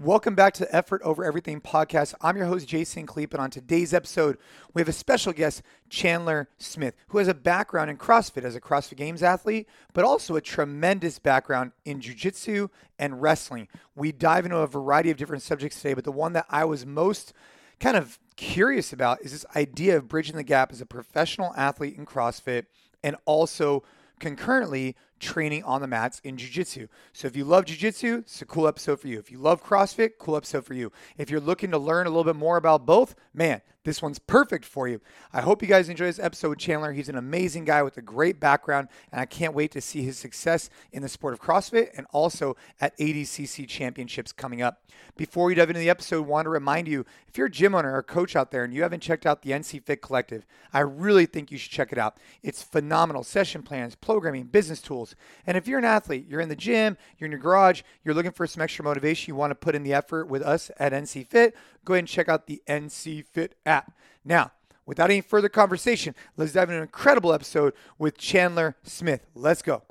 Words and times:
Welcome 0.00 0.36
back 0.36 0.54
to 0.54 0.60
the 0.60 0.72
Effort 0.72 1.02
Over 1.02 1.24
Everything 1.24 1.60
podcast. 1.60 2.14
I'm 2.20 2.36
your 2.36 2.46
host, 2.46 2.68
Jason 2.68 3.04
Khalipa, 3.04 3.32
and 3.32 3.42
on 3.42 3.50
today's 3.50 3.92
episode, 3.92 4.38
we 4.72 4.80
have 4.80 4.88
a 4.88 4.92
special 4.92 5.32
guest, 5.32 5.60
Chandler 5.90 6.48
Smith, 6.56 6.94
who 7.08 7.18
has 7.18 7.26
a 7.26 7.34
background 7.34 7.90
in 7.90 7.96
CrossFit 7.96 8.44
as 8.44 8.54
a 8.54 8.60
CrossFit 8.60 8.96
Games 8.96 9.24
athlete, 9.24 9.68
but 9.94 10.04
also 10.04 10.36
a 10.36 10.40
tremendous 10.40 11.18
background 11.18 11.72
in 11.84 12.00
Jiu 12.00 12.14
Jitsu 12.14 12.68
and 12.96 13.20
wrestling. 13.20 13.66
We 13.96 14.12
dive 14.12 14.44
into 14.44 14.58
a 14.58 14.68
variety 14.68 15.10
of 15.10 15.16
different 15.16 15.42
subjects 15.42 15.82
today, 15.82 15.94
but 15.94 16.04
the 16.04 16.12
one 16.12 16.32
that 16.34 16.46
I 16.48 16.64
was 16.64 16.86
most 16.86 17.32
kind 17.80 17.96
of 17.96 18.20
curious 18.36 18.92
about 18.92 19.20
is 19.22 19.32
this 19.32 19.46
idea 19.56 19.96
of 19.96 20.06
bridging 20.06 20.36
the 20.36 20.44
gap 20.44 20.70
as 20.70 20.80
a 20.80 20.86
professional 20.86 21.52
athlete 21.56 21.96
in 21.98 22.06
CrossFit 22.06 22.66
and 23.02 23.16
also 23.24 23.82
concurrently 24.20 24.94
training 25.18 25.64
on 25.64 25.80
the 25.80 25.86
mats 25.86 26.20
in 26.24 26.36
jiu-jitsu. 26.36 26.88
So 27.12 27.26
if 27.26 27.36
you 27.36 27.44
love 27.44 27.66
jiu-jitsu, 27.66 28.18
it's 28.18 28.42
a 28.42 28.46
cool 28.46 28.68
episode 28.68 29.00
for 29.00 29.08
you. 29.08 29.18
If 29.18 29.30
you 29.30 29.38
love 29.38 29.62
CrossFit, 29.62 30.12
cool 30.18 30.36
episode 30.36 30.64
for 30.64 30.74
you. 30.74 30.92
If 31.16 31.30
you're 31.30 31.40
looking 31.40 31.70
to 31.70 31.78
learn 31.78 32.06
a 32.06 32.10
little 32.10 32.24
bit 32.24 32.36
more 32.36 32.56
about 32.56 32.86
both, 32.86 33.14
man, 33.32 33.62
this 33.84 34.02
one's 34.02 34.18
perfect 34.18 34.66
for 34.66 34.86
you. 34.86 35.00
I 35.32 35.40
hope 35.40 35.62
you 35.62 35.68
guys 35.68 35.88
enjoy 35.88 36.04
this 36.04 36.18
episode 36.18 36.50
with 36.50 36.58
Chandler. 36.58 36.92
He's 36.92 37.08
an 37.08 37.16
amazing 37.16 37.64
guy 37.64 37.82
with 37.82 37.96
a 37.96 38.02
great 38.02 38.38
background, 38.38 38.88
and 39.10 39.18
I 39.18 39.24
can't 39.24 39.54
wait 39.54 39.70
to 39.72 39.80
see 39.80 40.02
his 40.02 40.18
success 40.18 40.68
in 40.92 41.00
the 41.00 41.08
sport 41.08 41.32
of 41.32 41.40
CrossFit 41.40 41.90
and 41.96 42.06
also 42.12 42.54
at 42.82 42.96
ADCC 42.98 43.66
championships 43.66 44.30
coming 44.30 44.60
up. 44.60 44.82
Before 45.16 45.46
we 45.46 45.54
dive 45.54 45.70
into 45.70 45.80
the 45.80 45.88
episode, 45.88 46.24
I 46.24 46.26
want 46.26 46.46
to 46.46 46.50
remind 46.50 46.86
you 46.86 47.06
if 47.28 47.38
you're 47.38 47.46
a 47.46 47.50
gym 47.50 47.74
owner 47.74 47.94
or 47.94 48.02
coach 48.02 48.36
out 48.36 48.50
there 48.50 48.62
and 48.62 48.74
you 48.74 48.82
haven't 48.82 49.00
checked 49.00 49.24
out 49.24 49.40
the 49.40 49.52
NC 49.52 49.82
Fit 49.82 50.02
Collective, 50.02 50.44
I 50.72 50.80
really 50.80 51.24
think 51.24 51.50
you 51.50 51.56
should 51.56 51.72
check 51.72 51.90
it 51.90 51.98
out. 51.98 52.18
It's 52.42 52.62
phenomenal 52.62 53.24
session 53.24 53.62
plans, 53.62 53.94
programming, 53.94 54.44
business 54.44 54.82
tools. 54.82 55.07
And 55.46 55.56
if 55.56 55.66
you're 55.66 55.78
an 55.78 55.84
athlete, 55.84 56.26
you're 56.28 56.40
in 56.40 56.48
the 56.48 56.56
gym, 56.56 56.96
you're 57.18 57.26
in 57.26 57.32
your 57.32 57.40
garage, 57.40 57.82
you're 58.04 58.14
looking 58.14 58.32
for 58.32 58.46
some 58.46 58.62
extra 58.62 58.84
motivation, 58.84 59.30
you 59.32 59.36
want 59.36 59.50
to 59.50 59.54
put 59.54 59.74
in 59.74 59.82
the 59.82 59.94
effort 59.94 60.28
with 60.28 60.42
us 60.42 60.70
at 60.78 60.92
NC 60.92 61.26
Fit, 61.26 61.56
go 61.84 61.94
ahead 61.94 62.00
and 62.00 62.08
check 62.08 62.28
out 62.28 62.46
the 62.46 62.62
NC 62.68 63.24
Fit 63.24 63.56
app. 63.64 63.92
Now, 64.24 64.52
without 64.86 65.10
any 65.10 65.20
further 65.20 65.48
conversation, 65.48 66.14
let's 66.36 66.52
dive 66.52 66.68
into 66.68 66.76
an 66.76 66.82
incredible 66.82 67.32
episode 67.32 67.74
with 67.98 68.18
Chandler 68.18 68.76
Smith. 68.82 69.26
Let's 69.34 69.62
go. 69.62 69.82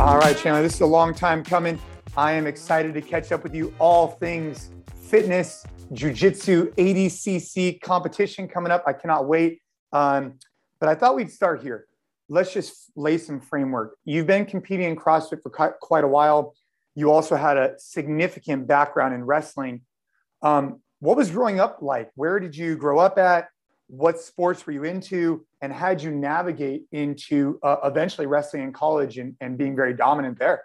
All 0.00 0.18
right, 0.18 0.36
Chandler, 0.36 0.62
this 0.62 0.74
is 0.74 0.80
a 0.80 0.86
long 0.86 1.14
time 1.14 1.42
coming. 1.42 1.78
I 2.16 2.32
am 2.32 2.46
excited 2.46 2.94
to 2.94 3.00
catch 3.00 3.32
up 3.32 3.42
with 3.42 3.54
you 3.54 3.74
all 3.78 4.08
things 4.08 4.70
fitness, 4.94 5.66
jiu-jitsu, 5.92 6.72
ADCC 6.72 7.80
competition 7.80 8.48
coming 8.48 8.72
up. 8.72 8.84
I 8.86 8.92
cannot 8.92 9.26
wait. 9.26 9.60
Um, 9.92 10.38
but 10.80 10.88
I 10.88 10.94
thought 10.94 11.16
we'd 11.16 11.30
start 11.30 11.62
here 11.62 11.86
let's 12.28 12.52
just 12.52 12.90
lay 12.96 13.18
some 13.18 13.40
framework. 13.40 13.96
You've 14.04 14.26
been 14.26 14.46
competing 14.46 14.90
in 14.90 14.96
CrossFit 14.96 15.42
for 15.42 15.50
quite 15.50 16.04
a 16.04 16.08
while. 16.08 16.54
You 16.94 17.10
also 17.10 17.36
had 17.36 17.56
a 17.56 17.74
significant 17.78 18.66
background 18.66 19.14
in 19.14 19.24
wrestling. 19.24 19.82
Um, 20.42 20.80
what 21.00 21.16
was 21.16 21.30
growing 21.30 21.60
up 21.60 21.78
like? 21.82 22.10
Where 22.14 22.38
did 22.38 22.56
you 22.56 22.76
grow 22.76 22.98
up 22.98 23.18
at? 23.18 23.48
What 23.88 24.20
sports 24.20 24.66
were 24.66 24.72
you 24.72 24.84
into? 24.84 25.44
And 25.60 25.72
how 25.72 25.90
did 25.90 26.02
you 26.02 26.10
navigate 26.12 26.84
into 26.92 27.58
uh, 27.62 27.76
eventually 27.84 28.26
wrestling 28.26 28.62
in 28.62 28.72
college 28.72 29.18
and, 29.18 29.36
and 29.40 29.58
being 29.58 29.76
very 29.76 29.94
dominant 29.94 30.38
there? 30.38 30.62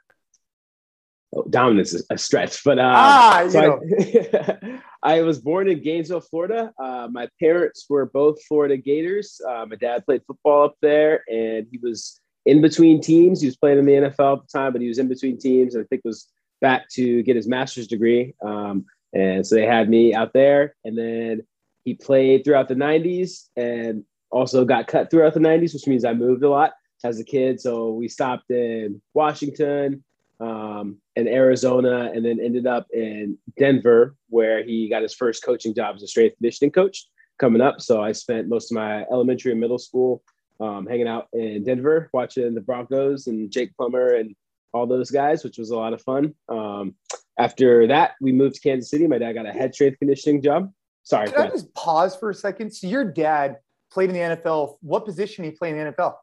Oh, 1.36 1.44
dominance 1.50 1.94
is 1.94 2.06
a 2.10 2.18
stretch, 2.18 2.64
but 2.64 2.80
uh, 2.80 2.94
ah, 2.96 3.48
so 3.50 3.82
I, 4.02 4.80
I, 5.04 5.22
was 5.22 5.40
born 5.40 5.70
in 5.70 5.82
Gainesville, 5.82 6.22
Florida. 6.22 6.74
Uh, 6.80 7.08
my 7.12 7.28
parents 7.40 7.86
were 7.90 8.06
both 8.06 8.44
Florida 8.46 8.78
Gators. 8.78 9.40
Uh, 9.48 9.66
my 9.68 9.76
dad 9.76 10.06
played 10.06 10.22
football 10.26 10.64
up 10.66 10.76
there, 10.82 11.24
and 11.30 11.68
he 11.72 11.78
was 11.78 12.20
in 12.46 12.62
between 12.62 13.02
teams. 13.02 13.42
He 13.42 13.48
was 13.48 13.58
playing 13.58 13.80
in 13.80 13.86
the 13.86 13.94
NFL 13.94 14.38
at 14.38 14.42
the 14.48 14.60
time, 14.60 14.74
but 14.74 14.82
he 14.82 14.88
was 14.88 15.00
in 15.00 15.08
between 15.08 15.38
teams, 15.38 15.76
and 15.76 15.84
I 15.84 15.88
think 15.88 16.02
was 16.04 16.28
back 16.62 16.90
to 16.90 17.24
get 17.24 17.36
his 17.36 17.48
master's 17.48 17.88
degree. 17.88 18.34
Um, 18.44 18.86
and 19.14 19.46
so 19.46 19.56
they 19.56 19.66
had 19.66 19.90
me 19.90 20.14
out 20.14 20.34
there, 20.34 20.76
and 20.84 20.98
then 20.98 21.42
he 21.86 21.94
played 21.94 22.44
throughout 22.44 22.68
the 22.68 22.76
'90s, 22.76 23.48
and 23.56 24.04
also 24.32 24.66
got 24.66 24.88
cut 24.88 25.10
throughout 25.10 25.34
the 25.34 25.40
'90s, 25.40 25.74
which 25.74 25.88
means 25.88 26.06
I 26.06 26.14
moved 26.14 26.44
a 26.44 26.50
lot 26.50 26.74
as 27.04 27.20
a 27.20 27.24
kid. 27.24 27.62
So 27.62 27.94
we 27.94 28.08
stopped 28.08 28.52
in 28.52 29.02
Washington 29.14 30.04
um, 30.40 30.98
in 31.20 31.28
Arizona, 31.28 32.12
and 32.14 32.26
then 32.26 32.40
ended 32.40 32.66
up 32.66 32.88
in 32.94 33.38
Denver, 33.58 34.16
where 34.30 34.64
he 34.64 34.90
got 34.90 35.02
his 35.02 35.14
first 35.14 35.44
coaching 35.44 35.74
job 35.74 35.96
as 35.96 36.04
a 36.04 36.08
strength 36.08 36.38
conditioning 36.38 36.72
coach 36.72 37.06
coming 37.38 37.62
up. 37.62 37.82
So 37.82 38.02
I 38.02 38.12
spent 38.12 38.48
most 38.48 38.72
of 38.72 38.76
my 38.76 39.04
elementary 39.12 39.52
and 39.52 39.62
middle 39.62 39.80
school 39.80 40.24
um, 40.60 40.86
hanging 40.88 41.08
out 41.08 41.28
in 41.34 41.64
Denver, 41.64 42.10
watching 42.14 42.54
the 42.54 42.62
Broncos 42.62 43.28
and 43.28 43.52
Jake 43.52 43.76
Plummer 43.76 44.16
and 44.16 44.36
all 44.74 44.86
those 44.86 45.10
guys, 45.10 45.44
which 45.44 45.58
was 45.58 45.72
a 45.72 45.76
lot 45.76 45.94
of 45.94 46.02
fun. 46.02 46.34
Um, 46.48 46.96
after 47.38 47.88
that, 47.88 48.12
we 48.22 48.32
moved 48.32 48.56
to 48.56 48.62
Kansas 48.62 48.90
City. 48.90 49.08
My 49.08 49.18
dad 49.18 49.34
got 49.34 49.46
a 49.46 49.52
head 49.52 49.74
strength 49.74 50.00
conditioning 50.00 50.42
job. 50.42 50.72
Sorry. 51.04 51.32
Can 51.32 51.42
I 51.42 51.50
just 51.50 51.74
pause 51.74 52.16
for 52.16 52.30
a 52.30 52.34
second? 52.34 52.72
So 52.72 52.88
your 52.88 53.06
dad 53.06 53.58
played 53.92 54.10
in 54.10 54.16
the 54.16 54.36
NFL. 54.36 54.76
What 54.82 55.06
position 55.06 55.46
he 55.46 55.52
played 55.52 55.76
in 55.76 55.86
the 55.86 55.94
NFL? 55.94 56.16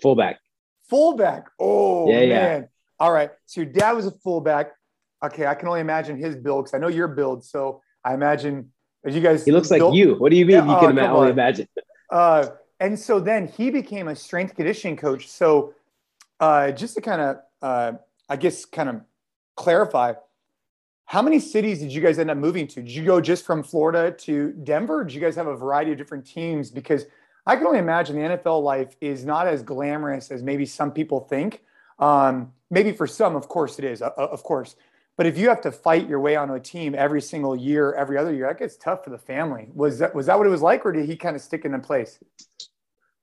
Fullback. 0.00 0.38
Fullback. 0.88 1.48
Oh 1.58 2.08
yeah, 2.08 2.20
man. 2.20 2.60
Yeah. 2.62 2.66
All 2.98 3.12
right. 3.12 3.30
So 3.46 3.62
your 3.62 3.70
dad 3.70 3.92
was 3.92 4.06
a 4.06 4.10
fullback. 4.10 4.72
Okay, 5.24 5.46
I 5.46 5.54
can 5.54 5.68
only 5.68 5.80
imagine 5.80 6.16
his 6.16 6.36
build 6.36 6.64
because 6.64 6.74
I 6.74 6.78
know 6.78 6.88
your 6.88 7.08
build. 7.08 7.44
So 7.44 7.82
I 8.04 8.14
imagine 8.14 8.70
as 9.04 9.14
you 9.14 9.20
guys. 9.20 9.44
He 9.44 9.52
looks 9.52 9.68
built, 9.68 9.92
like 9.92 9.96
you. 9.96 10.14
What 10.14 10.30
do 10.30 10.36
you 10.36 10.44
mean? 10.44 10.56
Yeah, 10.56 10.80
you 10.80 10.86
can 10.86 10.98
oh, 10.98 11.16
only 11.16 11.30
imagine. 11.30 11.68
Uh, 12.10 12.48
and 12.80 12.98
so 12.98 13.18
then 13.20 13.48
he 13.48 13.70
became 13.70 14.08
a 14.08 14.16
strength 14.16 14.54
conditioning 14.54 14.96
coach. 14.96 15.28
So 15.28 15.74
uh, 16.40 16.72
just 16.72 16.94
to 16.94 17.00
kind 17.00 17.20
of, 17.20 17.36
uh, 17.62 17.92
I 18.28 18.36
guess, 18.36 18.64
kind 18.64 18.88
of 18.88 19.00
clarify, 19.56 20.14
how 21.06 21.22
many 21.22 21.38
cities 21.38 21.78
did 21.78 21.92
you 21.92 22.00
guys 22.00 22.18
end 22.18 22.30
up 22.30 22.36
moving 22.36 22.66
to? 22.66 22.82
Did 22.82 22.90
you 22.90 23.04
go 23.04 23.20
just 23.20 23.46
from 23.46 23.62
Florida 23.62 24.10
to 24.10 24.52
Denver? 24.64 25.04
did 25.04 25.14
you 25.14 25.20
guys 25.20 25.36
have 25.36 25.46
a 25.46 25.56
variety 25.56 25.92
of 25.92 25.98
different 25.98 26.26
teams? 26.26 26.70
Because 26.70 27.06
I 27.46 27.54
can 27.56 27.66
only 27.66 27.78
imagine 27.78 28.16
the 28.16 28.36
NFL 28.36 28.62
life 28.62 28.96
is 29.00 29.24
not 29.24 29.46
as 29.46 29.62
glamorous 29.62 30.32
as 30.32 30.42
maybe 30.42 30.66
some 30.66 30.90
people 30.90 31.20
think. 31.20 31.62
Um, 32.00 32.52
maybe 32.70 32.92
for 32.92 33.06
some, 33.06 33.36
of 33.36 33.48
course, 33.48 33.78
it 33.78 33.84
is, 33.84 34.02
uh, 34.02 34.10
of 34.16 34.42
course. 34.42 34.76
But 35.16 35.26
if 35.26 35.38
you 35.38 35.48
have 35.48 35.62
to 35.62 35.72
fight 35.72 36.08
your 36.08 36.20
way 36.20 36.36
onto 36.36 36.54
a 36.54 36.60
team 36.60 36.94
every 36.94 37.22
single 37.22 37.56
year, 37.56 37.94
every 37.94 38.18
other 38.18 38.34
year, 38.34 38.46
that 38.48 38.58
gets 38.58 38.76
tough 38.76 39.02
for 39.02 39.10
the 39.10 39.18
family. 39.18 39.68
Was 39.74 39.98
that 40.00 40.14
was 40.14 40.26
that 40.26 40.36
what 40.36 40.46
it 40.46 40.50
was 40.50 40.60
like, 40.60 40.84
or 40.84 40.92
did 40.92 41.08
he 41.08 41.16
kind 41.16 41.34
of 41.34 41.40
stick 41.40 41.64
in 41.64 41.80
place? 41.80 42.18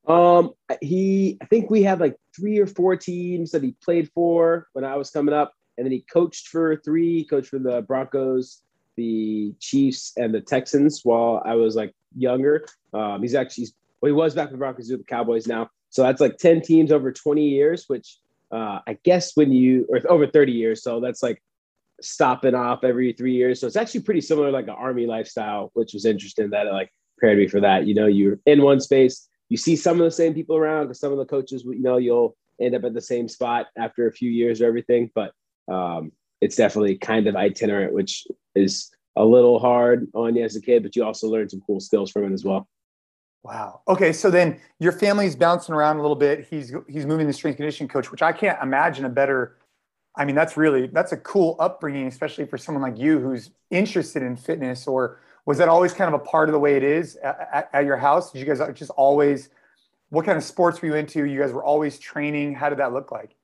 Um, 0.07 0.53
he, 0.81 1.37
I 1.41 1.45
think 1.45 1.69
we 1.69 1.83
had 1.83 1.99
like 1.99 2.17
three 2.35 2.59
or 2.59 2.67
four 2.67 2.97
teams 2.97 3.51
that 3.51 3.63
he 3.63 3.75
played 3.83 4.09
for 4.13 4.67
when 4.73 4.83
I 4.83 4.95
was 4.95 5.11
coming 5.11 5.35
up, 5.35 5.53
and 5.77 5.85
then 5.85 5.91
he 5.91 6.01
coached 6.01 6.47
for 6.47 6.75
three. 6.77 7.19
He 7.19 7.25
coached 7.25 7.49
for 7.49 7.59
the 7.59 7.83
Broncos, 7.83 8.63
the 8.97 9.53
Chiefs, 9.59 10.13
and 10.17 10.33
the 10.33 10.41
Texans 10.41 11.01
while 11.03 11.43
I 11.45 11.55
was 11.55 11.75
like 11.75 11.93
younger. 12.17 12.65
Um, 12.91 13.21
he's 13.21 13.35
actually, 13.35 13.67
well, 14.01 14.09
he 14.09 14.13
was 14.13 14.33
back 14.33 14.45
with 14.45 14.53
the 14.53 14.57
Broncos 14.57 14.89
with 14.89 14.99
the 14.99 15.05
Cowboys 15.05 15.47
now. 15.47 15.69
So 15.89 16.01
that's 16.01 16.19
like 16.19 16.37
ten 16.37 16.61
teams 16.61 16.91
over 16.91 17.11
twenty 17.11 17.49
years, 17.49 17.85
which 17.87 18.17
uh, 18.53 18.79
I 18.85 18.97
guess 19.03 19.31
when 19.35 19.51
you 19.51 19.87
or 19.89 19.99
over 20.09 20.27
30 20.27 20.51
years, 20.51 20.83
so 20.83 20.99
that's 20.99 21.23
like 21.23 21.41
stopping 22.01 22.55
off 22.55 22.83
every 22.83 23.13
three 23.13 23.33
years. 23.33 23.59
So 23.59 23.67
it's 23.67 23.75
actually 23.75 24.01
pretty 24.01 24.21
similar, 24.21 24.51
like 24.51 24.65
an 24.65 24.71
army 24.71 25.07
lifestyle, 25.07 25.71
which 25.73 25.93
was 25.93 26.05
interesting 26.05 26.51
that 26.51 26.67
it 26.67 26.71
like 26.73 26.91
prepared 27.17 27.39
me 27.39 27.47
for 27.47 27.61
that. 27.61 27.87
You 27.87 27.95
know, 27.95 28.07
you're 28.07 28.39
in 28.45 28.61
one 28.61 28.79
space, 28.79 29.27
you 29.49 29.57
see 29.57 29.75
some 29.75 29.99
of 29.99 30.05
the 30.05 30.11
same 30.11 30.33
people 30.33 30.55
around 30.55 30.85
because 30.85 30.99
some 30.99 31.11
of 31.11 31.17
the 31.17 31.25
coaches, 31.25 31.63
you 31.63 31.81
know, 31.81 31.97
you'll 31.97 32.35
end 32.61 32.75
up 32.75 32.83
at 32.83 32.93
the 32.93 33.01
same 33.01 33.27
spot 33.27 33.67
after 33.77 34.07
a 34.07 34.11
few 34.11 34.29
years 34.29 34.61
or 34.61 34.67
everything. 34.67 35.09
But 35.15 35.31
um, 35.71 36.11
it's 36.41 36.55
definitely 36.55 36.97
kind 36.97 37.27
of 37.27 37.35
itinerant, 37.35 37.93
which 37.93 38.27
is 38.55 38.91
a 39.15 39.25
little 39.25 39.59
hard 39.59 40.07
on 40.13 40.35
you 40.35 40.43
as 40.43 40.55
a 40.55 40.61
kid, 40.61 40.83
but 40.83 40.95
you 40.95 41.03
also 41.03 41.27
learn 41.27 41.49
some 41.49 41.61
cool 41.65 41.79
skills 41.79 42.11
from 42.11 42.25
it 42.25 42.33
as 42.33 42.43
well. 42.43 42.67
Wow. 43.43 43.81
Okay, 43.89 44.13
so 44.13 44.31
then 44.31 44.59
your 44.79 44.93
family's 44.93 45.35
bouncing 45.35 45.75
around 45.75 45.97
a 45.97 46.01
little 46.01 46.15
bit. 46.15 46.47
He's 46.49 46.73
he's 46.87 47.05
moving 47.05 47.27
the 47.27 47.33
strength 47.33 47.57
conditioning 47.57 47.89
coach, 47.89 48.09
which 48.09 48.21
I 48.21 48.31
can't 48.31 48.61
imagine 48.63 49.03
a 49.03 49.09
better. 49.09 49.57
I 50.15 50.23
mean, 50.23 50.35
that's 50.35 50.55
really 50.55 50.87
that's 50.87 51.11
a 51.11 51.17
cool 51.17 51.57
upbringing, 51.59 52.07
especially 52.07 52.45
for 52.45 52.57
someone 52.57 52.81
like 52.81 52.97
you 52.97 53.19
who's 53.19 53.51
interested 53.69 54.23
in 54.23 54.37
fitness. 54.37 54.87
Or 54.87 55.19
was 55.45 55.57
that 55.57 55.67
always 55.67 55.91
kind 55.91 56.13
of 56.13 56.21
a 56.21 56.23
part 56.23 56.47
of 56.47 56.53
the 56.53 56.59
way 56.59 56.77
it 56.77 56.83
is 56.83 57.17
at, 57.17 57.49
at, 57.53 57.69
at 57.73 57.85
your 57.85 57.97
house? 57.97 58.31
Did 58.31 58.39
you 58.39 58.45
guys 58.45 58.61
just 58.75 58.91
always? 58.91 59.49
What 60.09 60.25
kind 60.25 60.37
of 60.37 60.43
sports 60.43 60.81
were 60.81 60.89
you 60.89 60.95
into? 60.95 61.25
You 61.25 61.39
guys 61.39 61.51
were 61.51 61.63
always 61.63 61.99
training. 61.99 62.55
How 62.55 62.69
did 62.69 62.79
that 62.79 62.93
look 62.93 63.11
like? 63.11 63.35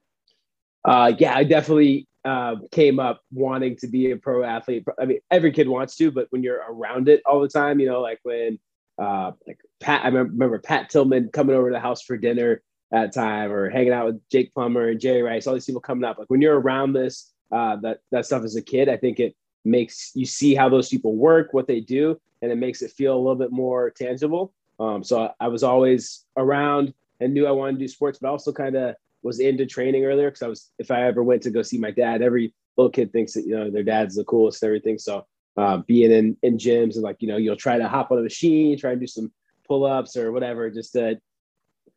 Uh, 0.85 1.11
yeah, 1.17 1.35
I 1.35 1.43
definitely 1.43 2.07
uh, 2.23 2.55
came 2.71 2.99
up 2.99 3.21
wanting 3.33 3.75
to 3.77 3.87
be 3.87 4.11
a 4.11 4.17
pro 4.17 4.43
athlete. 4.43 4.85
I 4.97 5.05
mean, 5.05 5.19
every 5.29 5.51
kid 5.51 5.67
wants 5.67 5.97
to, 5.97 6.09
but 6.09 6.27
when 6.29 6.41
you're 6.41 6.61
around 6.69 7.09
it 7.09 7.21
all 7.25 7.41
the 7.41 7.49
time, 7.49 7.81
you 7.81 7.87
know, 7.87 8.01
like 8.01 8.19
when 8.23 8.59
uh, 8.97 9.31
like 9.47 9.59
Pat, 9.79 10.03
I 10.03 10.09
remember 10.09 10.59
Pat 10.59 10.89
Tillman 10.89 11.29
coming 11.29 11.55
over 11.55 11.69
to 11.69 11.73
the 11.73 11.79
house 11.79 12.01
for 12.01 12.17
dinner 12.17 12.61
at 12.91 13.13
time 13.13 13.51
or 13.51 13.69
hanging 13.69 13.93
out 13.93 14.07
with 14.07 14.29
Jake 14.29 14.53
Plummer 14.53 14.89
and 14.89 14.99
Jerry 14.99 15.21
Rice, 15.21 15.47
all 15.47 15.53
these 15.53 15.65
people 15.65 15.81
coming 15.81 16.03
up. 16.03 16.17
Like 16.17 16.29
when 16.29 16.41
you're 16.41 16.59
around 16.59 16.93
this, 16.93 17.31
uh, 17.51 17.77
that, 17.77 17.99
that 18.11 18.25
stuff 18.25 18.43
as 18.43 18.55
a 18.55 18.61
kid, 18.61 18.89
I 18.89 18.97
think 18.97 19.19
it 19.19 19.35
makes 19.65 20.11
you 20.15 20.25
see 20.25 20.55
how 20.55 20.69
those 20.69 20.89
people 20.89 21.15
work, 21.15 21.49
what 21.53 21.67
they 21.67 21.79
do, 21.79 22.19
and 22.41 22.51
it 22.51 22.57
makes 22.57 22.81
it 22.81 22.91
feel 22.91 23.15
a 23.15 23.19
little 23.19 23.35
bit 23.35 23.51
more 23.51 23.91
tangible. 23.91 24.53
Um, 24.79 25.03
so 25.03 25.31
I 25.39 25.47
was 25.49 25.63
always 25.63 26.25
around 26.37 26.93
and 27.19 27.33
knew 27.33 27.45
I 27.45 27.51
wanted 27.51 27.73
to 27.73 27.79
do 27.79 27.87
sports, 27.87 28.19
but 28.19 28.29
also 28.29 28.51
kind 28.51 28.75
of 28.75 28.95
was 29.21 29.39
into 29.39 29.65
training 29.65 30.05
earlier 30.05 30.29
because 30.29 30.41
I 30.41 30.47
was 30.47 30.71
if 30.79 30.91
I 30.91 31.03
ever 31.03 31.21
went 31.23 31.41
to 31.43 31.51
go 31.51 31.61
see 31.61 31.77
my 31.77 31.91
dad, 31.91 32.21
every 32.21 32.53
little 32.77 32.89
kid 32.89 33.11
thinks 33.11 33.33
that 33.33 33.45
you 33.45 33.55
know 33.55 33.69
their 33.69 33.83
dad's 33.83 34.15
the 34.15 34.23
coolest 34.23 34.63
and 34.63 34.67
everything. 34.67 34.97
So 34.97 35.25
uh, 35.57 35.77
being 35.77 36.11
in 36.11 36.37
in 36.41 36.57
gyms 36.57 36.95
and 36.95 37.03
like 37.03 37.17
you 37.19 37.27
know 37.27 37.37
you'll 37.37 37.57
try 37.57 37.77
to 37.77 37.87
hop 37.87 38.11
on 38.11 38.19
a 38.19 38.21
machine, 38.21 38.77
try 38.77 38.91
and 38.91 39.01
do 39.01 39.07
some 39.07 39.31
pull 39.69 39.85
ups 39.85 40.17
or 40.17 40.31
whatever, 40.33 40.69
just 40.69 40.93
to 40.93 41.19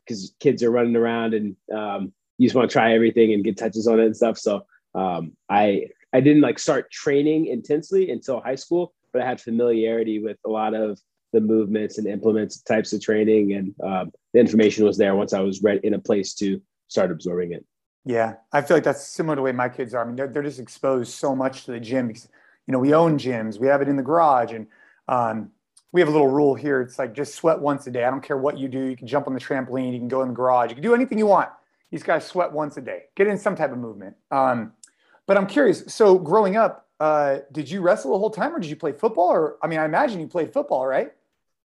because 0.07 0.35
kids 0.41 0.63
are 0.63 0.71
running 0.71 0.97
around 0.97 1.35
and 1.35 1.57
um, 1.75 2.13
you 2.39 2.47
just 2.47 2.55
want 2.55 2.69
to 2.69 2.73
try 2.73 2.95
everything 2.95 3.33
and 3.33 3.45
get 3.45 3.57
touches 3.57 3.87
on 3.87 4.01
it 4.01 4.07
and 4.07 4.17
stuff. 4.17 4.39
So 4.39 4.67
um, 4.95 5.37
I 5.49 5.89
I 6.13 6.21
didn't 6.21 6.43
like 6.43 6.59
start 6.59 6.91
training 6.91 7.47
intensely 7.47 8.11
until 8.11 8.41
high 8.41 8.55
school, 8.55 8.93
but 9.13 9.23
I 9.23 9.27
had 9.27 9.41
familiarity 9.41 10.21
with 10.21 10.39
a 10.47 10.51
lot 10.51 10.75
of 10.75 11.01
the 11.33 11.41
movements 11.41 11.99
and 11.99 12.07
implements 12.07 12.61
types 12.61 12.93
of 12.93 13.01
training 13.01 13.55
and 13.55 13.75
um, 13.83 14.13
the 14.35 14.41
information 14.41 14.85
was 14.85 14.99
there 14.99 15.15
once 15.15 15.33
I 15.33 15.41
was 15.41 15.63
ready 15.63 15.81
in 15.83 15.95
a 15.95 15.99
place 15.99 16.35
to 16.35 16.61
start 16.89 17.11
absorbing 17.11 17.53
it. 17.53 17.65
Yeah, 18.05 18.35
I 18.53 18.61
feel 18.61 18.77
like 18.77 18.85
that's 18.85 19.07
similar 19.07 19.37
to 19.37 19.39
the 19.39 19.45
way 19.45 19.53
my 19.53 19.69
kids 19.69 19.95
are. 19.95 20.03
I 20.03 20.07
mean, 20.07 20.17
they're, 20.17 20.27
they're 20.27 20.43
just 20.43 20.59
exposed 20.59 21.13
so 21.13 21.35
much 21.35 21.65
to 21.65 21.73
the 21.73 21.81
gym 21.81 22.09
because, 22.09 22.29
you 22.67 22.73
know, 22.73 22.79
we 22.79 22.93
own 22.93 23.17
gyms, 23.17 23.59
we 23.59 23.69
have 23.69 23.81
it 23.81 23.89
in 23.89 23.97
the 23.97 24.03
garage, 24.03 24.53
and 24.53 24.67
um, 25.09 25.51
we 25.93 26.01
have 26.01 26.09
a 26.09 26.13
little 26.13 26.29
rule 26.29 26.55
here. 26.55 26.81
It's 26.81 26.99
like 26.99 27.15
just 27.15 27.35
sweat 27.35 27.61
once 27.61 27.87
a 27.87 27.91
day. 27.91 28.05
I 28.05 28.11
don't 28.11 28.23
care 28.23 28.39
what 28.39 28.59
you 28.59 28.67
do. 28.67 28.85
You 28.85 28.97
can 28.97 29.07
jump 29.07 29.27
on 29.27 29.35
the 29.35 29.41
trampoline, 29.41 29.93
you 29.93 29.99
can 29.99 30.09
go 30.09 30.23
in 30.23 30.29
the 30.29 30.35
garage, 30.35 30.71
you 30.71 30.75
can 30.75 30.83
do 30.83 30.95
anything 30.95 31.19
you 31.19 31.27
want. 31.27 31.51
These 31.91 32.03
guys 32.03 32.27
sweat 32.27 32.51
once 32.51 32.79
a 32.79 32.81
day. 32.81 33.05
Get 33.15 33.27
in 33.27 33.37
some 33.37 33.55
type 33.55 33.71
of 33.71 33.79
movement. 33.79 34.17
Um, 34.31 34.73
but 35.27 35.37
I'm 35.37 35.47
curious. 35.47 35.85
So, 35.89 36.19
growing 36.19 36.57
up, 36.57 36.89
uh, 36.99 37.41
did 37.53 37.71
you 37.71 37.83
wrestle 37.83 38.13
the 38.13 38.19
whole 38.19 38.31
time, 38.31 38.55
or 38.55 38.59
did 38.59 38.71
you 38.71 38.77
play 38.77 38.93
football? 38.93 39.29
Or 39.29 39.57
I 39.63 39.67
mean, 39.67 39.79
I 39.79 39.85
imagine 39.85 40.21
you 40.21 40.27
played 40.27 40.53
football, 40.53 40.87
right? 40.87 41.13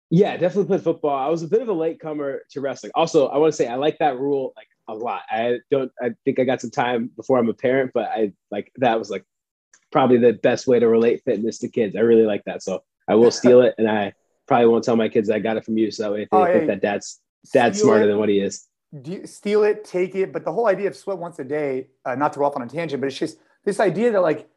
Yeah, 0.09 0.35
definitely 0.37 0.65
played 0.65 0.83
football. 0.83 1.15
I 1.15 1.29
was 1.29 1.43
a 1.43 1.47
bit 1.47 1.61
of 1.61 1.67
a 1.67 1.73
late 1.73 1.99
comer 1.99 2.41
to 2.51 2.61
wrestling. 2.61 2.91
Also, 2.95 3.27
I 3.27 3.37
want 3.37 3.53
to 3.53 3.55
say 3.55 3.67
I 3.67 3.75
like 3.75 3.99
that 3.99 4.17
rule 4.17 4.53
like 4.55 4.67
a 4.87 4.93
lot. 4.93 5.21
I 5.29 5.59
don't. 5.69 5.91
I 6.01 6.11
think 6.25 6.39
I 6.39 6.43
got 6.43 6.61
some 6.61 6.71
time 6.71 7.11
before 7.15 7.37
I'm 7.37 7.49
a 7.49 7.53
parent, 7.53 7.91
but 7.93 8.09
I 8.09 8.33
like 8.49 8.71
that 8.77 8.97
was 8.97 9.09
like 9.09 9.25
probably 9.91 10.17
the 10.17 10.33
best 10.33 10.67
way 10.67 10.79
to 10.79 10.87
relate 10.87 11.21
fitness 11.23 11.59
to 11.59 11.69
kids. 11.69 11.95
I 11.95 11.99
really 11.99 12.25
like 12.25 12.43
that, 12.45 12.63
so 12.63 12.83
I 13.07 13.15
will 13.15 13.31
steal 13.31 13.61
it, 13.61 13.75
and 13.77 13.89
I 13.89 14.13
probably 14.47 14.67
won't 14.67 14.83
tell 14.83 14.95
my 14.95 15.09
kids 15.09 15.29
I 15.29 15.39
got 15.39 15.57
it 15.57 15.65
from 15.65 15.77
you, 15.77 15.91
so 15.91 16.03
that 16.03 16.11
way 16.11 16.27
they 16.31 16.37
oh, 16.37 16.45
think 16.45 16.67
that 16.67 16.81
dad's 16.81 17.19
dad's 17.53 17.79
smarter 17.79 18.03
it, 18.03 18.07
than 18.07 18.17
what 18.17 18.29
he 18.29 18.39
is. 18.39 18.67
steal 19.25 19.63
it, 19.63 19.85
take 19.85 20.15
it, 20.15 20.31
but 20.33 20.45
the 20.45 20.51
whole 20.51 20.67
idea 20.67 20.87
of 20.87 20.95
sweat 20.95 21.17
once 21.17 21.39
a 21.39 21.43
day, 21.43 21.87
uh, 22.05 22.15
not 22.15 22.33
to 22.33 22.39
go 22.39 22.45
off 22.45 22.55
on 22.55 22.61
a 22.61 22.67
tangent, 22.67 23.01
but 23.01 23.07
it's 23.07 23.17
just 23.17 23.37
this 23.63 23.79
idea 23.79 24.11
that 24.11 24.21
like 24.21 24.49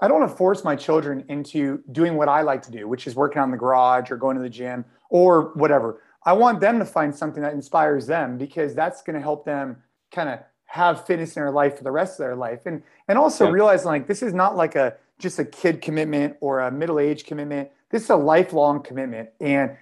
I 0.00 0.08
don't 0.08 0.18
want 0.20 0.30
to 0.30 0.36
force 0.36 0.64
my 0.64 0.76
children 0.76 1.24
into 1.28 1.82
doing 1.92 2.16
what 2.16 2.28
I 2.28 2.42
like 2.42 2.62
to 2.62 2.70
do, 2.70 2.88
which 2.88 3.06
is 3.06 3.14
working 3.14 3.40
on 3.40 3.50
the 3.50 3.56
garage 3.56 4.10
or 4.10 4.16
going 4.16 4.36
to 4.36 4.42
the 4.42 4.50
gym 4.50 4.84
or 5.08 5.52
whatever. 5.54 6.02
I 6.24 6.32
want 6.32 6.60
them 6.60 6.78
to 6.78 6.84
find 6.84 7.14
something 7.14 7.42
that 7.42 7.52
inspires 7.52 8.06
them 8.06 8.38
because 8.38 8.74
that's 8.74 9.02
going 9.02 9.14
to 9.14 9.22
help 9.22 9.44
them 9.44 9.76
kind 10.10 10.28
of 10.28 10.40
have 10.66 11.06
fitness 11.06 11.36
in 11.36 11.42
their 11.42 11.52
life 11.52 11.76
for 11.78 11.84
the 11.84 11.90
rest 11.90 12.18
of 12.18 12.24
their 12.24 12.34
life. 12.34 12.60
And 12.66 12.82
and 13.08 13.18
also 13.18 13.44
yeah. 13.44 13.52
realizing 13.52 13.86
like 13.86 14.06
this 14.08 14.22
is 14.22 14.34
not 14.34 14.56
like 14.56 14.74
a 14.74 14.96
just 15.18 15.38
a 15.38 15.44
kid 15.44 15.80
commitment 15.80 16.36
or 16.40 16.60
a 16.60 16.70
middle 16.70 16.98
age 16.98 17.24
commitment. 17.24 17.70
This 17.94 18.04
is 18.04 18.10
a 18.10 18.16
lifelong 18.16 18.82
commitment. 18.82 19.30
And 19.40 19.76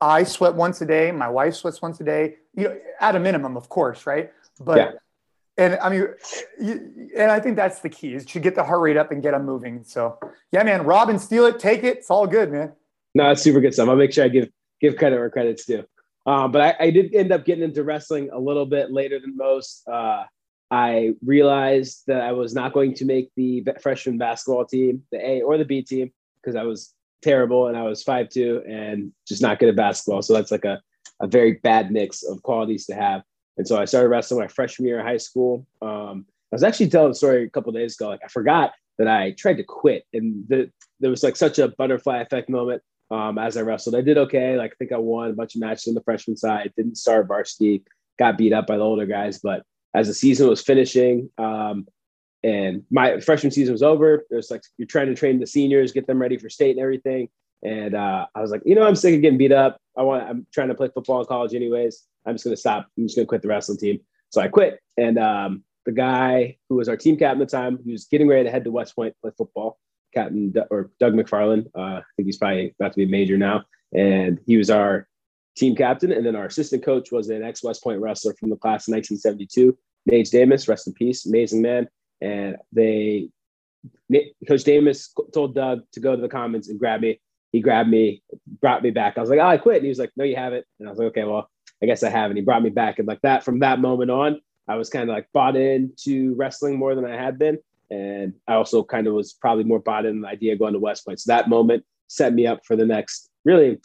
I 0.00 0.24
sweat 0.24 0.54
once 0.54 0.80
a 0.80 0.86
day. 0.86 1.12
My 1.12 1.28
wife 1.28 1.54
sweats 1.54 1.80
once 1.80 2.00
a 2.00 2.04
day. 2.04 2.36
You 2.54 2.64
know, 2.64 2.78
at 3.00 3.14
a 3.14 3.20
minimum, 3.20 3.56
of 3.56 3.68
course, 3.68 4.06
right? 4.06 4.32
But 4.58 4.76
yeah 4.76 4.90
and 5.58 5.76
I 5.82 5.90
mean, 5.90 6.06
and 7.16 7.30
I 7.32 7.40
think 7.40 7.56
that's 7.56 7.80
the 7.80 7.88
key 7.88 8.14
is 8.14 8.24
to 8.26 8.40
get 8.40 8.54
the 8.54 8.62
heart 8.62 8.80
rate 8.80 8.96
up 8.96 9.10
and 9.10 9.20
get 9.20 9.32
them 9.32 9.44
moving. 9.44 9.82
So, 9.84 10.16
yeah, 10.52 10.62
man, 10.62 10.84
rob 10.84 11.08
and 11.08 11.20
steal 11.20 11.46
it, 11.46 11.58
take 11.58 11.82
it. 11.82 11.98
It's 11.98 12.10
all 12.10 12.28
good, 12.28 12.52
man. 12.52 12.72
No, 13.14 13.32
it's 13.32 13.42
super 13.42 13.60
good 13.60 13.74
stuff. 13.74 13.88
I'll 13.88 13.96
make 13.96 14.12
sure 14.12 14.24
I 14.24 14.28
give 14.28 14.48
give 14.80 14.96
credit 14.96 15.18
where 15.18 15.28
credit's 15.28 15.66
due. 15.66 15.84
Um, 16.24 16.52
but 16.52 16.60
I, 16.60 16.74
I, 16.78 16.90
did 16.90 17.14
end 17.14 17.32
up 17.32 17.44
getting 17.44 17.64
into 17.64 17.82
wrestling 17.82 18.28
a 18.30 18.38
little 18.38 18.66
bit 18.66 18.92
later 18.92 19.18
than 19.18 19.36
most. 19.36 19.88
Uh, 19.88 20.24
I 20.70 21.14
realized 21.24 22.02
that 22.06 22.20
I 22.20 22.32
was 22.32 22.54
not 22.54 22.72
going 22.72 22.94
to 22.94 23.04
make 23.06 23.30
the 23.34 23.64
freshman 23.80 24.18
basketball 24.18 24.66
team, 24.66 25.02
the 25.10 25.26
A 25.26 25.40
or 25.40 25.56
the 25.56 25.64
B 25.64 25.82
team, 25.82 26.12
because 26.36 26.54
I 26.54 26.64
was 26.64 26.94
terrible 27.22 27.68
and 27.68 27.76
I 27.76 27.82
was 27.82 28.02
five 28.02 28.28
two 28.28 28.62
and 28.68 29.12
just 29.26 29.42
not 29.42 29.58
good 29.58 29.68
at 29.68 29.76
basketball. 29.76 30.22
So 30.22 30.34
that's 30.34 30.50
like 30.50 30.64
a, 30.64 30.80
a 31.20 31.26
very 31.26 31.54
bad 31.54 31.90
mix 31.90 32.22
of 32.22 32.42
qualities 32.42 32.86
to 32.86 32.94
have. 32.94 33.22
And 33.56 33.66
so 33.66 33.76
I 33.76 33.84
started 33.84 34.08
wrestling 34.08 34.40
my 34.40 34.48
freshman 34.48 34.86
year 34.86 35.00
of 35.00 35.06
high 35.06 35.16
school. 35.16 35.66
Um, 35.82 36.26
I 36.52 36.56
was 36.56 36.62
actually 36.62 36.88
telling 36.88 37.10
a 37.10 37.14
story 37.14 37.44
a 37.44 37.50
couple 37.50 37.72
days 37.72 37.96
ago. 37.96 38.08
Like 38.08 38.20
I 38.24 38.28
forgot 38.28 38.72
that 38.98 39.08
I 39.08 39.32
tried 39.32 39.58
to 39.58 39.64
quit, 39.64 40.04
and 40.12 40.44
the, 40.48 40.70
there 41.00 41.10
was 41.10 41.22
like 41.22 41.36
such 41.36 41.58
a 41.58 41.68
butterfly 41.68 42.20
effect 42.20 42.48
moment 42.48 42.82
um, 43.10 43.38
as 43.38 43.56
I 43.56 43.62
wrestled. 43.62 43.96
I 43.96 44.00
did 44.00 44.16
okay. 44.18 44.56
Like 44.56 44.72
I 44.72 44.74
think 44.78 44.92
I 44.92 44.98
won 44.98 45.30
a 45.30 45.34
bunch 45.34 45.54
of 45.54 45.60
matches 45.60 45.88
on 45.88 45.94
the 45.94 46.02
freshman 46.02 46.36
side. 46.36 46.72
Didn't 46.76 46.96
start 46.96 47.28
varsity. 47.28 47.84
Got 48.18 48.38
beat 48.38 48.52
up 48.52 48.66
by 48.66 48.76
the 48.76 48.82
older 48.82 49.06
guys, 49.06 49.38
but 49.38 49.62
as 49.94 50.08
the 50.08 50.14
season 50.14 50.48
was 50.48 50.62
finishing, 50.62 51.30
um, 51.38 51.86
and 52.42 52.84
my 52.90 53.20
freshman 53.20 53.50
season 53.50 53.72
was 53.72 53.82
over, 53.82 54.24
it 54.30 54.34
was 54.34 54.50
like 54.50 54.62
you're 54.76 54.86
trying 54.86 55.08
to 55.08 55.14
train 55.14 55.40
the 55.40 55.46
seniors, 55.46 55.92
get 55.92 56.06
them 56.06 56.20
ready 56.20 56.36
for 56.36 56.48
state 56.48 56.72
and 56.72 56.80
everything. 56.80 57.28
And 57.62 57.94
uh, 57.94 58.26
I 58.34 58.40
was 58.40 58.50
like, 58.50 58.62
you 58.64 58.74
know, 58.74 58.86
I'm 58.86 58.94
sick 58.94 59.14
of 59.14 59.22
getting 59.22 59.38
beat 59.38 59.52
up. 59.52 59.80
I 59.96 60.02
want. 60.02 60.22
I'm 60.28 60.46
trying 60.52 60.68
to 60.68 60.74
play 60.74 60.88
football 60.94 61.20
in 61.20 61.26
college, 61.26 61.54
anyways. 61.54 62.04
I'm 62.24 62.34
just 62.34 62.44
gonna 62.44 62.56
stop. 62.56 62.88
I'm 62.96 63.06
just 63.06 63.16
gonna 63.16 63.26
quit 63.26 63.42
the 63.42 63.48
wrestling 63.48 63.78
team. 63.78 64.00
So 64.30 64.40
I 64.40 64.48
quit. 64.48 64.80
And 64.96 65.18
um, 65.18 65.64
the 65.84 65.92
guy 65.92 66.56
who 66.68 66.76
was 66.76 66.88
our 66.88 66.96
team 66.96 67.16
captain 67.16 67.42
at 67.42 67.48
the 67.48 67.56
time, 67.56 67.78
he 67.84 67.90
was 67.90 68.04
getting 68.04 68.28
ready 68.28 68.44
to 68.44 68.50
head 68.50 68.64
to 68.64 68.70
West 68.70 68.94
Point 68.94 69.14
play 69.20 69.32
football. 69.36 69.78
Captain 70.14 70.50
D- 70.50 70.60
or 70.70 70.90
Doug 71.00 71.14
McFarland. 71.14 71.66
Uh, 71.74 72.00
I 72.00 72.02
think 72.16 72.26
he's 72.26 72.38
probably 72.38 72.74
about 72.78 72.92
to 72.92 72.96
be 72.96 73.04
a 73.04 73.08
major 73.08 73.36
now. 73.36 73.64
And 73.94 74.38
he 74.46 74.56
was 74.56 74.70
our 74.70 75.08
team 75.56 75.74
captain. 75.74 76.12
And 76.12 76.24
then 76.24 76.36
our 76.36 76.46
assistant 76.46 76.84
coach 76.84 77.10
was 77.12 77.28
an 77.28 77.42
ex 77.42 77.62
West 77.62 77.82
Point 77.82 78.00
wrestler 78.00 78.34
from 78.34 78.50
the 78.50 78.56
class 78.56 78.88
of 78.88 78.92
1972, 78.92 79.76
Mage 80.06 80.30
Damus. 80.30 80.68
Rest 80.68 80.86
in 80.86 80.94
peace, 80.94 81.26
amazing 81.26 81.62
man. 81.62 81.88
And 82.20 82.56
they, 82.72 83.30
Coach 84.46 84.64
Damus 84.64 85.14
told 85.32 85.54
Doug 85.54 85.82
to 85.92 86.00
go 86.00 86.16
to 86.16 86.22
the 86.22 86.28
Commons 86.28 86.68
and 86.68 86.78
grab 86.78 87.00
me 87.00 87.20
he 87.52 87.60
grabbed 87.60 87.88
me, 87.88 88.22
brought 88.60 88.82
me 88.82 88.90
back. 88.90 89.16
I 89.16 89.20
was 89.20 89.30
like, 89.30 89.38
oh, 89.38 89.46
I 89.46 89.56
quit. 89.56 89.76
And 89.76 89.84
he 89.84 89.88
was 89.88 89.98
like, 89.98 90.12
no, 90.16 90.24
you 90.24 90.36
haven't. 90.36 90.66
And 90.78 90.88
I 90.88 90.90
was 90.90 90.98
like, 90.98 91.08
okay, 91.08 91.24
well, 91.24 91.48
I 91.82 91.86
guess 91.86 92.02
I 92.02 92.10
have. 92.10 92.30
And 92.30 92.38
he 92.38 92.44
brought 92.44 92.62
me 92.62 92.70
back. 92.70 92.98
And 92.98 93.08
like 93.08 93.20
that, 93.22 93.44
from 93.44 93.60
that 93.60 93.80
moment 93.80 94.10
on, 94.10 94.40
I 94.66 94.76
was 94.76 94.90
kind 94.90 95.08
of 95.08 95.14
like 95.14 95.28
bought 95.32 95.56
into 95.56 96.34
wrestling 96.36 96.78
more 96.78 96.94
than 96.94 97.06
I 97.06 97.16
had 97.16 97.38
been. 97.38 97.58
And 97.90 98.34
I 98.46 98.54
also 98.54 98.82
kind 98.82 99.06
of 99.06 99.14
was 99.14 99.32
probably 99.32 99.64
more 99.64 99.78
bought 99.78 100.04
in 100.04 100.20
the 100.20 100.28
idea 100.28 100.52
of 100.52 100.58
going 100.58 100.74
to 100.74 100.78
West 100.78 101.06
Point. 101.06 101.20
So 101.20 101.32
that 101.32 101.48
moment 101.48 101.84
set 102.08 102.34
me 102.34 102.46
up 102.46 102.60
for 102.66 102.76
the 102.76 102.84
next, 102.84 103.30
really 103.44 103.78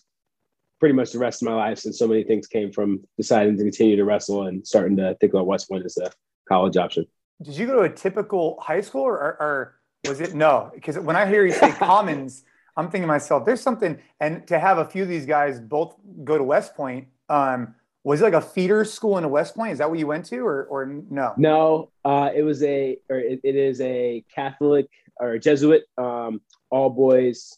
pretty 0.80 0.94
much 0.94 1.14
the 1.14 1.20
rest 1.20 1.42
of 1.42 1.48
my 1.48 1.56
life 1.56 1.80
since 1.80 1.98
so 1.98 2.08
many 2.08 2.26
things 2.26 2.48
came 2.48 2.70
from 2.70 3.00
deciding 3.16 3.56
to 3.56 3.64
continue 3.64 3.96
to 3.96 4.04
wrestle 4.04 4.48
and 4.48 4.68
starting 4.68 4.98
to 4.98 5.16
think 5.22 5.32
about 5.32 5.48
West 5.48 5.70
Point 5.70 5.86
as 5.86 5.98
a 5.98 6.12
college 6.50 6.76
option. 6.76 7.06
Did 7.42 7.56
you 7.56 7.66
go 7.66 7.74
to 7.74 7.82
a 7.82 7.90
typical 7.90 8.60
high 8.62 8.82
school 8.82 9.04
or, 9.04 9.18
or 9.18 9.76
was 10.08 10.22
it 10.22 10.34
no? 10.34 10.72
Because 10.74 10.98
when 11.00 11.16
I 11.16 11.26
hear 11.26 11.46
you 11.46 11.52
say 11.52 11.72
Commons, 11.78 12.44
I'm 12.78 12.86
thinking 12.86 13.04
to 13.04 13.08
myself, 13.08 13.46
there's 13.46 13.62
something, 13.62 14.00
and 14.20 14.48
to 14.48 14.60
have 14.60 14.78
a 14.78 14.86
few 14.86 15.04
of 15.04 15.10
these 15.10 15.26
guys 15.26 15.60
both 15.60 15.96
go 16.24 16.38
to 16.38 16.44
West 16.44 16.76
Point, 16.76 17.08
um, 17.30 17.76
was 18.04 18.20
it 18.20 18.26
like 18.26 18.34
a 18.34 18.42
feeder 18.42 18.84
school 18.84 19.18
in 19.18 19.24
a 19.24 19.30
West 19.30 19.56
Point? 19.56 19.72
Is 19.72 19.78
that 19.78 19.90
what 19.90 19.98
you 19.98 20.08
went 20.08 20.26
to, 20.26 20.40
or 20.40 20.66
or 20.66 20.86
no? 20.86 21.34
No, 21.38 21.92
uh, 22.04 22.32
it 22.36 22.42
was 22.42 22.62
a, 22.64 22.98
or 23.10 23.18
it, 23.18 23.40
it 23.46 23.56
is 23.56 23.80
a 23.80 24.26
Catholic 24.34 24.90
or 25.22 25.38
Jesuit 25.38 25.84
um, 25.98 26.42
all 26.70 26.90
boys 26.90 27.58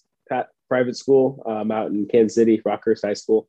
private 0.67 0.98
school 0.98 1.41
um, 1.46 1.72
out 1.72 1.91
in 1.91 2.05
Kansas 2.05 2.36
City, 2.36 2.62
Rockhurst 2.65 3.05
High 3.05 3.13
School. 3.13 3.48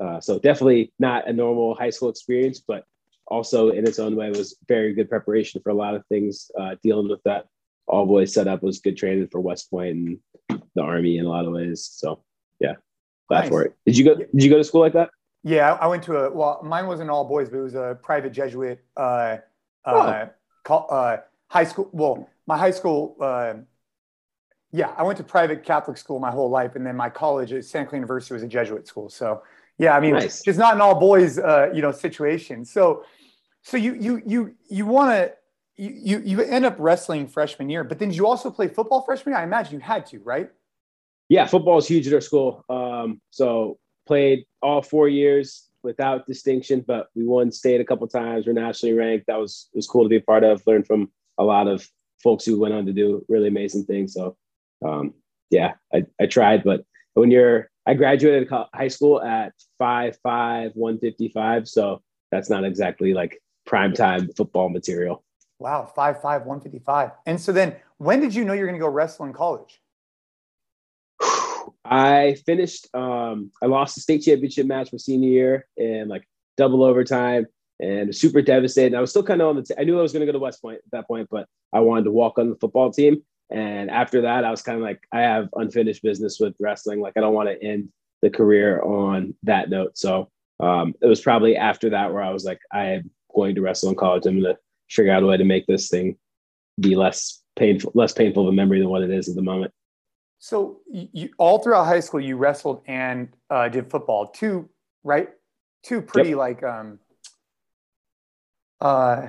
Uh, 0.00 0.20
so 0.20 0.38
definitely 0.38 0.92
not 0.98 1.28
a 1.28 1.32
normal 1.32 1.74
high 1.74 1.90
school 1.90 2.08
experience, 2.08 2.60
but 2.66 2.84
also 3.26 3.70
in 3.70 3.86
its 3.86 3.98
own 3.98 4.16
way 4.16 4.30
was 4.30 4.56
very 4.68 4.92
good 4.94 5.08
preparation 5.08 5.60
for 5.62 5.70
a 5.70 5.74
lot 5.74 5.94
of 5.94 6.04
things. 6.06 6.50
Uh, 6.58 6.76
dealing 6.82 7.08
with 7.08 7.22
that 7.24 7.46
all 7.86 8.06
boys 8.06 8.32
setup 8.32 8.62
was 8.62 8.80
good 8.80 8.96
training 8.96 9.28
for 9.30 9.40
West 9.40 9.70
Point 9.70 9.90
and 9.90 10.18
the 10.74 10.82
army 10.82 11.18
in 11.18 11.26
a 11.26 11.28
lot 11.28 11.44
of 11.44 11.52
ways. 11.52 11.88
So 11.92 12.22
yeah, 12.60 12.74
glad 13.28 13.40
nice. 13.40 13.48
for 13.48 13.62
it. 13.64 13.76
Did 13.86 13.96
you 13.96 14.04
go? 14.04 14.14
Did 14.14 14.28
you 14.42 14.50
go 14.50 14.58
to 14.58 14.64
school 14.64 14.80
like 14.80 14.94
that? 14.94 15.10
Yeah, 15.42 15.74
I 15.74 15.86
went 15.86 16.02
to 16.04 16.16
a 16.16 16.30
well. 16.30 16.60
Mine 16.62 16.86
wasn't 16.86 17.10
all 17.10 17.24
boys, 17.24 17.50
but 17.50 17.58
it 17.58 17.62
was 17.62 17.74
a 17.74 17.98
private 18.02 18.32
Jesuit 18.32 18.82
uh, 18.96 19.38
uh, 19.84 20.26
oh. 20.68 20.74
uh, 20.74 21.18
high 21.48 21.64
school. 21.64 21.88
Well, 21.92 22.28
my 22.46 22.58
high 22.58 22.70
school. 22.70 23.16
Uh, 23.20 23.54
yeah, 24.72 24.92
I 24.96 25.04
went 25.04 25.18
to 25.18 25.24
private 25.24 25.62
Catholic 25.62 25.96
school 25.96 26.18
my 26.18 26.32
whole 26.32 26.50
life, 26.50 26.74
and 26.74 26.84
then 26.84 26.96
my 26.96 27.08
college 27.08 27.52
at 27.52 27.64
Santa 27.64 27.86
Clara 27.86 27.98
University 27.98 28.34
was 28.34 28.42
a 28.42 28.48
Jesuit 28.48 28.88
school. 28.88 29.08
So 29.08 29.42
yeah, 29.78 29.96
I 29.96 30.00
mean, 30.00 30.14
nice. 30.14 30.42
just 30.42 30.58
not 30.58 30.74
an 30.74 30.80
all 30.80 30.98
boys, 30.98 31.38
uh, 31.38 31.70
you 31.74 31.82
know, 31.82 31.90
situation. 31.90 32.64
So, 32.64 33.04
so 33.62 33.76
you 33.76 33.94
you 33.94 34.22
you 34.24 34.54
you 34.68 34.86
want 34.86 35.10
to 35.10 35.32
you 35.76 36.20
you 36.24 36.40
end 36.42 36.64
up 36.64 36.76
wrestling 36.78 37.26
freshman 37.26 37.68
year, 37.68 37.82
but 37.82 37.98
then 37.98 38.12
you 38.12 38.26
also 38.26 38.50
play 38.50 38.68
football 38.68 39.02
freshman 39.02 39.32
year? 39.32 39.40
I 39.40 39.44
imagine 39.44 39.74
you 39.74 39.80
had 39.80 40.06
to, 40.06 40.20
right? 40.20 40.50
Yeah, 41.28 41.46
football 41.46 41.78
is 41.78 41.88
huge 41.88 42.06
at 42.06 42.12
our 42.12 42.20
school. 42.20 42.64
Um, 42.68 43.20
so 43.30 43.78
played 44.06 44.44
all 44.62 44.82
four 44.82 45.08
years 45.08 45.68
without 45.82 46.26
distinction, 46.26 46.84
but 46.86 47.08
we 47.16 47.24
won 47.24 47.50
state 47.50 47.80
a 47.80 47.84
couple 47.84 48.06
times. 48.06 48.46
We're 48.46 48.52
nationally 48.52 48.94
ranked. 48.94 49.26
That 49.26 49.40
was 49.40 49.68
it 49.72 49.76
was 49.76 49.88
cool 49.88 50.04
to 50.04 50.08
be 50.08 50.16
a 50.16 50.20
part 50.20 50.44
of. 50.44 50.62
Learn 50.66 50.84
from 50.84 51.10
a 51.38 51.42
lot 51.42 51.66
of 51.66 51.88
folks 52.22 52.44
who 52.44 52.60
went 52.60 52.74
on 52.74 52.86
to 52.86 52.92
do 52.92 53.24
really 53.28 53.48
amazing 53.48 53.84
things. 53.86 54.14
So 54.14 54.36
um, 54.86 55.14
yeah, 55.50 55.72
I, 55.92 56.04
I 56.20 56.26
tried, 56.26 56.62
but 56.62 56.84
when 57.14 57.30
you're 57.30 57.70
I 57.86 57.94
graduated 57.94 58.48
high 58.74 58.88
school 58.88 59.22
at 59.22 59.52
five 59.78 60.16
five 60.22 60.72
one 60.74 60.98
fifty 60.98 61.28
five, 61.28 61.68
so 61.68 62.02
that's 62.30 62.48
not 62.48 62.64
exactly 62.64 63.12
like 63.14 63.40
prime 63.66 63.92
time 63.92 64.30
football 64.36 64.68
material. 64.68 65.22
Wow, 65.58 65.90
five 65.94 66.20
five 66.20 66.44
one 66.44 66.60
fifty 66.60 66.78
five. 66.78 67.10
And 67.26 67.40
so 67.40 67.52
then, 67.52 67.76
when 67.98 68.20
did 68.20 68.34
you 68.34 68.44
know 68.44 68.52
you're 68.52 68.66
going 68.66 68.78
to 68.78 68.84
go 68.84 68.88
wrestle 68.88 69.26
in 69.26 69.32
college? 69.32 69.80
I 71.84 72.36
finished. 72.46 72.88
Um, 72.94 73.50
I 73.62 73.66
lost 73.66 73.94
the 73.94 74.00
state 74.00 74.22
championship 74.22 74.66
match 74.66 74.92
my 74.92 74.98
senior 74.98 75.28
year 75.28 75.66
in 75.76 76.08
like 76.08 76.26
double 76.56 76.82
overtime 76.82 77.46
and 77.80 78.14
super 78.14 78.40
devastated. 78.40 78.96
I 78.96 79.00
was 79.00 79.10
still 79.10 79.22
kind 79.22 79.42
of 79.42 79.48
on 79.48 79.56
the. 79.56 79.62
T- 79.62 79.74
I 79.78 79.84
knew 79.84 79.98
I 79.98 80.02
was 80.02 80.12
going 80.12 80.20
to 80.20 80.26
go 80.26 80.32
to 80.32 80.38
West 80.38 80.62
Point 80.62 80.78
at 80.78 80.90
that 80.92 81.06
point, 81.06 81.28
but 81.30 81.46
I 81.72 81.80
wanted 81.80 82.04
to 82.04 82.12
walk 82.12 82.38
on 82.38 82.48
the 82.48 82.56
football 82.56 82.90
team. 82.90 83.22
And 83.50 83.90
after 83.90 84.22
that, 84.22 84.44
I 84.44 84.50
was 84.50 84.62
kind 84.62 84.76
of 84.76 84.82
like, 84.82 85.00
I 85.12 85.20
have 85.20 85.48
unfinished 85.54 86.02
business 86.02 86.38
with 86.40 86.54
wrestling. 86.58 87.00
Like, 87.00 87.14
I 87.16 87.20
don't 87.20 87.34
want 87.34 87.48
to 87.48 87.62
end 87.62 87.90
the 88.22 88.30
career 88.30 88.80
on 88.82 89.34
that 89.42 89.68
note. 89.68 89.96
So 89.98 90.30
um, 90.60 90.94
it 91.02 91.06
was 91.06 91.20
probably 91.20 91.56
after 91.56 91.90
that 91.90 92.12
where 92.12 92.22
I 92.22 92.30
was 92.30 92.44
like, 92.44 92.60
I 92.72 92.86
am 92.86 93.10
going 93.34 93.54
to 93.54 93.60
wrestle 93.60 93.90
in 93.90 93.96
college. 93.96 94.26
I'm 94.26 94.40
going 94.40 94.54
to 94.54 94.60
figure 94.88 95.12
out 95.12 95.22
a 95.22 95.26
way 95.26 95.36
to 95.36 95.44
make 95.44 95.66
this 95.66 95.88
thing 95.88 96.16
be 96.80 96.96
less 96.96 97.42
painful, 97.56 97.92
less 97.94 98.12
painful 98.12 98.48
of 98.48 98.52
a 98.52 98.56
memory 98.56 98.80
than 98.80 98.88
what 98.88 99.02
it 99.02 99.10
is 99.10 99.28
at 99.28 99.36
the 99.36 99.42
moment. 99.42 99.72
So 100.38 100.80
you, 100.90 101.30
all 101.38 101.58
throughout 101.58 101.84
high 101.84 102.00
school, 102.00 102.20
you 102.20 102.36
wrestled 102.36 102.82
and 102.86 103.28
uh, 103.50 103.68
did 103.68 103.90
football. 103.90 104.26
Two, 104.28 104.68
right? 105.02 105.30
Two 105.82 106.02
pretty 106.02 106.30
yep. 106.30 106.38
like 106.38 106.62
um, 106.62 106.98
uh, 108.80 109.28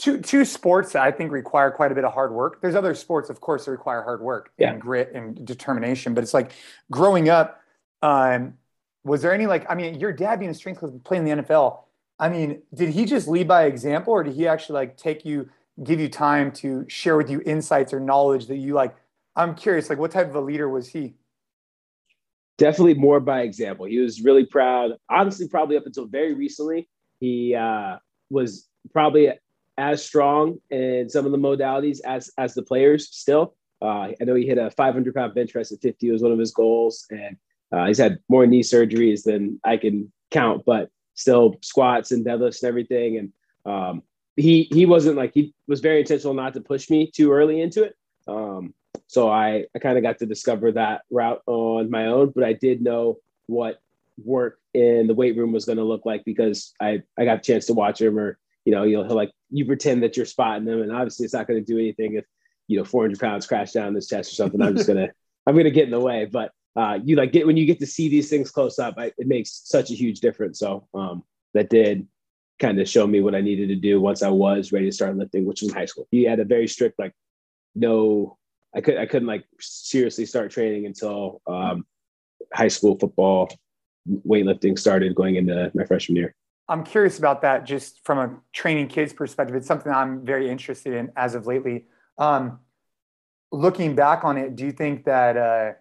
two 0.00 0.18
two 0.18 0.44
sports 0.44 0.92
that 0.94 1.02
I 1.02 1.10
think 1.10 1.30
require 1.30 1.70
quite 1.70 1.92
a 1.92 1.94
bit 1.94 2.04
of 2.04 2.12
hard 2.12 2.32
work. 2.32 2.60
There's 2.60 2.74
other 2.74 2.94
sports, 2.94 3.28
of 3.30 3.40
course, 3.40 3.66
that 3.66 3.70
require 3.70 4.02
hard 4.02 4.22
work 4.22 4.50
yeah. 4.58 4.72
and 4.72 4.80
grit 4.80 5.12
and 5.14 5.44
determination. 5.46 6.14
But 6.14 6.24
it's 6.24 6.34
like 6.34 6.52
growing 6.90 7.28
up. 7.28 7.60
Um, 8.02 8.54
was 9.04 9.22
there 9.22 9.32
any 9.32 9.46
like? 9.46 9.70
I 9.70 9.74
mean, 9.74 10.00
your 10.00 10.12
dad 10.12 10.38
being 10.38 10.50
a 10.50 10.54
strength 10.54 10.80
coach, 10.80 10.92
playing 11.04 11.26
in 11.28 11.38
the 11.38 11.42
NFL. 11.44 11.82
I 12.18 12.28
mean, 12.28 12.62
did 12.74 12.90
he 12.90 13.04
just 13.04 13.28
lead 13.28 13.46
by 13.46 13.64
example, 13.64 14.12
or 14.12 14.24
did 14.24 14.34
he 14.34 14.48
actually 14.48 14.74
like 14.74 14.96
take 14.96 15.24
you, 15.24 15.48
give 15.82 16.00
you 16.00 16.08
time 16.08 16.50
to 16.52 16.84
share 16.88 17.16
with 17.16 17.30
you 17.30 17.42
insights 17.46 17.92
or 17.92 18.00
knowledge 18.00 18.46
that 18.46 18.56
you 18.56 18.74
like? 18.74 18.94
I'm 19.36 19.54
curious, 19.54 19.88
like, 19.88 19.98
what 19.98 20.10
type 20.10 20.28
of 20.28 20.34
a 20.34 20.40
leader 20.40 20.68
was 20.68 20.88
he? 20.88 21.14
Definitely 22.58 22.94
more 22.94 23.20
by 23.20 23.40
example. 23.42 23.86
He 23.86 23.98
was 23.98 24.20
really 24.20 24.44
proud. 24.44 24.96
Honestly, 25.08 25.48
probably 25.48 25.78
up 25.78 25.86
until 25.86 26.06
very 26.06 26.34
recently, 26.34 26.90
he 27.20 27.54
uh, 27.54 27.96
was 28.28 28.68
probably 28.92 29.32
as 29.80 30.04
strong 30.04 30.58
in 30.68 31.08
some 31.08 31.24
of 31.24 31.32
the 31.32 31.38
modalities 31.38 32.00
as 32.04 32.30
as 32.36 32.54
the 32.54 32.62
players 32.62 33.08
still. 33.10 33.54
Uh, 33.82 34.12
I 34.20 34.24
know 34.24 34.34
he 34.34 34.46
hit 34.46 34.58
a 34.58 34.70
500 34.70 35.14
pound 35.14 35.34
bench 35.34 35.52
press 35.52 35.72
at 35.72 35.80
50 35.80 36.10
was 36.10 36.22
one 36.22 36.32
of 36.32 36.38
his 36.38 36.52
goals, 36.52 37.06
and 37.10 37.36
uh, 37.72 37.86
he's 37.86 37.96
had 37.96 38.18
more 38.28 38.46
knee 38.46 38.62
surgeries 38.62 39.24
than 39.24 39.58
I 39.64 39.78
can 39.78 40.12
count, 40.30 40.64
but 40.66 40.90
still 41.14 41.56
squats 41.62 42.12
and 42.12 42.24
deadlifts 42.24 42.62
and 42.62 42.68
everything. 42.68 43.16
And 43.16 43.32
um, 43.64 44.02
he 44.36 44.68
he 44.70 44.84
wasn't 44.84 45.16
like 45.16 45.32
he 45.32 45.54
was 45.66 45.80
very 45.80 46.00
intentional 46.00 46.34
not 46.34 46.52
to 46.54 46.60
push 46.60 46.90
me 46.90 47.10
too 47.10 47.32
early 47.32 47.62
into 47.62 47.82
it. 47.84 47.96
Um, 48.28 48.74
so 49.06 49.30
I 49.30 49.64
I 49.74 49.78
kind 49.78 49.96
of 49.96 50.04
got 50.04 50.18
to 50.18 50.26
discover 50.26 50.72
that 50.72 51.02
route 51.10 51.40
on 51.46 51.90
my 51.90 52.06
own, 52.06 52.32
but 52.34 52.44
I 52.44 52.52
did 52.52 52.82
know 52.82 53.16
what 53.46 53.80
work 54.22 54.58
in 54.74 55.06
the 55.06 55.14
weight 55.14 55.38
room 55.38 55.52
was 55.52 55.64
going 55.64 55.78
to 55.78 55.84
look 55.84 56.04
like 56.04 56.26
because 56.26 56.74
I 56.82 57.02
I 57.18 57.24
got 57.24 57.38
a 57.38 57.42
chance 57.42 57.64
to 57.66 57.72
watch 57.72 58.02
him 58.02 58.18
or 58.18 58.38
you 58.64 58.72
know, 58.72 58.84
you'll 58.84 59.06
like 59.08 59.30
you 59.50 59.64
pretend 59.64 60.02
that 60.02 60.16
you're 60.16 60.26
spotting 60.26 60.64
them, 60.64 60.82
and 60.82 60.92
obviously 60.92 61.24
it's 61.24 61.34
not 61.34 61.46
going 61.46 61.64
to 61.64 61.72
do 61.72 61.78
anything 61.78 62.14
if 62.14 62.24
you 62.68 62.78
know 62.78 62.84
400 62.84 63.18
pounds 63.18 63.46
crash 63.46 63.72
down 63.72 63.94
this 63.94 64.08
chest 64.08 64.32
or 64.32 64.34
something. 64.34 64.60
I'm 64.60 64.76
just 64.76 64.88
gonna 64.88 65.08
I'm 65.46 65.56
gonna 65.56 65.70
get 65.70 65.84
in 65.84 65.90
the 65.90 66.00
way, 66.00 66.26
but 66.26 66.52
uh, 66.76 66.98
you 67.02 67.16
like 67.16 67.32
get 67.32 67.46
when 67.46 67.56
you 67.56 67.66
get 67.66 67.80
to 67.80 67.86
see 67.86 68.08
these 68.08 68.30
things 68.30 68.50
close 68.50 68.78
up, 68.78 68.94
I, 68.96 69.06
it 69.18 69.26
makes 69.26 69.62
such 69.64 69.90
a 69.90 69.94
huge 69.94 70.20
difference. 70.20 70.58
So 70.58 70.86
um, 70.94 71.24
that 71.54 71.68
did 71.70 72.06
kind 72.60 72.78
of 72.78 72.88
show 72.88 73.06
me 73.06 73.20
what 73.20 73.34
I 73.34 73.40
needed 73.40 73.68
to 73.70 73.76
do 73.76 74.00
once 74.00 74.22
I 74.22 74.28
was 74.28 74.70
ready 74.70 74.86
to 74.86 74.92
start 74.92 75.16
lifting, 75.16 75.46
which 75.46 75.62
was 75.62 75.70
in 75.70 75.76
high 75.76 75.86
school. 75.86 76.06
He 76.10 76.24
had 76.24 76.40
a 76.40 76.44
very 76.44 76.68
strict 76.68 76.98
like 76.98 77.12
no, 77.74 78.38
I 78.74 78.80
could 78.80 78.98
I 78.98 79.06
couldn't 79.06 79.28
like 79.28 79.44
seriously 79.58 80.26
start 80.26 80.50
training 80.50 80.86
until 80.86 81.40
um, 81.46 81.86
high 82.52 82.68
school 82.68 82.98
football 82.98 83.50
weightlifting 84.08 84.78
started 84.78 85.14
going 85.14 85.36
into 85.36 85.70
my 85.74 85.84
freshman 85.84 86.16
year. 86.16 86.34
I'm 86.70 86.84
curious 86.84 87.18
about 87.18 87.42
that 87.42 87.64
just 87.66 88.04
from 88.04 88.18
a 88.18 88.36
training 88.52 88.86
kids 88.86 89.12
perspective. 89.12 89.56
It's 89.56 89.66
something 89.66 89.90
I'm 89.92 90.24
very 90.24 90.48
interested 90.48 90.94
in 90.94 91.10
as 91.16 91.34
of 91.34 91.48
lately. 91.48 91.86
Um, 92.16 92.60
looking 93.50 93.96
back 93.96 94.24
on 94.24 94.38
it, 94.38 94.54
do 94.54 94.64
you 94.64 94.70
think 94.70 95.04
that 95.04 95.36
uh, 95.36 95.72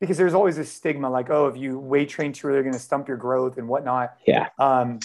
because 0.00 0.16
there's 0.16 0.34
always 0.34 0.56
a 0.58 0.64
stigma 0.64 1.10
like, 1.10 1.28
oh, 1.28 1.48
if 1.48 1.56
you 1.56 1.76
weight 1.76 2.08
train 2.08 2.32
too 2.32 2.46
early, 2.46 2.56
you're 2.56 2.62
going 2.62 2.72
to 2.72 2.78
stump 2.78 3.08
your 3.08 3.16
growth 3.16 3.58
and 3.58 3.66
whatnot. 3.66 4.16
Yeah. 4.28 4.48
Um, 4.60 5.00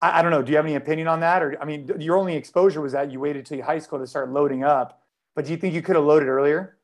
I, 0.00 0.20
I, 0.20 0.22
don't 0.22 0.30
know. 0.30 0.40
Do 0.40 0.52
you 0.52 0.56
have 0.56 0.64
any 0.64 0.76
opinion 0.76 1.08
on 1.08 1.18
that? 1.20 1.42
Or 1.42 1.60
I 1.60 1.64
mean, 1.64 1.90
your 1.98 2.16
only 2.16 2.36
exposure 2.36 2.80
was 2.80 2.92
that 2.92 3.10
you 3.10 3.18
waited 3.18 3.46
till 3.46 3.60
high 3.62 3.80
school 3.80 3.98
to 3.98 4.06
start 4.06 4.30
loading 4.30 4.62
up. 4.62 5.02
But 5.34 5.46
do 5.46 5.50
you 5.50 5.56
think 5.56 5.74
you 5.74 5.82
could 5.82 5.96
have 5.96 6.04
loaded 6.04 6.28
earlier? 6.28 6.78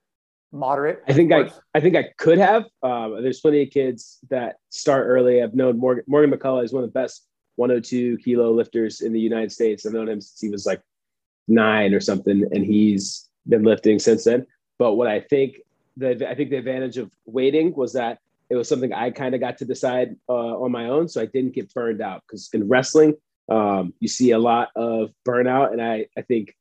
Moderate. 0.50 1.02
I 1.06 1.12
think 1.12 1.32
I 1.32 1.50
I 1.74 1.80
think 1.80 1.96
I 1.96 2.06
could 2.16 2.38
have. 2.38 2.64
Um, 2.82 3.22
there's 3.22 3.40
plenty 3.40 3.62
of 3.62 3.70
kids 3.70 4.18
that 4.30 4.56
start 4.70 5.06
early. 5.06 5.42
I've 5.42 5.54
known 5.54 5.78
Morgan 5.78 6.04
Morgan 6.06 6.30
McCullough 6.30 6.64
is 6.64 6.72
one 6.72 6.84
of 6.84 6.88
the 6.88 6.98
best 6.98 7.26
102 7.56 8.18
kilo 8.18 8.52
lifters 8.52 9.00
in 9.00 9.12
the 9.12 9.20
United 9.20 9.52
States. 9.52 9.84
I've 9.84 9.92
known 9.92 10.08
him 10.08 10.20
since 10.20 10.40
he 10.40 10.48
was 10.48 10.66
like 10.66 10.82
nine 11.48 11.94
or 11.94 12.00
something, 12.00 12.44
and 12.52 12.64
he's 12.64 13.28
been 13.48 13.62
lifting 13.62 13.98
since 13.98 14.24
then. 14.24 14.46
But 14.78 14.94
what 14.94 15.08
I 15.08 15.20
think 15.20 15.56
the 15.96 16.28
I 16.28 16.34
think 16.34 16.50
the 16.50 16.56
advantage 16.56 16.98
of 16.98 17.10
waiting 17.24 17.74
was 17.74 17.92
that 17.94 18.18
it 18.48 18.56
was 18.56 18.68
something 18.68 18.92
I 18.92 19.10
kind 19.10 19.34
of 19.34 19.40
got 19.40 19.58
to 19.58 19.64
decide 19.64 20.16
uh, 20.28 20.32
on 20.32 20.70
my 20.70 20.88
own, 20.88 21.08
so 21.08 21.20
I 21.20 21.26
didn't 21.26 21.54
get 21.54 21.72
burned 21.74 22.00
out. 22.00 22.22
Because 22.26 22.48
in 22.52 22.68
wrestling, 22.68 23.14
um, 23.48 23.92
you 24.00 24.08
see 24.08 24.30
a 24.30 24.38
lot 24.38 24.68
of 24.76 25.10
burnout, 25.26 25.72
and 25.72 25.82
I 25.82 26.06
I 26.16 26.22
think 26.22 26.54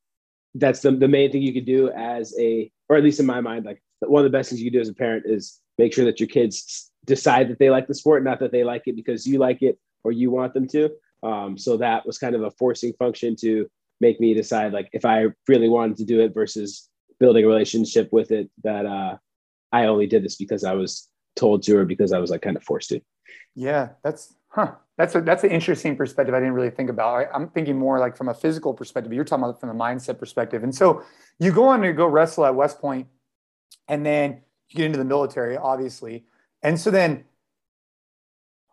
that's 0.56 0.82
the 0.82 0.92
the 0.92 1.08
main 1.08 1.32
thing 1.32 1.42
you 1.42 1.54
could 1.54 1.66
do 1.66 1.90
as 1.92 2.34
a, 2.40 2.72
or 2.90 2.96
at 2.96 3.04
least 3.04 3.20
in 3.20 3.26
my 3.26 3.42
mind, 3.42 3.66
like 3.66 3.82
one 4.00 4.26
of 4.26 4.32
the 4.32 4.36
best 4.36 4.50
things 4.50 4.62
you 4.62 4.72
can 4.72 4.80
do 4.80 4.82
as 4.82 4.90
a 4.90 4.94
parent 4.94 5.26
is 5.28 5.60
make 5.78 5.94
sure 5.94 6.06
that 6.06 6.20
your 6.20 6.28
kids 6.28 6.92
decide 7.06 7.50
that 7.50 7.60
they 7.60 7.70
like 7.70 7.88
the 7.88 7.94
sport, 7.94 8.24
not 8.24 8.40
that 8.40 8.52
they 8.52 8.64
like 8.64 8.84
it 8.88 8.96
because 8.96 9.28
you 9.28 9.38
like 9.38 9.62
it 9.62 9.78
or 10.06 10.12
you 10.12 10.32
want 10.32 10.54
them 10.54 10.68
to. 10.68 10.90
Um, 11.24 11.58
so 11.58 11.78
that 11.78 12.06
was 12.06 12.18
kind 12.18 12.36
of 12.36 12.44
a 12.44 12.52
forcing 12.52 12.94
function 12.94 13.36
to 13.38 13.68
make 14.00 14.20
me 14.20 14.34
decide 14.34 14.74
like 14.74 14.90
if 14.94 15.06
I 15.06 15.28
really 15.48 15.70
wanted 15.70 15.98
to 15.98 16.06
do 16.06 16.22
it 16.22 16.34
versus 16.34 16.90
building 17.20 17.46
a 17.46 17.48
relationship 17.48 18.10
with 18.12 18.32
it 18.32 18.50
that 18.64 18.86
uh, 18.86 19.18
I 19.72 19.88
only 19.88 20.06
did 20.06 20.24
this 20.24 20.36
because 20.36 20.64
I 20.64 20.74
was 20.74 21.10
told 21.36 21.64
to 21.64 21.78
or 21.78 21.86
because 21.86 22.14
I 22.14 22.20
was 22.20 22.30
like 22.30 22.42
kind 22.42 22.56
of 22.56 22.64
forced 22.64 22.90
to. 22.90 23.02
Yeah, 23.56 23.90
that's 24.04 24.36
huh. 24.50 24.74
That's 24.98 25.14
a 25.16 25.22
that's 25.22 25.44
an 25.44 25.52
interesting 25.52 25.98
perspective. 25.98 26.34
I 26.34 26.40
didn't 26.40 26.54
really 26.54 26.70
think 26.70 26.90
about. 26.90 27.16
I, 27.16 27.26
I'm 27.34 27.50
thinking 27.50 27.78
more 27.78 28.00
like 28.00 28.16
from 28.16 28.30
a 28.30 28.34
physical 28.34 28.74
perspective. 28.74 29.12
You're 29.12 29.26
talking 29.26 29.44
about 29.44 29.60
from 29.60 29.70
the 29.70 29.76
mindset 29.76 30.20
perspective. 30.20 30.64
And 30.64 30.74
so 30.74 31.04
you 31.40 31.52
go 31.52 31.68
on 31.68 31.82
to 31.82 31.92
go 31.92 32.08
wrestle 32.08 32.46
at 32.46 32.56
West 32.56 32.80
Point, 32.80 33.08
and 33.88 34.06
then 34.06 34.42
you 34.70 34.78
get 34.78 34.86
into 34.86 34.98
the 34.98 35.06
military, 35.06 35.58
obviously. 35.58 36.26
And 36.64 36.80
so 36.80 36.92
then 36.92 37.26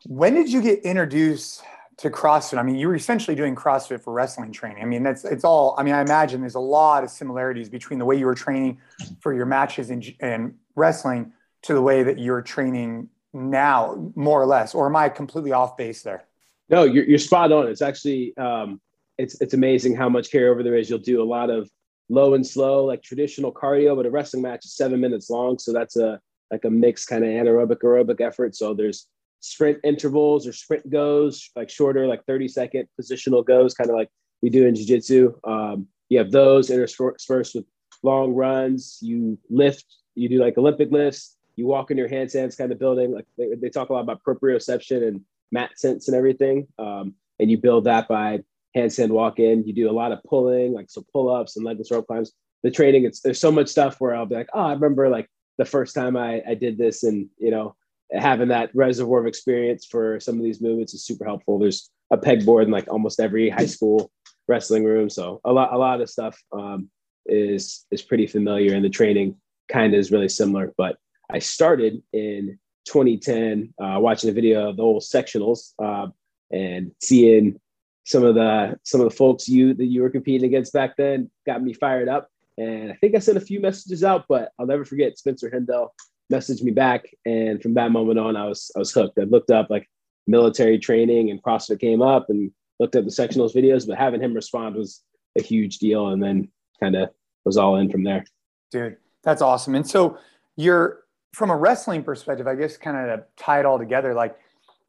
when 0.06 0.34
did 0.34 0.52
you 0.52 0.62
get 0.62 0.80
introduced 0.80 1.62
to 1.98 2.10
CrossFit? 2.10 2.58
I 2.58 2.62
mean, 2.62 2.76
you 2.76 2.88
were 2.88 2.94
essentially 2.94 3.34
doing 3.34 3.54
CrossFit 3.54 4.02
for 4.02 4.12
wrestling 4.12 4.52
training. 4.52 4.82
I 4.82 4.86
mean, 4.86 5.02
that's 5.02 5.24
it's 5.24 5.44
all. 5.44 5.74
I 5.78 5.82
mean, 5.82 5.94
I 5.94 6.00
imagine 6.00 6.40
there's 6.40 6.54
a 6.54 6.60
lot 6.60 7.04
of 7.04 7.10
similarities 7.10 7.68
between 7.68 7.98
the 7.98 8.04
way 8.04 8.16
you 8.16 8.26
were 8.26 8.34
training 8.34 8.78
for 9.20 9.32
your 9.32 9.46
matches 9.46 9.90
in 9.90 10.54
wrestling 10.74 11.32
to 11.62 11.74
the 11.74 11.82
way 11.82 12.02
that 12.02 12.18
you're 12.18 12.42
training 12.42 13.08
now, 13.32 14.12
more 14.14 14.40
or 14.40 14.46
less. 14.46 14.74
Or 14.74 14.86
am 14.86 14.96
I 14.96 15.08
completely 15.08 15.52
off 15.52 15.76
base 15.76 16.02
there? 16.02 16.24
No, 16.68 16.84
you're, 16.84 17.04
you're 17.04 17.18
spot 17.18 17.52
on. 17.52 17.68
It's 17.68 17.82
actually 17.82 18.36
um, 18.36 18.80
it's 19.18 19.40
it's 19.40 19.54
amazing 19.54 19.94
how 19.94 20.08
much 20.08 20.30
carryover 20.30 20.64
there 20.64 20.76
is. 20.76 20.88
You'll 20.90 20.98
do 20.98 21.22
a 21.22 21.24
lot 21.24 21.50
of 21.50 21.70
low 22.08 22.34
and 22.34 22.46
slow, 22.46 22.84
like 22.84 23.02
traditional 23.02 23.52
cardio, 23.52 23.96
but 23.96 24.06
a 24.06 24.10
wrestling 24.10 24.42
match 24.42 24.64
is 24.64 24.74
seven 24.74 25.00
minutes 25.00 25.30
long, 25.30 25.58
so 25.58 25.72
that's 25.72 25.96
a 25.96 26.20
like 26.50 26.64
a 26.64 26.70
mixed 26.70 27.08
kind 27.08 27.24
of 27.24 27.30
anaerobic 27.30 27.78
aerobic 27.78 28.20
effort. 28.20 28.54
So 28.54 28.74
there's 28.74 29.06
sprint 29.42 29.78
intervals 29.84 30.46
or 30.46 30.52
sprint 30.52 30.88
goes, 30.88 31.50
like 31.54 31.68
shorter, 31.68 32.06
like 32.06 32.24
30 32.24 32.48
second 32.48 32.88
positional 32.98 33.44
goes, 33.44 33.74
kind 33.74 33.90
of 33.90 33.96
like 33.96 34.08
we 34.40 34.48
do 34.48 34.66
in 34.66 34.74
jiu-jitsu. 34.74 35.34
Um, 35.44 35.88
you 36.08 36.18
have 36.18 36.30
those 36.30 36.70
interspersed 36.70 37.54
with 37.54 37.64
long 38.02 38.34
runs. 38.34 38.98
You 39.02 39.38
lift, 39.50 39.84
you 40.14 40.28
do 40.28 40.38
like 40.38 40.56
Olympic 40.56 40.90
lifts. 40.90 41.36
You 41.56 41.66
walk 41.66 41.90
in 41.90 41.98
your 41.98 42.08
handstands, 42.08 42.56
kind 42.56 42.72
of 42.72 42.78
building. 42.78 43.12
Like 43.12 43.26
they, 43.36 43.54
they 43.60 43.68
talk 43.68 43.90
a 43.90 43.92
lot 43.92 44.00
about 44.00 44.22
proprioception 44.26 45.06
and 45.06 45.20
mat 45.50 45.70
sense 45.76 46.08
and 46.08 46.16
everything. 46.16 46.66
Um, 46.78 47.14
and 47.38 47.50
you 47.50 47.58
build 47.58 47.84
that 47.84 48.08
by 48.08 48.40
handstand 48.76 49.08
walk 49.08 49.38
in. 49.38 49.64
You 49.66 49.72
do 49.72 49.90
a 49.90 49.92
lot 49.92 50.12
of 50.12 50.22
pulling, 50.24 50.72
like 50.72 50.86
so 50.88 51.04
pull 51.12 51.34
ups 51.34 51.56
and 51.56 51.64
legless 51.64 51.90
rope 51.90 52.06
climbs. 52.06 52.32
The 52.62 52.70
training, 52.70 53.04
it's 53.04 53.20
there's 53.20 53.40
so 53.40 53.50
much 53.50 53.68
stuff 53.68 54.00
where 54.00 54.14
I'll 54.14 54.26
be 54.26 54.36
like, 54.36 54.48
oh, 54.54 54.60
I 54.60 54.72
remember 54.72 55.08
like 55.08 55.28
the 55.58 55.64
first 55.64 55.94
time 55.94 56.16
I, 56.16 56.42
I 56.48 56.54
did 56.54 56.78
this, 56.78 57.02
and 57.02 57.28
you 57.38 57.50
know, 57.50 57.74
having 58.14 58.48
that 58.48 58.70
reservoir 58.74 59.20
of 59.20 59.26
experience 59.26 59.86
for 59.86 60.20
some 60.20 60.36
of 60.36 60.42
these 60.42 60.60
movements 60.60 60.94
is 60.94 61.04
super 61.04 61.24
helpful. 61.24 61.58
There's 61.58 61.90
a 62.10 62.18
pegboard 62.18 62.64
in 62.64 62.70
like 62.70 62.88
almost 62.88 63.20
every 63.20 63.48
high 63.48 63.66
school 63.66 64.10
wrestling 64.48 64.84
room, 64.84 65.08
so 65.08 65.40
a 65.44 65.52
lot 65.52 65.72
a 65.72 65.78
lot 65.78 66.00
of 66.00 66.10
stuff 66.10 66.38
um, 66.52 66.90
is 67.26 67.86
is 67.90 68.02
pretty 68.02 68.26
familiar, 68.26 68.74
and 68.74 68.84
the 68.84 68.90
training 68.90 69.36
kind 69.70 69.94
of 69.94 70.00
is 70.00 70.12
really 70.12 70.28
similar. 70.28 70.72
But 70.76 70.96
I 71.30 71.38
started 71.38 72.02
in 72.12 72.58
2010, 72.86 73.74
uh, 73.82 73.98
watching 74.00 74.30
a 74.30 74.32
video 74.32 74.68
of 74.68 74.76
the 74.76 74.82
old 74.82 75.02
sectionals 75.02 75.72
uh, 75.82 76.08
and 76.50 76.92
seeing 77.00 77.58
some 78.04 78.24
of 78.24 78.34
the 78.34 78.78
some 78.82 79.00
of 79.00 79.08
the 79.08 79.16
folks 79.16 79.48
you 79.48 79.74
that 79.74 79.86
you 79.86 80.02
were 80.02 80.10
competing 80.10 80.46
against 80.46 80.72
back 80.72 80.96
then 80.96 81.30
got 81.46 81.62
me 81.62 81.72
fired 81.72 82.08
up. 82.08 82.28
And 82.58 82.92
I 82.92 82.96
think 82.96 83.14
I 83.14 83.18
sent 83.18 83.38
a 83.38 83.40
few 83.40 83.60
messages 83.60 84.04
out, 84.04 84.26
but 84.28 84.52
I'll 84.58 84.66
never 84.66 84.84
forget 84.84 85.16
Spencer 85.16 85.50
Hendel 85.50 85.94
messaged 86.32 86.62
me 86.62 86.72
back, 86.72 87.04
and 87.26 87.62
from 87.62 87.74
that 87.74 87.92
moment 87.92 88.18
on, 88.18 88.36
I 88.36 88.46
was 88.46 88.70
I 88.74 88.78
was 88.78 88.92
hooked. 88.92 89.18
I 89.18 89.24
looked 89.24 89.50
up 89.50 89.68
like 89.70 89.88
military 90.26 90.78
training 90.78 91.30
and 91.30 91.42
CrossFit 91.42 91.80
came 91.80 92.02
up, 92.02 92.30
and 92.30 92.50
looked 92.80 92.96
at 92.96 93.04
the 93.04 93.10
sectionals 93.10 93.54
videos, 93.54 93.86
but 93.86 93.98
having 93.98 94.20
him 94.20 94.34
respond 94.34 94.74
was 94.74 95.02
a 95.38 95.42
huge 95.42 95.78
deal, 95.78 96.08
and 96.08 96.22
then 96.22 96.48
kind 96.80 96.96
of 96.96 97.10
was 97.44 97.56
all 97.56 97.76
in 97.76 97.90
from 97.90 98.04
there. 98.04 98.24
Dude, 98.70 98.96
that's 99.22 99.42
awesome. 99.42 99.74
And 99.74 99.88
so 99.88 100.18
you're 100.56 101.04
from 101.32 101.50
a 101.50 101.56
wrestling 101.56 102.02
perspective, 102.02 102.46
I 102.46 102.54
guess, 102.54 102.76
kind 102.76 102.96
of 102.96 103.18
to 103.18 103.24
tie 103.36 103.60
it 103.60 103.66
all 103.66 103.78
together. 103.78 104.14
Like 104.14 104.36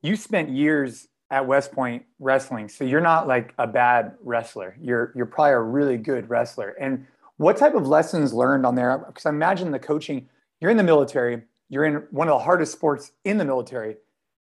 you 0.02 0.16
spent 0.16 0.50
years 0.50 1.08
at 1.32 1.48
West 1.48 1.72
Point 1.72 2.04
wrestling, 2.20 2.70
so 2.70 2.84
you're 2.84 3.02
not 3.02 3.28
like 3.28 3.54
a 3.58 3.68
bad 3.68 4.14
wrestler. 4.24 4.76
You're 4.82 5.12
you're 5.16 5.26
probably 5.26 5.54
a 5.54 5.60
really 5.60 5.98
good 5.98 6.30
wrestler. 6.30 6.76
And 6.80 7.06
what 7.38 7.58
type 7.58 7.74
of 7.74 7.88
lessons 7.88 8.34
learned 8.34 8.66
on 8.66 8.76
there? 8.76 8.98
Because 8.98 9.26
I 9.26 9.30
imagine 9.30 9.72
the 9.72 9.80
coaching. 9.80 10.30
You're 10.64 10.72
in 10.72 10.78
the 10.78 10.84
military. 10.84 11.42
You're 11.68 11.84
in 11.84 11.96
one 12.12 12.30
of 12.30 12.40
the 12.40 12.44
hardest 12.46 12.72
sports 12.72 13.12
in 13.26 13.38
the 13.38 13.44
military. 13.44 13.98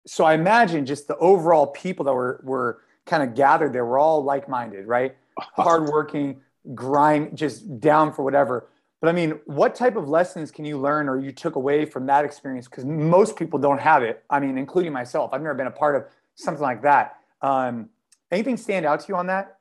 So 0.05 0.23
I 0.23 0.35
imagine 0.35 0.85
just 0.85 1.07
the 1.07 1.17
overall 1.17 1.65
people 1.65 2.05
that 2.05 2.13
were 2.13 2.41
were 2.43 2.81
kind 3.07 3.23
of 3.23 3.33
gathered 3.33 3.73
there 3.73 3.83
were 3.85 3.97
all 3.97 4.23
like 4.23 4.47
minded, 4.47 4.85
right? 4.85 5.15
Hardworking, 5.55 6.39
grind, 6.75 7.35
just 7.35 7.79
down 7.79 8.13
for 8.13 8.21
whatever. 8.23 8.69
But 8.99 9.09
I 9.09 9.13
mean, 9.13 9.39
what 9.45 9.73
type 9.73 9.95
of 9.95 10.09
lessons 10.09 10.51
can 10.51 10.63
you 10.63 10.77
learn 10.77 11.09
or 11.09 11.19
you 11.19 11.31
took 11.31 11.55
away 11.55 11.85
from 11.85 12.05
that 12.05 12.23
experience? 12.23 12.67
Because 12.67 12.85
most 12.85 13.35
people 13.35 13.57
don't 13.57 13.81
have 13.81 14.03
it. 14.03 14.23
I 14.29 14.39
mean, 14.39 14.59
including 14.59 14.93
myself. 14.93 15.31
I've 15.33 15.41
never 15.41 15.55
been 15.55 15.65
a 15.65 15.71
part 15.71 15.95
of 15.95 16.03
something 16.35 16.61
like 16.61 16.83
that. 16.83 17.17
Um, 17.41 17.89
anything 18.29 18.57
stand 18.57 18.85
out 18.85 18.99
to 18.99 19.07
you 19.07 19.15
on 19.15 19.25
that? 19.25 19.57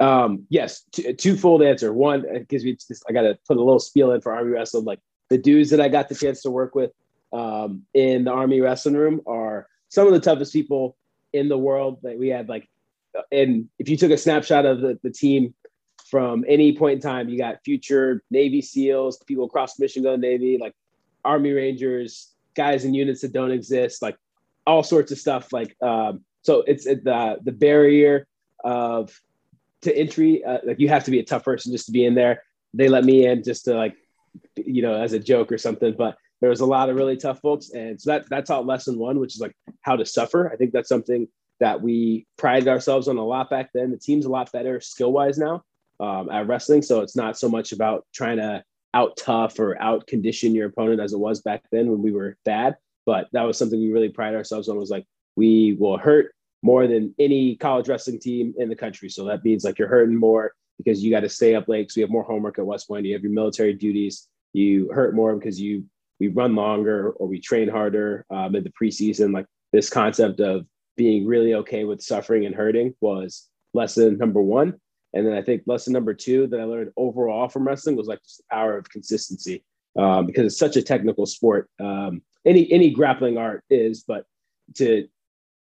Um, 0.00 0.46
yes, 0.48 0.84
t- 0.92 1.12
twofold 1.12 1.62
answer. 1.62 1.92
One, 1.92 2.24
because 2.32 2.64
we 2.64 2.74
just, 2.74 3.04
I 3.08 3.12
got 3.12 3.22
to 3.22 3.38
put 3.46 3.56
a 3.56 3.62
little 3.62 3.80
spiel 3.80 4.12
in 4.12 4.20
for 4.20 4.32
Army 4.32 4.52
Wrestling. 4.52 4.84
Like 4.84 5.00
the 5.28 5.38
dudes 5.38 5.70
that 5.70 5.80
I 5.80 5.88
got 5.88 6.08
the 6.08 6.14
chance 6.14 6.42
to 6.42 6.50
work 6.50 6.74
with 6.74 6.92
um, 7.32 7.82
in 7.94 8.24
the 8.24 8.30
Army 8.30 8.60
Wrestling 8.60 8.96
Room 8.96 9.20
are 9.26 9.68
some 9.88 10.06
of 10.06 10.12
the 10.12 10.20
toughest 10.20 10.52
people 10.52 10.96
in 11.32 11.48
the 11.48 11.58
world. 11.58 11.98
That 12.02 12.18
we 12.18 12.28
had 12.28 12.48
like, 12.48 12.68
and 13.32 13.68
if 13.78 13.88
you 13.88 13.96
took 13.96 14.10
a 14.10 14.18
snapshot 14.18 14.66
of 14.66 14.80
the, 14.80 14.98
the 15.02 15.10
team 15.10 15.54
from 16.10 16.44
any 16.48 16.76
point 16.76 16.96
in 16.96 17.00
time, 17.00 17.28
you 17.28 17.36
got 17.36 17.62
future 17.64 18.22
Navy 18.30 18.62
SEALs, 18.62 19.18
people 19.18 19.44
across 19.44 19.78
mission 19.78 20.02
go 20.02 20.16
Navy, 20.16 20.58
like 20.58 20.74
Army 21.24 21.52
Rangers, 21.52 22.32
guys 22.54 22.84
in 22.84 22.94
units 22.94 23.20
that 23.22 23.32
don't 23.32 23.50
exist, 23.50 24.00
like 24.00 24.16
all 24.66 24.82
sorts 24.82 25.12
of 25.12 25.18
stuff. 25.18 25.52
Like, 25.52 25.76
um, 25.82 26.24
so 26.42 26.62
it's 26.66 26.84
the 26.84 27.38
the 27.42 27.52
barrier 27.52 28.26
of 28.64 29.20
to 29.82 29.96
entry. 29.96 30.44
Uh, 30.44 30.58
like 30.64 30.80
you 30.80 30.88
have 30.88 31.04
to 31.04 31.10
be 31.10 31.18
a 31.18 31.24
tough 31.24 31.44
person 31.44 31.72
just 31.72 31.86
to 31.86 31.92
be 31.92 32.04
in 32.04 32.14
there. 32.14 32.42
They 32.74 32.88
let 32.88 33.04
me 33.04 33.26
in 33.26 33.42
just 33.42 33.64
to 33.64 33.74
like, 33.74 33.96
you 34.56 34.82
know, 34.82 34.94
as 34.94 35.12
a 35.12 35.18
joke 35.18 35.50
or 35.50 35.58
something. 35.58 35.94
But 35.96 36.16
there 36.40 36.50
was 36.50 36.60
a 36.60 36.66
lot 36.66 36.88
of 36.88 36.96
really 36.96 37.16
tough 37.16 37.40
folks, 37.40 37.70
and 37.70 38.00
so 38.00 38.10
that 38.10 38.28
that 38.30 38.46
taught 38.46 38.66
lesson 38.66 38.98
one, 38.98 39.18
which 39.18 39.34
is 39.34 39.40
like 39.40 39.56
how 39.82 39.96
to 39.96 40.06
suffer. 40.06 40.50
I 40.52 40.56
think 40.56 40.72
that's 40.72 40.88
something 40.88 41.26
that 41.60 41.82
we 41.82 42.26
prided 42.36 42.68
ourselves 42.68 43.08
on 43.08 43.16
a 43.16 43.24
lot 43.24 43.50
back 43.50 43.70
then. 43.74 43.90
The 43.90 43.98
team's 43.98 44.26
a 44.26 44.30
lot 44.30 44.52
better 44.52 44.80
skill 44.80 45.12
wise 45.12 45.38
now 45.38 45.64
um, 46.00 46.30
at 46.30 46.46
wrestling. 46.46 46.82
So 46.82 47.00
it's 47.00 47.16
not 47.16 47.38
so 47.38 47.48
much 47.48 47.72
about 47.72 48.06
trying 48.14 48.36
to 48.36 48.62
out 48.94 49.16
tough 49.16 49.58
or 49.58 49.80
out 49.80 50.06
condition 50.06 50.54
your 50.54 50.68
opponent 50.68 51.00
as 51.00 51.12
it 51.12 51.18
was 51.18 51.40
back 51.40 51.62
then 51.70 51.90
when 51.90 52.02
we 52.02 52.12
were 52.12 52.36
bad. 52.44 52.76
But 53.06 53.28
that 53.32 53.42
was 53.42 53.58
something 53.58 53.78
we 53.78 53.92
really 53.92 54.08
pride 54.08 54.34
ourselves 54.34 54.68
on 54.68 54.76
was 54.76 54.90
like, 54.90 55.06
we 55.36 55.76
will 55.78 55.98
hurt 55.98 56.32
more 56.62 56.86
than 56.86 57.14
any 57.18 57.56
college 57.56 57.88
wrestling 57.88 58.18
team 58.18 58.54
in 58.58 58.68
the 58.68 58.76
country. 58.76 59.08
So 59.08 59.24
that 59.26 59.44
means 59.44 59.64
like 59.64 59.78
you're 59.78 59.88
hurting 59.88 60.16
more 60.16 60.52
because 60.76 61.02
you 61.02 61.10
got 61.10 61.20
to 61.20 61.28
stay 61.28 61.54
up 61.54 61.68
late 61.68 61.82
because 61.82 61.96
we 61.96 62.02
have 62.02 62.10
more 62.10 62.24
homework 62.24 62.58
at 62.58 62.66
West 62.66 62.88
Point. 62.88 63.06
You 63.06 63.14
have 63.14 63.22
your 63.22 63.32
military 63.32 63.74
duties. 63.74 64.28
You 64.52 64.90
hurt 64.92 65.14
more 65.14 65.36
because 65.36 65.60
you 65.60 65.84
we 66.20 66.28
run 66.28 66.54
longer 66.56 67.10
or 67.12 67.28
we 67.28 67.40
train 67.40 67.68
harder 67.68 68.26
um, 68.30 68.56
in 68.56 68.64
the 68.64 68.72
preseason. 68.80 69.32
Like 69.32 69.46
this 69.72 69.88
concept 69.88 70.40
of 70.40 70.66
being 70.96 71.26
really 71.26 71.54
okay 71.54 71.84
with 71.84 72.02
suffering 72.02 72.44
and 72.44 72.54
hurting 72.54 72.94
was 73.00 73.48
lesson 73.72 74.18
number 74.18 74.42
one. 74.42 74.74
And 75.14 75.26
then 75.26 75.34
I 75.34 75.42
think 75.42 75.62
lesson 75.66 75.92
number 75.92 76.12
two 76.12 76.48
that 76.48 76.60
I 76.60 76.64
learned 76.64 76.92
overall 76.96 77.48
from 77.48 77.66
wrestling 77.66 77.96
was 77.96 78.08
like 78.08 78.22
just 78.22 78.38
the 78.38 78.44
power 78.50 78.76
of 78.76 78.90
consistency 78.90 79.64
um, 79.96 80.26
because 80.26 80.46
it's 80.46 80.58
such 80.58 80.76
a 80.76 80.82
technical 80.82 81.24
sport. 81.24 81.70
Um, 81.80 82.22
any 82.44 82.70
any 82.70 82.90
grappling 82.90 83.38
art 83.38 83.64
is, 83.70 84.02
but 84.02 84.24
to 84.76 85.08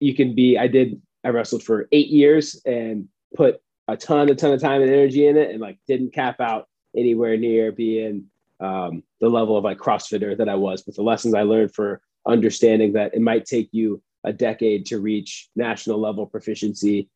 you 0.03 0.13
can 0.15 0.35
be. 0.35 0.57
I 0.57 0.67
did. 0.67 1.01
I 1.23 1.29
wrestled 1.29 1.63
for 1.63 1.87
eight 1.91 2.09
years 2.09 2.61
and 2.65 3.07
put 3.35 3.61
a 3.87 3.95
ton, 3.95 4.29
a 4.29 4.35
ton 4.35 4.51
of 4.51 4.61
time 4.61 4.81
and 4.81 4.91
energy 4.91 5.25
in 5.27 5.37
it, 5.37 5.51
and 5.51 5.61
like 5.61 5.79
didn't 5.87 6.13
cap 6.13 6.39
out 6.39 6.67
anywhere 6.95 7.37
near 7.37 7.71
being 7.71 8.25
um, 8.59 9.03
the 9.21 9.29
level 9.29 9.57
of 9.57 9.63
like 9.63 9.77
CrossFitter 9.77 10.37
that 10.37 10.49
I 10.49 10.55
was. 10.55 10.81
But 10.81 10.95
the 10.95 11.03
lessons 11.03 11.33
I 11.33 11.43
learned 11.43 11.73
for 11.73 12.01
understanding 12.27 12.93
that 12.93 13.13
it 13.13 13.21
might 13.21 13.45
take 13.45 13.69
you 13.71 14.01
a 14.23 14.31
decade 14.31 14.85
to 14.87 14.99
reach 14.99 15.49
national 15.55 15.99
level 15.99 16.25
proficiency 16.25 17.09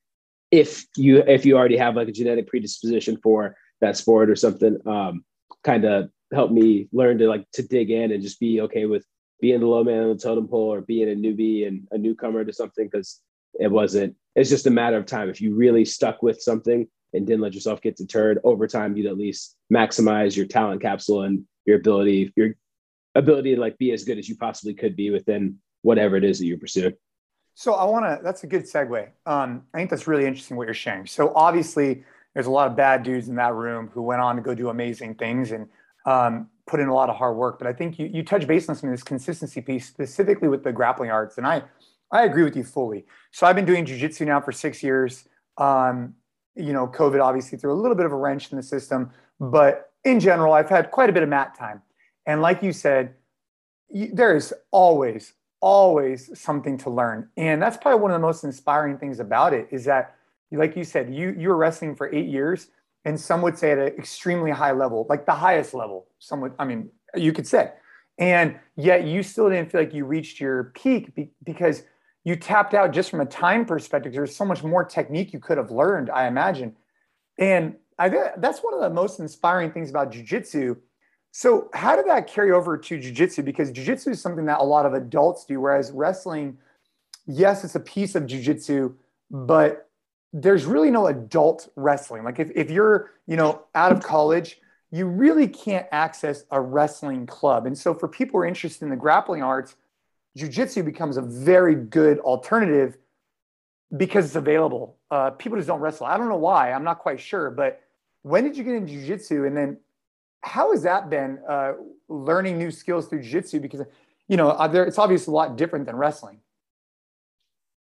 if 0.52 0.86
you 0.95 1.17
if 1.19 1.45
you 1.45 1.58
already 1.58 1.78
have 1.78 1.95
like 1.95 2.08
a 2.08 2.12
genetic 2.12 2.47
predisposition 2.47 3.17
for 3.21 3.56
that 3.82 3.97
sport 3.97 4.30
or 4.30 4.36
something 4.36 4.78
um, 4.86 5.23
kind 5.63 5.86
of 5.86 6.10
helped 6.34 6.54
me 6.54 6.88
learn 6.91 7.17
to 7.17 7.28
like 7.28 7.45
to 7.52 7.63
dig 7.63 7.89
in 7.89 8.12
and 8.12 8.23
just 8.23 8.39
be 8.39 8.62
okay 8.62 8.86
with 8.86 9.06
being 9.39 9.60
the 9.60 9.67
low 9.67 9.84
man 9.84 10.04
on 10.04 10.10
the 10.10 10.17
totem 10.17 10.47
pole 10.47 10.73
or 10.73 10.82
being 10.82 11.10
a 11.10 11.15
newbie 11.15 11.67
and 11.67 11.88
a 11.91 11.97
newcomer 11.97 12.43
to 12.43 12.54
something 12.54 12.86
because 12.86 13.21
it 13.60 13.71
wasn't 13.71 14.15
it's 14.36 14.50
just 14.50 14.67
a 14.67 14.71
matter 14.71 14.97
of 14.97 15.06
time 15.06 15.30
if 15.30 15.41
you 15.41 15.56
really 15.56 15.86
stuck 15.86 16.21
with 16.21 16.41
something 16.41 16.88
and 17.13 17.26
didn't 17.26 17.41
let 17.41 17.54
yourself 17.54 17.82
get 17.82 17.95
deterred 17.95 18.39
over 18.43 18.67
time 18.67 18.95
you'd 18.95 19.08
at 19.08 19.17
least 19.17 19.56
maximize 19.73 20.36
your 20.36 20.45
talent 20.45 20.82
capsule 20.82 21.23
and 21.23 21.43
your 21.65 21.78
ability 21.78 22.32
your 22.36 22.56
ability 23.15 23.56
to 23.56 23.62
like 23.62 23.78
be 23.78 23.91
as 23.91 24.04
good 24.04 24.17
as 24.17 24.30
you 24.30 24.36
possibly 24.36 24.73
could 24.73 24.95
be 24.95 25.10
within 25.10 25.58
whatever 25.82 26.15
it 26.15 26.23
is 26.23 26.39
that 26.39 26.45
you're 26.45 26.58
pursuing 26.58 26.93
so 27.60 27.73
I 27.73 27.86
want 27.86 28.06
to. 28.06 28.19
That's 28.23 28.43
a 28.43 28.47
good 28.47 28.65
segue. 28.65 29.10
Um, 29.26 29.63
I 29.73 29.80
think 29.80 29.89
that's 29.89 30.06
really 30.06 30.28
interesting 30.28 30.58
what 30.58 30.67
you're 30.67 30.76
sharing. 30.76 31.08
So 31.08 31.34
obviously, 31.36 32.04
there's 32.36 32.45
a 32.45 32.52
lot 32.52 32.69
of 32.69 32.78
bad 32.78 33.02
dudes 33.02 33.30
in 33.30 33.36
that 33.38 33.56
room 33.56 33.89
who 33.91 34.04
went 34.04 34.21
on 34.21 34.36
to 34.36 34.43
go 34.43 34.54
do 34.54 34.69
amazing 34.69 35.15
things 35.15 35.52
and 35.52 35.67
um, 36.06 36.52
put 36.67 36.80
in 36.80 36.88
a 36.88 36.93
lot 36.93 37.10
of 37.10 37.15
hard 37.15 37.36
work. 37.36 37.58
But 37.58 37.67
I 37.67 37.73
think 37.73 37.97
you 37.97 38.06
you 38.08 38.23
touch 38.23 38.45
base 38.45 38.69
on 38.69 38.75
some 38.75 38.89
of 38.89 38.93
this 38.93 39.03
consistency 39.03 39.62
piece, 39.62 39.88
specifically 39.88 40.47
with 40.47 40.63
the 40.63 40.71
grappling 40.71 41.10
arts, 41.10 41.38
and 41.38 41.47
I 41.47 41.63
I 42.12 42.23
agree 42.23 42.43
with 42.43 42.56
you 42.56 42.63
fully. 42.63 43.06
So 43.32 43.47
I've 43.47 43.56
been 43.56 43.65
doing 43.65 43.86
jujitsu 43.86 44.25
now 44.25 44.41
for 44.41 44.51
six 44.51 44.84
years. 44.84 45.27
Um, 45.58 46.15
you 46.56 46.73
know, 46.73 46.88
COVID 46.88 47.23
obviously 47.23 47.58
threw 47.58 47.71
a 47.71 47.80
little 47.82 47.95
bit 47.95 48.06
of 48.06 48.12
a 48.12 48.15
wrench 48.15 48.51
in 48.51 48.58
the 48.58 48.63
system, 48.63 49.12
but 49.39 49.91
in 50.03 50.19
general, 50.19 50.53
I've 50.53 50.69
had 50.69 50.91
quite 50.91 51.10
a 51.10 51.13
bit 51.13 51.23
of 51.23 51.30
mat 51.30 51.56
time. 51.58 51.82
And 52.25 52.41
like 52.41 52.63
you 52.63 52.71
said, 52.71 53.13
you, 53.89 54.10
there 54.13 54.36
is 54.36 54.53
always 54.71 55.34
always 55.60 56.39
something 56.39 56.77
to 56.77 56.89
learn. 56.89 57.30
And 57.36 57.62
that's 57.62 57.77
probably 57.77 57.99
one 57.99 58.12
of 58.12 58.15
the 58.15 58.25
most 58.25 58.43
inspiring 58.43 58.97
things 58.97 59.19
about 59.19 59.53
it 59.53 59.67
is 59.71 59.86
that, 59.86 60.15
like 60.51 60.75
you 60.75 60.84
said, 60.84 61.13
you 61.13 61.36
you 61.38 61.49
were 61.49 61.58
wrestling 61.58 61.95
for 61.95 62.13
eight 62.13 62.27
years, 62.27 62.67
and 63.08 63.20
some 63.20 63.41
would 63.41 63.58
say 63.58 63.72
at 63.72 63.80
an 63.80 63.88
extremely 63.88 64.52
high 64.52 64.74
level, 64.74 65.08
like 65.10 65.26
the 65.26 65.34
highest 65.34 65.74
level. 65.74 66.08
Some 66.20 66.41
would, 66.41 66.54
I 66.60 66.65
mean, 66.65 66.89
you 67.15 67.32
could 67.34 67.48
say, 67.48 67.72
and 68.20 68.60
yet 68.76 69.06
you 69.06 69.24
still 69.24 69.50
didn't 69.50 69.72
feel 69.72 69.82
like 69.82 69.93
you 69.93 70.06
reached 70.06 70.39
your 70.39 70.65
peak 70.76 71.15
be, 71.15 71.32
because 71.43 71.84
you 72.24 72.36
tapped 72.36 72.74
out 72.74 72.91
just 72.91 73.10
from 73.10 73.22
a 73.22 73.26
time 73.26 73.65
perspective. 73.65 74.13
There's 74.13 74.36
so 74.36 74.46
much 74.46 74.63
more 74.63 74.84
technique 74.84 75.34
you 75.34 75.39
could 75.39 75.58
have 75.58 75.72
learned, 75.72 76.10
I 76.10 76.28
imagine, 76.28 76.76
and 77.39 77.76
I 77.98 78.10
that's 78.38 78.60
one 78.60 78.76
of 78.76 78.82
the 78.82 78.89
most 78.91 79.20
inspiring 79.20 79.72
things 79.72 79.89
about 79.89 80.12
jujitsu 80.12 80.78
so, 81.32 81.70
how 81.74 81.96
did 81.96 82.08
that 82.08 82.26
carry 82.26 82.52
over 82.52 82.78
to 82.78 82.98
jujitsu? 82.98 83.46
Because 83.46 83.72
jujitsu 83.72 84.08
is 84.08 84.22
something 84.22 84.46
that 84.46 84.60
a 84.60 84.63
lot 84.63 84.88
of 84.88 84.96
adults 84.96 85.46
do, 85.46 85.60
whereas 85.60 85.91
wrestling, 85.91 86.58
yes, 87.28 87.63
it's 87.63 87.76
a 87.76 87.80
piece 87.80 88.15
of 88.15 88.24
jujitsu, 88.24 88.96
but 89.30 89.87
there's 90.41 90.65
really 90.65 90.91
no 90.91 91.08
adult 91.08 91.69
wrestling. 91.76 92.23
Like 92.23 92.39
if, 92.39 92.52
if 92.54 92.69
you're, 92.69 93.12
you 93.26 93.36
know, 93.36 93.63
out 93.73 93.91
of 93.91 94.04
college, 94.04 94.60
you 94.91 95.08
really 95.08 95.47
can't 95.47 95.88
access 95.91 96.43
a 96.52 96.62
wrestling 96.62 97.26
club. 97.26 97.65
And 97.65 97.78
so 97.78 97.93
for 97.93 98.08
people 98.08 98.34
who 98.34 98.43
are 98.43 98.45
interested 98.45 98.84
in 98.84 98.89
the 98.89 98.95
grappling 98.95 99.41
arts, 99.41 99.76
jujitsu 100.38 100.86
becomes 100.86 101.17
a 101.17 101.21
very 101.21 101.76
good 101.76 102.19
alternative 102.19 102.97
because 103.95 104.26
it's 104.26 104.36
available. 104.36 104.97
Uh, 105.10 105.32
people 105.32 105.58
just 105.58 105.67
don't 105.67 105.80
wrestle. 105.80 106.06
I 106.06 106.17
don't 106.17 106.30
know 106.30 106.36
why. 106.36 106.71
I'm 106.71 106.84
not 106.84 107.00
quite 107.00 107.19
sure. 107.19 107.50
But 107.50 107.82
when 108.21 108.43
did 108.43 108.56
you 108.56 108.63
get 108.63 108.76
into 108.76 108.93
jujitsu? 108.93 109.47
And 109.47 109.58
then 109.58 109.78
how 110.41 110.71
has 110.71 110.84
that 110.84 111.10
been 111.10 111.39
uh, 111.50 111.73
learning 112.10 112.58
new 112.58 112.71
skills 112.71 113.08
through 113.08 113.23
jiu-jitsu 113.23 113.60
because 113.60 113.82
you 114.28 114.38
know 114.38 114.67
there, 114.67 114.86
it's 114.86 115.00
obviously 115.00 115.32
a 115.32 115.36
lot 115.36 115.58
different 115.58 115.86
than 115.86 115.95
wrestling 115.95 116.39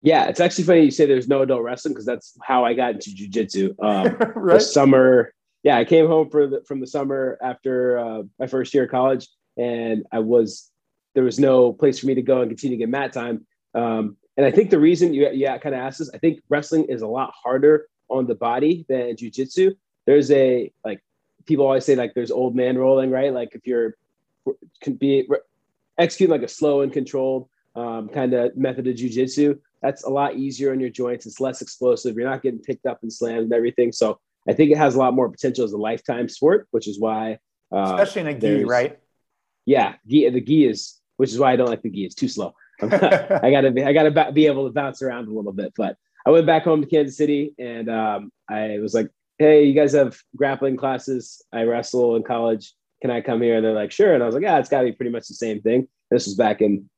yeah 0.03 0.27
it's 0.27 0.41
actually 0.41 0.65
funny 0.65 0.83
you 0.83 0.91
say 0.91 1.07
there's 1.07 1.29
no 1.29 1.43
adult 1.43 1.63
wrestling 1.63 1.95
because 1.95 2.07
that's 2.07 2.37
how 2.43 2.65
i 2.65 2.75
got 2.75 2.95
into 2.95 3.15
jiu-jitsu 3.15 3.75
um, 3.83 4.17
right? 4.37 4.55
the 4.55 4.61
summer 4.61 5.33
yeah 5.63 5.77
i 5.77 5.85
came 5.85 6.07
home 6.07 6.29
for 6.29 6.47
the, 6.47 6.63
from 6.67 6.81
the 6.81 6.87
summer 6.87 7.39
after 7.43 7.99
uh, 7.99 8.23
my 8.39 8.47
first 8.47 8.75
year 8.75 8.85
of 8.85 8.91
college 8.91 9.29
and 9.57 10.05
i 10.13 10.19
was 10.19 10.73
there 11.15 11.25
was 11.25 11.39
no 11.39 11.73
place 11.73 11.99
for 11.99 12.07
me 12.07 12.15
to 12.15 12.23
go 12.23 12.41
and 12.41 12.51
continue 12.51 12.77
to 12.77 12.81
get 12.81 12.89
mat 12.89 13.13
time. 13.13 13.47
Um, 13.75 14.17
and 14.37 14.47
I 14.47 14.51
think 14.51 14.71
the 14.71 14.81
reason 14.81 15.13
you, 15.13 15.29
yeah 15.33 15.59
kind 15.59 15.75
of 15.75 15.81
asked 15.81 15.99
this, 15.99 16.11
I 16.15 16.19
think 16.19 16.41
wrestling 16.49 16.85
is 16.85 17.03
a 17.03 17.07
lot 17.07 17.33
harder 17.35 17.87
on 18.09 18.27
the 18.27 18.35
body 18.35 18.87
than 18.89 19.17
jujitsu. 19.17 19.75
There's 20.07 20.31
a 20.31 20.73
like 20.85 21.03
people 21.47 21.67
always 21.67 21.85
say 21.85 21.97
like 21.97 22.15
there's 22.15 22.31
old 22.31 22.57
man 22.57 22.79
rolling, 22.79 23.11
right? 23.11 23.33
Like 23.33 23.55
if 23.55 23.67
you're 23.67 23.97
can 24.81 24.95
be 24.95 25.29
execute 25.99 26.31
like 26.31 26.43
a 26.43 26.49
slow 26.49 26.81
and 26.81 26.93
controlled 26.93 27.49
um, 27.77 28.09
kind 28.09 28.33
of 28.35 28.57
method 28.57 28.87
of 28.87 28.97
jujitsu, 28.97 29.59
that's 29.83 30.05
a 30.05 30.09
lot 30.09 30.37
easier 30.37 30.71
on 30.71 30.81
your 30.81 30.91
joints. 30.91 31.27
It's 31.27 31.41
less 31.41 31.61
explosive. 31.61 32.17
You're 32.17 32.29
not 32.29 32.43
getting 32.43 32.61
picked 32.61 32.87
up 32.87 33.01
and 33.03 33.13
slammed 33.13 33.45
and 33.45 33.53
everything. 33.53 33.93
So 33.93 34.19
I 34.49 34.53
think 34.53 34.71
it 34.71 34.79
has 34.79 34.95
a 34.95 34.99
lot 34.99 35.15
more 35.15 35.29
potential 35.29 35.65
as 35.65 35.73
a 35.73 35.79
lifetime 35.79 36.29
sport, 36.29 36.69
which 36.71 36.89
is 36.89 36.99
why, 36.99 37.39
uh, 37.75 37.97
especially 37.99 38.23
in 38.23 38.27
a 38.29 38.35
gi, 38.35 38.65
right? 38.65 38.99
Yeah, 39.67 39.95
gi, 40.09 40.29
the 40.31 40.41
gi 40.41 40.67
is, 40.67 41.01
which 41.17 41.31
is 41.31 41.39
why 41.39 41.53
I 41.53 41.57
don't 41.57 41.69
like 41.69 41.83
the 41.83 41.91
gi. 41.91 42.05
It's 42.05 42.15
too 42.15 42.29
slow. 42.29 42.55
I 42.83 43.51
gotta 43.51 43.71
be, 43.71 43.85
I 43.85 43.93
gotta 43.93 44.33
be 44.33 44.47
able 44.47 44.67
to 44.67 44.73
bounce 44.73 45.03
around 45.03 45.29
a 45.29 45.33
little 45.33 45.53
bit. 45.53 45.73
But 45.77 45.97
I 46.27 46.31
went 46.31 46.47
back 46.47 46.65
home 46.65 46.81
to 46.81 46.89
Kansas 46.89 47.17
City, 47.17 47.55
and 47.59 47.89
um, 47.89 48.33
I 48.49 48.79
was 48.81 48.95
like, 48.95 49.09
"Hey, 49.39 49.65
you 49.65 49.75
guys 49.75 49.93
have 49.93 50.19
grappling 50.37 50.77
classes? 50.77 51.45
I 51.53 51.65
wrestle 51.65 52.17
in 52.17 52.23
college. 52.23 52.73
Can 53.01 53.11
I 53.11 53.21
come 53.21 53.43
here?" 53.43 53.57
And 53.57 53.65
they're 53.65 53.73
like, 53.73 53.93
"Sure." 53.93 54.15
And 54.15 54.23
I 54.23 54.27
was 54.27 54.35
like, 54.35 54.43
"Yeah, 54.43 54.59
it's 54.59 54.69
got 54.69 54.81
to 54.81 54.87
be 54.87 54.93
pretty 54.93 55.13
much 55.13 55.29
the 55.29 55.35
same 55.35 55.61
thing." 55.61 55.89
This 56.11 56.27
was 56.27 56.35
back 56.35 56.61
in 56.61 56.89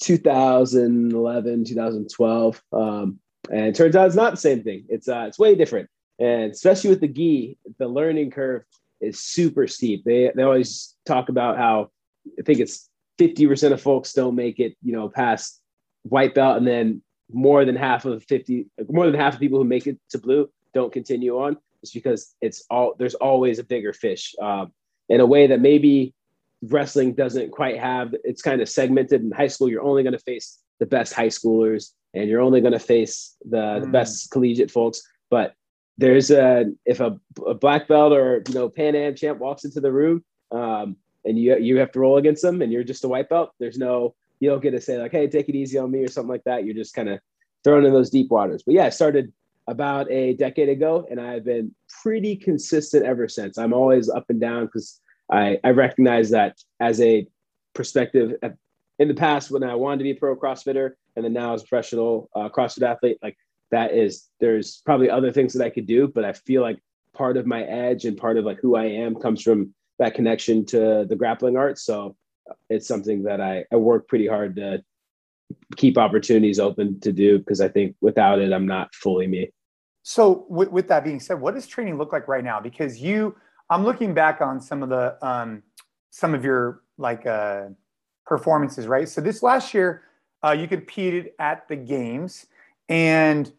2011, 0.00 1.64
2012, 1.64 2.62
um, 2.72 3.18
and 3.50 3.66
it 3.66 3.74
turns 3.74 3.96
out 3.96 4.06
it's 4.06 4.16
not 4.16 4.32
the 4.32 4.36
same 4.36 4.62
thing. 4.62 4.84
It's 4.88 5.08
uh, 5.08 5.24
it's 5.28 5.38
way 5.38 5.54
different, 5.54 5.88
and 6.18 6.52
especially 6.52 6.90
with 6.90 7.00
the 7.00 7.08
gi, 7.08 7.58
the 7.78 7.88
learning 7.88 8.30
curve 8.30 8.62
is 9.00 9.20
super 9.20 9.66
steep. 9.66 10.04
They 10.04 10.30
they 10.34 10.42
always 10.42 10.94
talk 11.06 11.28
about 11.28 11.56
how 11.58 11.90
I 12.38 12.42
think 12.42 12.60
it's 12.60 12.88
50% 13.18 13.72
of 13.72 13.80
folks 13.80 14.12
don't 14.12 14.34
make 14.34 14.58
it, 14.58 14.76
you 14.82 14.92
know, 14.92 15.08
past 15.08 15.60
white 16.02 16.34
belt. 16.34 16.56
And 16.56 16.66
then 16.66 17.02
more 17.32 17.64
than 17.64 17.76
half 17.76 18.04
of 18.04 18.24
50, 18.24 18.66
more 18.88 19.06
than 19.06 19.18
half 19.18 19.34
of 19.34 19.40
people 19.40 19.58
who 19.58 19.64
make 19.64 19.86
it 19.86 19.98
to 20.10 20.18
blue 20.18 20.50
don't 20.74 20.92
continue 20.92 21.38
on. 21.38 21.56
It's 21.82 21.92
because 21.92 22.34
it's 22.40 22.64
all, 22.70 22.94
there's 22.98 23.14
always 23.14 23.58
a 23.58 23.64
bigger 23.64 23.92
fish 23.92 24.34
um, 24.40 24.72
in 25.08 25.20
a 25.20 25.26
way 25.26 25.48
that 25.48 25.60
maybe 25.60 26.14
wrestling 26.62 27.14
doesn't 27.14 27.50
quite 27.50 27.78
have. 27.78 28.14
It's 28.24 28.42
kind 28.42 28.60
of 28.60 28.68
segmented 28.68 29.22
in 29.22 29.30
high 29.30 29.48
school. 29.48 29.68
You're 29.68 29.82
only 29.82 30.02
going 30.02 30.12
to 30.12 30.18
face 30.18 30.58
the 30.78 30.86
best 30.86 31.12
high 31.12 31.28
schoolers 31.28 31.90
and 32.14 32.28
you're 32.28 32.40
only 32.40 32.60
going 32.60 32.72
to 32.72 32.78
face 32.78 33.36
the, 33.48 33.56
mm. 33.56 33.80
the 33.82 33.86
best 33.88 34.30
collegiate 34.30 34.70
folks. 34.70 35.02
But 35.30 35.54
there's 35.98 36.30
a, 36.30 36.66
if 36.84 37.00
a, 37.00 37.18
a 37.46 37.54
black 37.54 37.88
belt 37.88 38.12
or, 38.12 38.42
you 38.48 38.54
know, 38.54 38.68
Pan 38.68 38.94
Am 38.94 39.14
champ 39.14 39.38
walks 39.38 39.64
into 39.64 39.80
the 39.80 39.92
room, 39.92 40.24
um, 40.50 40.96
and 41.24 41.38
you 41.38 41.56
you 41.58 41.78
have 41.78 41.92
to 41.92 42.00
roll 42.00 42.18
against 42.18 42.42
them 42.42 42.62
and 42.62 42.72
you're 42.72 42.84
just 42.84 43.04
a 43.04 43.08
white 43.08 43.28
belt 43.28 43.52
there's 43.58 43.78
no 43.78 44.14
you 44.40 44.50
don't 44.50 44.62
get 44.62 44.72
to 44.72 44.80
say 44.80 44.98
like 44.98 45.12
hey 45.12 45.26
take 45.26 45.48
it 45.48 45.54
easy 45.54 45.78
on 45.78 45.90
me 45.90 46.00
or 46.00 46.08
something 46.08 46.30
like 46.30 46.44
that 46.44 46.64
you're 46.64 46.74
just 46.74 46.94
kind 46.94 47.08
of 47.08 47.20
thrown 47.64 47.84
in 47.84 47.92
those 47.92 48.10
deep 48.10 48.30
waters 48.30 48.62
but 48.64 48.74
yeah 48.74 48.86
i 48.86 48.88
started 48.88 49.32
about 49.68 50.10
a 50.10 50.34
decade 50.34 50.68
ago 50.68 51.06
and 51.10 51.20
i've 51.20 51.44
been 51.44 51.72
pretty 52.02 52.36
consistent 52.36 53.04
ever 53.04 53.28
since 53.28 53.58
i'm 53.58 53.72
always 53.72 54.08
up 54.08 54.24
and 54.28 54.40
down 54.40 54.66
because 54.66 55.00
i 55.30 55.58
i 55.64 55.70
recognize 55.70 56.30
that 56.30 56.56
as 56.80 57.00
a 57.00 57.26
perspective 57.74 58.34
in 58.98 59.08
the 59.08 59.14
past 59.14 59.50
when 59.50 59.62
i 59.62 59.74
wanted 59.74 59.98
to 59.98 60.04
be 60.04 60.10
a 60.10 60.14
pro 60.14 60.36
crossfitter 60.36 60.92
and 61.16 61.24
then 61.24 61.32
now 61.32 61.54
as 61.54 61.62
a 61.62 61.66
professional 61.66 62.28
uh, 62.34 62.48
crossfit 62.48 62.82
athlete 62.82 63.18
like 63.22 63.36
that 63.70 63.94
is 63.94 64.28
there's 64.40 64.82
probably 64.84 65.08
other 65.08 65.32
things 65.32 65.52
that 65.52 65.64
i 65.64 65.70
could 65.70 65.86
do 65.86 66.08
but 66.08 66.24
i 66.24 66.32
feel 66.32 66.62
like 66.62 66.78
part 67.14 67.36
of 67.36 67.46
my 67.46 67.62
edge 67.64 68.04
and 68.04 68.16
part 68.16 68.36
of 68.36 68.44
like 68.44 68.58
who 68.60 68.76
i 68.76 68.84
am 68.84 69.14
comes 69.14 69.42
from 69.42 69.74
that 70.02 70.14
connection 70.14 70.64
to 70.66 71.06
the 71.08 71.16
grappling 71.16 71.56
art. 71.56 71.78
So 71.78 72.16
it's 72.68 72.88
something 72.88 73.22
that 73.22 73.40
I, 73.40 73.64
I 73.72 73.76
work 73.76 74.08
pretty 74.08 74.26
hard 74.26 74.56
to 74.56 74.82
keep 75.76 75.96
opportunities 75.96 76.58
open 76.58 77.00
to 77.00 77.12
do 77.12 77.38
because 77.38 77.60
I 77.60 77.68
think 77.68 77.94
without 78.00 78.40
it, 78.40 78.52
I'm 78.52 78.66
not 78.66 78.94
fully 78.94 79.26
me. 79.26 79.52
So 80.02 80.44
with, 80.48 80.70
with 80.70 80.88
that 80.88 81.04
being 81.04 81.20
said, 81.20 81.40
what 81.40 81.54
does 81.54 81.66
training 81.66 81.98
look 81.98 82.12
like 82.12 82.26
right 82.26 82.42
now? 82.42 82.60
Because 82.60 83.00
you, 83.00 83.36
I'm 83.72 83.84
looking 83.84 84.12
back 84.12 84.42
on 84.42 84.60
some 84.60 84.82
of 84.82 84.90
the 84.90 85.16
um, 85.26 85.62
some 86.10 86.34
of 86.34 86.44
your 86.44 86.82
like 86.98 87.26
uh, 87.26 87.68
performances, 88.26 88.86
right? 88.86 89.08
So 89.08 89.22
this 89.22 89.42
last 89.42 89.72
year, 89.72 90.02
uh, 90.44 90.50
you 90.52 90.68
competed 90.68 91.30
at 91.38 91.66
the 91.68 91.76
games, 91.76 92.46
and 92.90 93.50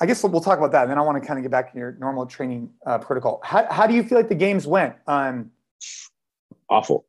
I 0.00 0.06
guess 0.06 0.24
we'll 0.24 0.40
talk 0.40 0.58
about 0.58 0.72
that. 0.72 0.82
And 0.82 0.90
then 0.90 0.98
I 0.98 1.02
want 1.02 1.22
to 1.22 1.26
kind 1.26 1.38
of 1.38 1.42
get 1.42 1.50
back 1.50 1.70
to 1.72 1.78
your 1.78 1.96
normal 2.00 2.24
training 2.24 2.70
uh, 2.86 2.96
protocol. 2.96 3.42
How, 3.44 3.66
how 3.70 3.86
do 3.86 3.92
you 3.92 4.02
feel 4.02 4.16
like 4.16 4.30
the 4.30 4.34
games 4.34 4.66
went? 4.66 4.94
Um, 5.06 5.50
Awful. 6.70 7.04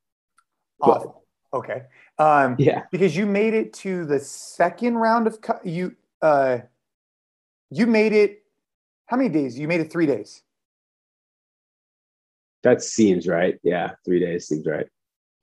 Awful. 0.81 1.23
But, 1.51 1.57
okay. 1.59 1.83
Um, 2.19 2.57
yeah. 2.59 2.83
Because 2.91 3.15
you 3.15 3.25
made 3.25 3.53
it 3.53 3.71
to 3.75 4.05
the 4.05 4.19
second 4.19 4.95
round 4.95 5.27
of 5.27 5.39
you. 5.63 5.95
Uh, 6.21 6.59
you 7.69 7.87
made 7.87 8.11
it. 8.11 8.43
How 9.05 9.15
many 9.15 9.29
days? 9.29 9.57
You 9.57 9.69
made 9.69 9.79
it 9.79 9.89
three 9.89 10.05
days. 10.05 10.43
That 12.67 12.83
seems 12.83 13.29
right. 13.29 13.57
Yeah, 13.63 13.91
three 14.03 14.19
days 14.19 14.45
seems 14.45 14.67
right. 14.67 14.87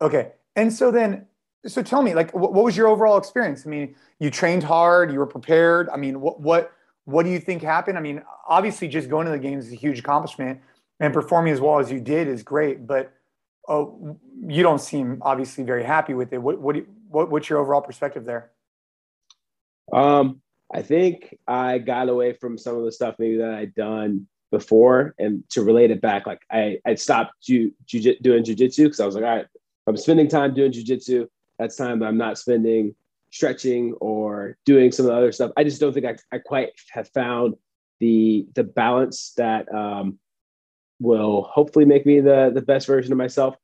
Okay. 0.02 0.32
And 0.56 0.70
so 0.70 0.90
then, 0.90 1.24
so 1.64 1.82
tell 1.82 2.02
me, 2.02 2.14
like, 2.14 2.34
what, 2.34 2.52
what 2.52 2.64
was 2.64 2.76
your 2.76 2.86
overall 2.86 3.16
experience? 3.16 3.66
I 3.66 3.70
mean, 3.70 3.94
you 4.18 4.30
trained 4.30 4.62
hard. 4.62 5.10
You 5.10 5.18
were 5.18 5.26
prepared. 5.26 5.88
I 5.88 5.96
mean, 5.96 6.20
what 6.20 6.42
what 6.42 6.72
what 7.06 7.22
do 7.22 7.30
you 7.30 7.40
think 7.40 7.62
happened? 7.62 7.96
I 7.96 8.02
mean, 8.02 8.22
obviously, 8.46 8.88
just 8.88 9.08
going 9.08 9.24
to 9.24 9.32
the 9.32 9.38
games 9.38 9.68
is 9.68 9.72
a 9.72 9.76
huge 9.76 10.00
accomplishment, 10.00 10.60
and 11.00 11.14
performing 11.14 11.54
as 11.54 11.62
well 11.62 11.78
as 11.78 11.90
you 11.90 11.98
did 11.98 12.28
is 12.28 12.42
great. 12.42 12.86
But 12.86 13.14
uh, 13.70 13.86
you 14.46 14.62
don't 14.62 14.82
seem 14.82 15.22
obviously 15.22 15.64
very 15.64 15.82
happy 15.82 16.12
with 16.12 16.30
it. 16.34 16.42
What 16.42 16.60
what, 16.60 16.76
what 17.08 17.30
what's 17.30 17.48
your 17.48 17.58
overall 17.58 17.80
perspective 17.80 18.26
there? 18.26 18.50
Um, 19.94 20.42
I 20.70 20.82
think 20.82 21.38
I 21.48 21.78
got 21.78 22.10
away 22.10 22.34
from 22.34 22.58
some 22.58 22.76
of 22.76 22.84
the 22.84 22.92
stuff 22.92 23.14
maybe 23.18 23.38
that 23.38 23.54
I'd 23.54 23.74
done 23.74 24.28
before, 24.54 25.14
and 25.18 25.42
to 25.50 25.62
relate 25.62 25.90
it 25.90 26.00
back, 26.00 26.26
like 26.26 26.42
I 26.50 26.78
I 26.86 26.94
stopped 26.94 27.32
ju- 27.42 27.72
ju- 27.86 28.16
doing 28.22 28.44
jujitsu 28.44 28.84
because 28.84 29.00
I 29.00 29.06
was 29.06 29.16
like, 29.16 29.24
all 29.24 29.36
right, 29.36 29.46
I'm 29.86 29.96
spending 29.96 30.28
time 30.28 30.54
doing 30.54 30.72
jujitsu. 30.72 31.26
That's 31.58 31.76
time 31.76 31.98
that 31.98 32.06
I'm 32.06 32.16
not 32.16 32.38
spending 32.38 32.94
stretching 33.30 33.94
or 33.94 34.56
doing 34.64 34.92
some 34.92 35.06
of 35.06 35.10
the 35.10 35.18
other 35.18 35.32
stuff. 35.32 35.50
I 35.56 35.64
just 35.64 35.80
don't 35.80 35.92
think 35.92 36.06
I, 36.06 36.14
I 36.30 36.38
quite 36.38 36.70
have 36.90 37.08
found 37.08 37.54
the 37.98 38.46
the 38.54 38.62
balance 38.62 39.32
that 39.36 39.72
um, 39.74 40.18
will 41.00 41.42
hopefully 41.42 41.84
make 41.84 42.06
me 42.06 42.20
the 42.20 42.52
the 42.54 42.62
best 42.62 42.86
version 42.86 43.12
of 43.12 43.18
myself 43.18 43.56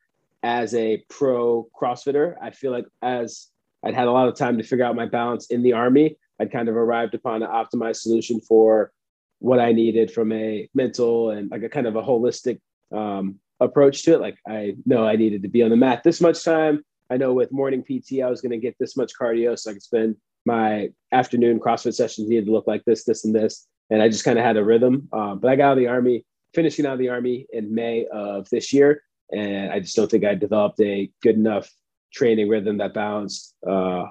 as 0.42 0.74
a 0.74 1.04
pro 1.08 1.68
CrossFitter. 1.80 2.34
I 2.42 2.50
feel 2.50 2.72
like 2.72 2.86
as 3.02 3.46
I'd 3.84 3.94
had 3.94 4.08
a 4.08 4.12
lot 4.12 4.28
of 4.28 4.34
time 4.34 4.58
to 4.58 4.64
figure 4.64 4.84
out 4.84 4.96
my 4.96 5.06
balance 5.06 5.46
in 5.46 5.62
the 5.62 5.72
army, 5.72 6.16
I'd 6.40 6.52
kind 6.52 6.68
of 6.68 6.76
arrived 6.76 7.14
upon 7.14 7.42
an 7.42 7.48
optimized 7.48 7.96
solution 7.96 8.40
for 8.40 8.92
what 9.40 9.58
I 9.58 9.72
needed 9.72 10.10
from 10.10 10.32
a 10.32 10.68
mental 10.74 11.30
and 11.30 11.50
like 11.50 11.62
a 11.62 11.68
kind 11.68 11.86
of 11.86 11.96
a 11.96 12.02
holistic 12.02 12.60
um, 12.94 13.36
approach 13.58 14.04
to 14.04 14.14
it. 14.14 14.20
Like 14.20 14.38
I 14.48 14.76
know 14.86 15.06
I 15.06 15.16
needed 15.16 15.42
to 15.42 15.48
be 15.48 15.62
on 15.62 15.70
the 15.70 15.76
mat 15.76 16.02
this 16.04 16.20
much 16.20 16.44
time. 16.44 16.84
I 17.10 17.16
know 17.16 17.32
with 17.32 17.50
morning 17.50 17.82
PT, 17.82 18.20
I 18.22 18.30
was 18.30 18.40
going 18.40 18.52
to 18.52 18.58
get 18.58 18.76
this 18.78 18.96
much 18.96 19.12
cardio 19.20 19.58
so 19.58 19.70
I 19.70 19.74
could 19.74 19.82
spend 19.82 20.16
my 20.46 20.90
afternoon 21.12 21.58
CrossFit 21.58 21.94
sessions 21.94 22.28
needed 22.28 22.46
to 22.46 22.52
look 22.52 22.66
like 22.66 22.84
this, 22.84 23.04
this, 23.04 23.24
and 23.24 23.34
this. 23.34 23.66
And 23.90 24.00
I 24.00 24.08
just 24.08 24.24
kind 24.24 24.38
of 24.38 24.44
had 24.44 24.56
a 24.56 24.64
rhythm. 24.64 25.08
Um, 25.12 25.40
but 25.40 25.50
I 25.50 25.56
got 25.56 25.64
out 25.64 25.72
of 25.72 25.78
the 25.78 25.88
Army, 25.88 26.24
finishing 26.54 26.86
out 26.86 26.94
of 26.94 26.98
the 26.98 27.08
Army 27.08 27.46
in 27.52 27.74
May 27.74 28.06
of 28.06 28.48
this 28.50 28.72
year. 28.72 29.02
And 29.32 29.72
I 29.72 29.80
just 29.80 29.96
don't 29.96 30.10
think 30.10 30.24
I 30.24 30.34
developed 30.34 30.80
a 30.80 31.10
good 31.22 31.34
enough 31.34 31.68
training 32.12 32.48
rhythm 32.48 32.78
that 32.78 32.94
balanced, 32.94 33.54
uh, 33.68 34.04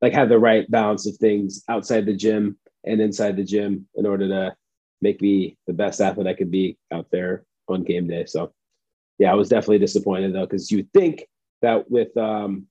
like 0.00 0.12
had 0.12 0.28
the 0.28 0.38
right 0.38 0.70
balance 0.70 1.06
of 1.06 1.16
things 1.16 1.64
outside 1.68 2.06
the 2.06 2.14
gym 2.14 2.56
and 2.84 3.00
inside 3.00 3.36
the 3.36 3.44
gym 3.44 3.86
in 3.94 4.06
order 4.06 4.28
to 4.28 4.56
make 5.00 5.20
me 5.20 5.56
the 5.66 5.72
best 5.72 6.00
athlete 6.00 6.26
I 6.26 6.34
could 6.34 6.50
be 6.50 6.78
out 6.92 7.06
there 7.10 7.44
on 7.68 7.84
game 7.84 8.06
day. 8.08 8.24
So, 8.26 8.52
yeah, 9.18 9.30
I 9.30 9.34
was 9.34 9.48
definitely 9.48 9.78
disappointed 9.78 10.34
though, 10.34 10.46
because 10.46 10.70
you 10.70 10.86
think 10.94 11.26
that 11.62 11.90
with 11.90 12.16
um, 12.16 12.66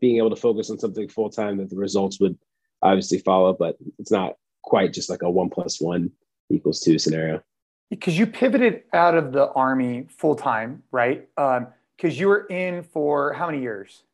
being 0.00 0.16
able 0.16 0.30
to 0.30 0.36
focus 0.36 0.70
on 0.70 0.78
something 0.78 1.08
full 1.08 1.30
time, 1.30 1.58
that 1.58 1.70
the 1.70 1.76
results 1.76 2.20
would 2.20 2.38
obviously 2.82 3.18
follow, 3.18 3.52
but 3.52 3.76
it's 3.98 4.10
not 4.10 4.34
quite 4.62 4.92
just 4.92 5.10
like 5.10 5.22
a 5.22 5.30
one 5.30 5.50
plus 5.50 5.80
one 5.80 6.10
equals 6.50 6.80
two 6.80 6.98
scenario. 6.98 7.42
Because 7.90 8.18
you 8.18 8.26
pivoted 8.26 8.82
out 8.92 9.16
of 9.16 9.32
the 9.32 9.50
army 9.52 10.06
full 10.08 10.36
time, 10.36 10.82
right? 10.92 11.28
Because 11.36 11.58
um, 11.58 12.10
you 12.10 12.28
were 12.28 12.46
in 12.46 12.82
for 12.82 13.32
how 13.32 13.46
many 13.46 13.60
years? 13.60 14.04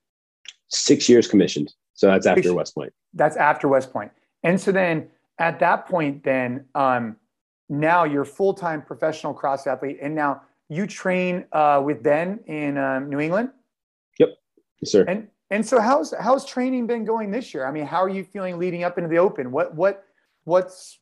Six 0.69 1.09
years 1.09 1.29
commissioned. 1.29 1.73
So 1.95 2.09
that's 2.09 2.27
after 2.27 2.55
West 2.55 2.75
Point. 2.75 2.93
That's 3.15 3.37
after 3.37 3.69
West 3.69 3.93
Point. 3.93 4.13
And 4.43 4.61
so 4.61 4.73
then 4.73 5.09
at 5.39 5.59
that 5.61 5.87
point, 5.87 6.25
then 6.25 6.65
um, 6.75 7.17
now 7.69 8.05
you're 8.05 8.25
full 8.25 8.55
time 8.55 8.83
professional 8.83 9.35
cross 9.35 9.67
athlete, 9.67 9.99
and 10.01 10.15
now 10.15 10.43
you 10.69 10.87
train 10.87 11.45
uh, 11.53 11.83
with 11.85 12.03
Ben 12.03 12.41
in 12.47 12.79
um, 12.79 13.09
New 13.09 13.21
England. 13.21 13.51
Yep, 14.19 14.31
yes, 14.81 14.93
sir. 14.93 15.05
And 15.07 15.29
and 15.51 15.65
so 15.65 15.81
how's 15.81 16.13
how's 16.19 16.45
training 16.45 16.87
been 16.87 17.05
going 17.05 17.31
this 17.31 17.55
year? 17.55 17.67
I 17.67 17.71
mean, 17.71 17.87
how 17.87 18.03
are 18.03 18.09
you 18.09 18.25
feeling 18.25 18.59
leading 18.59 18.85
up 18.85 18.99
into 18.99 19.09
the 19.09 19.19
Open? 19.19 19.53
What 19.53 19.75
what 19.75 20.05
what's 20.45 20.99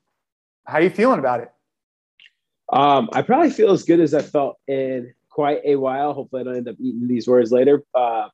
how 0.66 0.79
are 0.79 0.83
you 0.83 0.90
feeling 0.90 1.18
about 1.18 1.40
it? 1.40 1.51
Um, 2.73 3.09
I 3.12 3.23
probably 3.23 3.51
feel 3.51 3.70
as 3.70 3.85
good 3.85 4.01
as 4.01 4.14
I 4.14 4.23
felt 4.23 4.57
in 4.66 5.12
quite 5.31 5.61
a 5.64 5.77
while. 5.77 6.12
Hopefully, 6.12 6.40
I 6.40 6.44
don't 6.44 6.57
end 6.57 6.68
up 6.68 6.77
eating 6.81 7.07
these 7.07 7.29
words 7.29 7.53
later. 7.53 7.85
Uh, 7.94 8.29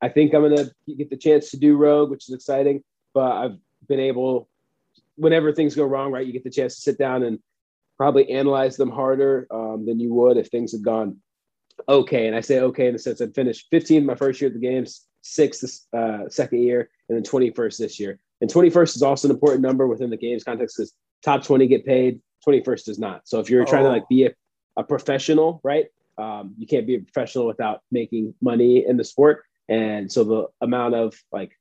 I 0.00 0.08
think 0.08 0.34
I'm 0.34 0.42
gonna 0.42 0.70
get 0.96 1.10
the 1.10 1.16
chance 1.16 1.50
to 1.50 1.56
do 1.56 1.76
Rogue, 1.76 2.10
which 2.10 2.28
is 2.28 2.34
exciting. 2.34 2.82
But 3.14 3.32
I've 3.32 3.58
been 3.88 4.00
able, 4.00 4.48
whenever 5.16 5.52
things 5.52 5.74
go 5.74 5.84
wrong, 5.84 6.12
right, 6.12 6.26
you 6.26 6.32
get 6.32 6.44
the 6.44 6.50
chance 6.50 6.76
to 6.76 6.80
sit 6.80 6.98
down 6.98 7.22
and 7.22 7.38
probably 7.96 8.30
analyze 8.30 8.76
them 8.76 8.90
harder 8.90 9.46
um, 9.50 9.86
than 9.86 10.00
you 10.00 10.12
would 10.12 10.36
if 10.36 10.48
things 10.48 10.72
had 10.72 10.82
gone 10.82 11.16
okay. 11.88 12.26
And 12.26 12.36
I 12.36 12.40
say 12.40 12.60
okay 12.60 12.86
in 12.86 12.92
the 12.92 12.98
sense 12.98 13.20
I'd 13.20 13.34
finished 13.34 13.68
15 13.70 14.04
my 14.04 14.14
first 14.14 14.40
year 14.40 14.48
at 14.48 14.54
the 14.54 14.60
games, 14.60 15.06
six 15.22 15.60
this 15.60 15.86
uh, 15.96 16.28
second 16.28 16.62
year, 16.62 16.90
and 17.08 17.16
then 17.16 17.24
21st 17.24 17.78
this 17.78 18.00
year. 18.00 18.18
And 18.40 18.50
21st 18.50 18.96
is 18.96 19.02
also 19.02 19.28
an 19.28 19.34
important 19.34 19.62
number 19.62 19.86
within 19.86 20.10
the 20.10 20.16
games 20.16 20.44
context 20.44 20.76
because 20.76 20.92
top 21.24 21.44
20 21.44 21.66
get 21.68 21.86
paid, 21.86 22.20
21st 22.46 22.84
does 22.84 22.98
not. 22.98 23.28
So 23.28 23.38
if 23.38 23.48
you're 23.48 23.62
oh. 23.62 23.66
trying 23.66 23.84
to 23.84 23.90
like 23.90 24.08
be 24.08 24.26
a, 24.26 24.30
a 24.76 24.82
professional, 24.82 25.60
right? 25.62 25.86
Um, 26.18 26.54
you 26.58 26.66
can't 26.66 26.86
be 26.86 26.96
a 26.96 27.00
professional 27.00 27.46
without 27.46 27.80
making 27.90 28.34
money 28.40 28.84
in 28.86 28.96
the 28.96 29.04
sport. 29.04 29.44
And 29.68 30.10
so 30.10 30.24
the 30.24 30.46
amount 30.60 30.94
of 30.94 31.14
like 31.30 31.52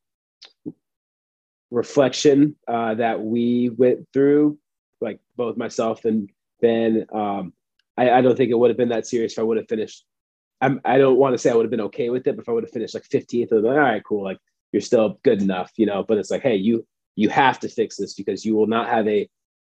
reflection 1.72 2.56
uh, 2.68 2.96
that 2.96 3.22
we 3.22 3.70
went 3.70 4.08
through, 4.14 4.60
like 5.00 5.20
both 5.36 5.58
myself 5.58 6.06
and 6.06 6.30
Ben, 6.62 7.08
um, 7.12 7.54
I, 7.98 8.12
I, 8.12 8.22
don't 8.22 8.36
think 8.36 8.52
it 8.52 8.60
would 8.60 8.70
have 8.70 8.78
been 8.78 8.90
that 8.90 9.08
serious 9.08 9.34
if 9.34 9.40
I 9.40 9.44
would 9.44 9.58
have 9.58 9.68
finished. 9.68 10.06
I'm, 10.60 10.80
I 10.86 10.98
do 10.98 11.04
not 11.04 11.18
want 11.18 11.34
to 11.34 11.38
say 11.40 11.50
I 11.50 11.56
would 11.56 11.66
have 11.66 11.72
been 11.72 11.82
okay 11.82 12.10
with 12.10 12.28
it, 12.28 12.36
but 12.36 12.44
if 12.44 12.50
I 12.50 12.52
would 12.52 12.64
have 12.64 12.72
finished 12.72 12.94
like 12.94 13.08
15th, 13.10 13.52
like, 13.52 13.64
all 13.64 13.72
right, 13.72 14.04
cool, 14.04 14.24
like 14.24 14.38
you're 14.72 14.82
still 14.82 15.20
good 15.24 15.42
enough, 15.42 15.72
you 15.76 15.86
know. 15.86 16.04
But 16.04 16.18
it's 16.18 16.30
like, 16.30 16.44
hey, 16.44 16.56
you 16.56 16.86
you 17.16 17.30
have 17.30 17.60
to 17.62 17.70
fix 17.70 17.98
this 17.98 18.14
because 18.14 18.46
you 18.46 18.56
will 18.56 18.68
not 18.68 18.88
have 18.90 19.08
a, 19.08 19.28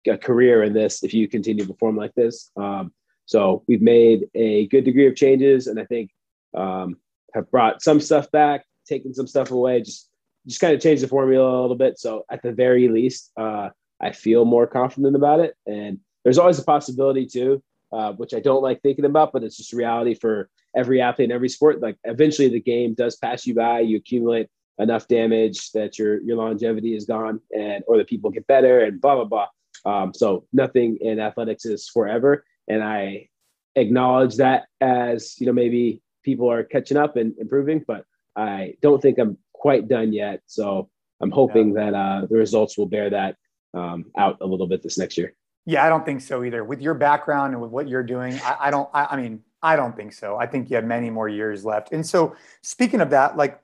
a 0.09 0.17
career 0.17 0.63
in 0.63 0.73
this 0.73 1.03
if 1.03 1.13
you 1.13 1.29
continue 1.29 1.65
to 1.65 1.73
perform 1.73 1.97
like 1.97 2.15
this. 2.15 2.51
Um, 2.57 2.93
so 3.27 3.65
we've 3.67 3.83
made 3.83 4.27
a 4.35 4.69
good 4.69 4.85
degree 4.85 5.09
of 5.09 5.17
changes, 5.17 5.67
and 5.67 5.81
I 5.81 5.85
think 5.85 6.11
um, 6.55 6.97
have 7.35 7.51
brought 7.51 7.83
some 7.83 8.01
stuff 8.01 8.31
back, 8.31 8.65
taken 8.87 9.13
some 9.13 9.27
stuff 9.27 9.51
away, 9.51 9.83
just 9.83 10.09
just 10.47 10.61
kind 10.61 10.75
of 10.75 10.81
changed 10.81 11.03
the 11.03 11.09
formula 11.09 11.61
a 11.61 11.63
little 11.63 11.77
bit. 11.77 11.99
So 11.99 12.25
at 12.31 12.43
the 12.43 12.53
very 12.53 12.89
least, 12.89 13.33
uh, 13.37 13.71
I 14.01 14.13
feel 14.13 14.45
more 14.45 14.67
confident 14.67 15.17
about 15.17 15.41
it. 15.41 15.55
And 15.67 15.99
there's 16.25 16.39
always 16.39 16.59
a 16.59 16.65
possibility 16.65 17.27
too, 17.27 17.63
uh, 17.93 18.13
which 18.13 18.35
I 18.35 18.41
don't 18.41 18.63
like 18.63 18.83
thinking 18.83 19.05
about, 19.05 19.33
but 19.33 19.43
it's 19.43 19.57
just 19.57 19.73
reality 19.73 20.15
for 20.15 20.51
every 20.77 21.01
athlete 21.01 21.31
in 21.31 21.35
every 21.35 21.49
sport. 21.49 21.81
Like 21.81 21.97
eventually 22.05 22.49
the 22.49 22.61
game 22.61 22.95
does 22.95 23.17
pass 23.17 23.47
you 23.47 23.55
by, 23.55 23.81
you 23.81 23.97
accumulate 23.97 24.49
enough 24.79 25.09
damage 25.09 25.73
that 25.73 25.99
your 25.99 26.21
your 26.21 26.37
longevity 26.37 26.95
is 26.95 27.07
gone, 27.07 27.41
and 27.57 27.83
or 27.87 27.97
the 27.97 28.05
people 28.05 28.31
get 28.31 28.47
better, 28.47 28.81
and 28.81 29.01
blah 29.01 29.15
blah 29.15 29.25
blah. 29.25 29.47
Um, 29.85 30.13
so 30.13 30.47
nothing 30.53 30.99
in 31.01 31.19
athletics 31.19 31.65
is 31.65 31.89
forever, 31.89 32.45
and 32.69 32.83
I 32.83 33.29
acknowledge 33.75 34.37
that 34.37 34.67
as 34.81 35.41
you 35.41 35.47
know 35.47 35.53
maybe 35.53 36.03
people 36.23 36.51
are 36.51 36.65
catching 36.65 36.97
up 36.97 37.17
and 37.17 37.35
improving, 37.39 37.85
but 37.87 38.05
I 38.35 38.75
don't 38.83 39.01
think 39.01 39.19
I'm 39.19 39.39
quite 39.59 39.88
done 39.88 40.12
yet. 40.12 40.42
So 40.47 40.88
I'm 41.21 41.31
hoping 41.31 41.75
yeah. 41.75 41.90
that 41.90 41.95
uh, 41.97 42.27
the 42.27 42.37
results 42.37 42.77
will 42.77 42.87
bear 42.87 43.11
that 43.11 43.37
um, 43.75 44.07
out 44.16 44.38
a 44.40 44.47
little 44.47 44.66
bit 44.66 44.83
this 44.83 44.99
next 44.99 45.19
year. 45.19 45.35
Yeah, 45.64 45.85
I 45.85 45.88
don't 45.88 46.05
think 46.05 46.21
so 46.21 46.45
either. 46.45 46.62
With 46.62 46.81
your 46.81 46.95
background 46.95 47.53
and 47.53 47.61
with 47.61 47.71
what 47.71 47.88
you're 47.88 48.05
doing, 48.05 48.35
I, 48.45 48.57
I 48.61 48.71
don't. 48.71 48.88
I, 48.95 49.07
I, 49.11 49.16
mean, 49.16 49.42
I 49.62 49.75
don't 49.75 49.97
think 49.97 50.12
so. 50.12 50.37
I 50.37 50.47
think 50.47 50.71
you 50.71 50.77
have 50.77 50.85
many 50.85 51.11
more 51.11 51.29
years 51.29 51.64
left. 51.64 51.92
And 51.92 52.07
so, 52.07 52.37
speaking 52.62 53.01
of 53.01 53.11
that, 53.11 53.37
like, 53.37 53.61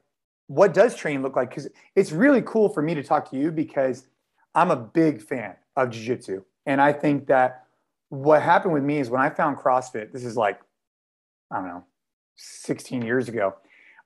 what 0.48 0.74
does 0.74 0.96
training 0.96 1.22
look 1.22 1.37
like? 1.37 1.50
Because 1.50 1.68
it's 1.94 2.11
really 2.11 2.42
cool 2.42 2.68
for 2.68 2.83
me 2.83 2.94
to 2.94 3.05
talk 3.05 3.31
to 3.31 3.37
you 3.37 3.52
because 3.52 4.05
I'm 4.55 4.72
a 4.72 4.76
big 4.76 5.22
fan 5.22 5.55
of 5.76 5.90
jiu-jitsu, 5.90 6.42
and 6.66 6.81
I 6.81 6.92
think 6.92 7.28
that 7.28 7.66
what 8.09 8.42
happened 8.42 8.74
with 8.74 8.83
me 8.83 8.98
is 8.98 9.09
when 9.09 9.20
I 9.20 9.31
found 9.31 9.57
CrossFit. 9.57 10.12
This 10.12 10.24
is 10.24 10.37
like, 10.37 10.61
I 11.52 11.57
don't 11.57 11.68
know, 11.68 11.85
16 12.37 13.02
years 13.02 13.28
ago. 13.28 13.55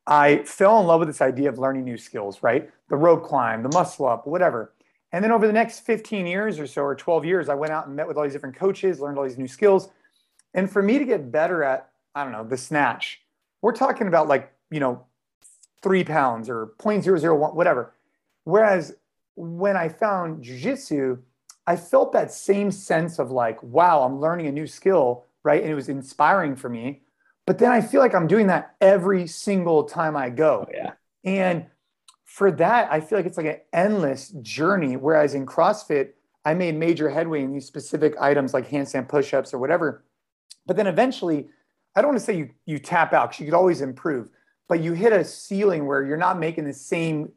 I 0.06 0.44
fell 0.44 0.80
in 0.80 0.86
love 0.86 1.00
with 1.00 1.08
this 1.08 1.20
idea 1.20 1.48
of 1.48 1.58
learning 1.58 1.84
new 1.84 1.98
skills, 1.98 2.42
right? 2.42 2.70
The 2.88 2.96
rope 2.96 3.24
climb, 3.24 3.62
the 3.62 3.70
muscle 3.70 4.06
up, 4.06 4.26
whatever. 4.26 4.72
And 5.12 5.24
then 5.24 5.32
over 5.32 5.46
the 5.46 5.52
next 5.52 5.80
15 5.80 6.26
years 6.26 6.58
or 6.58 6.66
so, 6.66 6.82
or 6.82 6.94
12 6.94 7.24
years, 7.24 7.48
I 7.48 7.54
went 7.54 7.72
out 7.72 7.86
and 7.86 7.96
met 7.96 8.06
with 8.06 8.16
all 8.16 8.24
these 8.24 8.32
different 8.32 8.56
coaches, 8.56 9.00
learned 9.00 9.18
all 9.18 9.24
these 9.24 9.38
new 9.38 9.48
skills. 9.48 9.88
And 10.54 10.70
for 10.70 10.82
me 10.82 10.98
to 10.98 11.04
get 11.04 11.32
better 11.32 11.62
at, 11.64 11.90
I 12.14 12.22
don't 12.22 12.32
know, 12.32 12.44
the 12.44 12.56
snatch, 12.56 13.20
we're 13.62 13.72
talking 13.72 14.06
about 14.08 14.28
like, 14.28 14.52
you 14.70 14.80
know, 14.80 15.04
three 15.82 16.04
pounds 16.04 16.48
or 16.48 16.72
0.001, 16.78 17.54
whatever. 17.54 17.94
Whereas 18.44 18.94
when 19.34 19.76
I 19.76 19.88
found 19.88 20.44
jujitsu, 20.44 21.18
I 21.66 21.76
felt 21.76 22.12
that 22.12 22.32
same 22.32 22.70
sense 22.70 23.18
of 23.18 23.30
like, 23.30 23.62
wow, 23.62 24.02
I'm 24.02 24.20
learning 24.20 24.46
a 24.46 24.52
new 24.52 24.66
skill, 24.66 25.24
right? 25.42 25.62
And 25.62 25.70
it 25.70 25.74
was 25.74 25.88
inspiring 25.88 26.56
for 26.56 26.68
me. 26.68 27.02
But 27.46 27.58
then 27.58 27.70
I 27.70 27.80
feel 27.80 28.00
like 28.00 28.14
I'm 28.14 28.26
doing 28.26 28.48
that 28.48 28.74
every 28.80 29.26
single 29.26 29.84
time 29.84 30.16
I 30.16 30.30
go. 30.30 30.66
Oh, 30.68 30.72
yeah. 30.74 30.92
And 31.24 31.66
for 32.24 32.50
that, 32.50 32.92
I 32.92 33.00
feel 33.00 33.18
like 33.18 33.26
it's 33.26 33.36
like 33.36 33.46
an 33.46 33.60
endless 33.72 34.30
journey. 34.42 34.96
Whereas 34.96 35.34
in 35.34 35.46
CrossFit, 35.46 36.10
I 36.44 36.54
made 36.54 36.74
major 36.74 37.08
headway 37.08 37.42
in 37.42 37.52
these 37.52 37.66
specific 37.66 38.14
items 38.20 38.52
like 38.52 38.68
handstand 38.68 39.08
push-ups 39.08 39.54
or 39.54 39.58
whatever. 39.58 40.04
But 40.66 40.76
then 40.76 40.86
eventually, 40.86 41.48
I 41.94 42.02
don't 42.02 42.10
want 42.10 42.18
to 42.18 42.24
say 42.24 42.36
you 42.36 42.50
you 42.66 42.78
tap 42.78 43.12
out 43.12 43.30
because 43.30 43.40
you 43.40 43.46
could 43.46 43.54
always 43.54 43.80
improve, 43.80 44.28
but 44.68 44.80
you 44.80 44.92
hit 44.92 45.12
a 45.12 45.24
ceiling 45.24 45.86
where 45.86 46.04
you're 46.04 46.16
not 46.16 46.38
making 46.38 46.64
the 46.64 46.74
same 46.74 47.32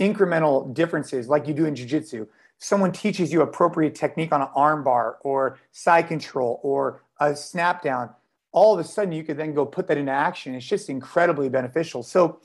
incremental 0.00 0.72
differences 0.72 1.28
like 1.28 1.48
you 1.48 1.54
do 1.54 1.64
in 1.64 1.74
jiu-jitsu. 1.74 2.26
Someone 2.58 2.92
teaches 2.92 3.32
you 3.32 3.42
appropriate 3.42 3.94
technique 3.94 4.32
on 4.32 4.42
an 4.42 4.48
arm 4.54 4.84
bar 4.84 5.18
or 5.22 5.58
side 5.72 6.06
control 6.06 6.60
or 6.62 7.02
a 7.18 7.34
snap 7.34 7.82
down 7.82 8.10
all 8.52 8.74
of 8.74 8.80
a 8.80 8.88
sudden 8.88 9.12
you 9.12 9.24
could 9.24 9.36
then 9.36 9.54
go 9.54 9.66
put 9.66 9.86
that 9.88 9.98
into 9.98 10.12
action. 10.12 10.54
It's 10.54 10.66
just 10.66 10.88
incredibly 10.88 11.48
beneficial. 11.48 12.02
So 12.02 12.40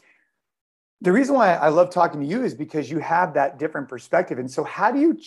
the 1.01 1.11
reason 1.11 1.35
why 1.35 1.55
I 1.55 1.69
love 1.69 1.89
talking 1.89 2.21
to 2.21 2.25
you 2.25 2.43
is 2.43 2.53
because 2.53 2.89
you 2.89 2.99
have 2.99 3.33
that 3.33 3.59
different 3.59 3.89
perspective. 3.89 4.39
And 4.39 4.49
so 4.49 4.63
how 4.63 4.91
do 4.91 4.99
you 4.99 5.19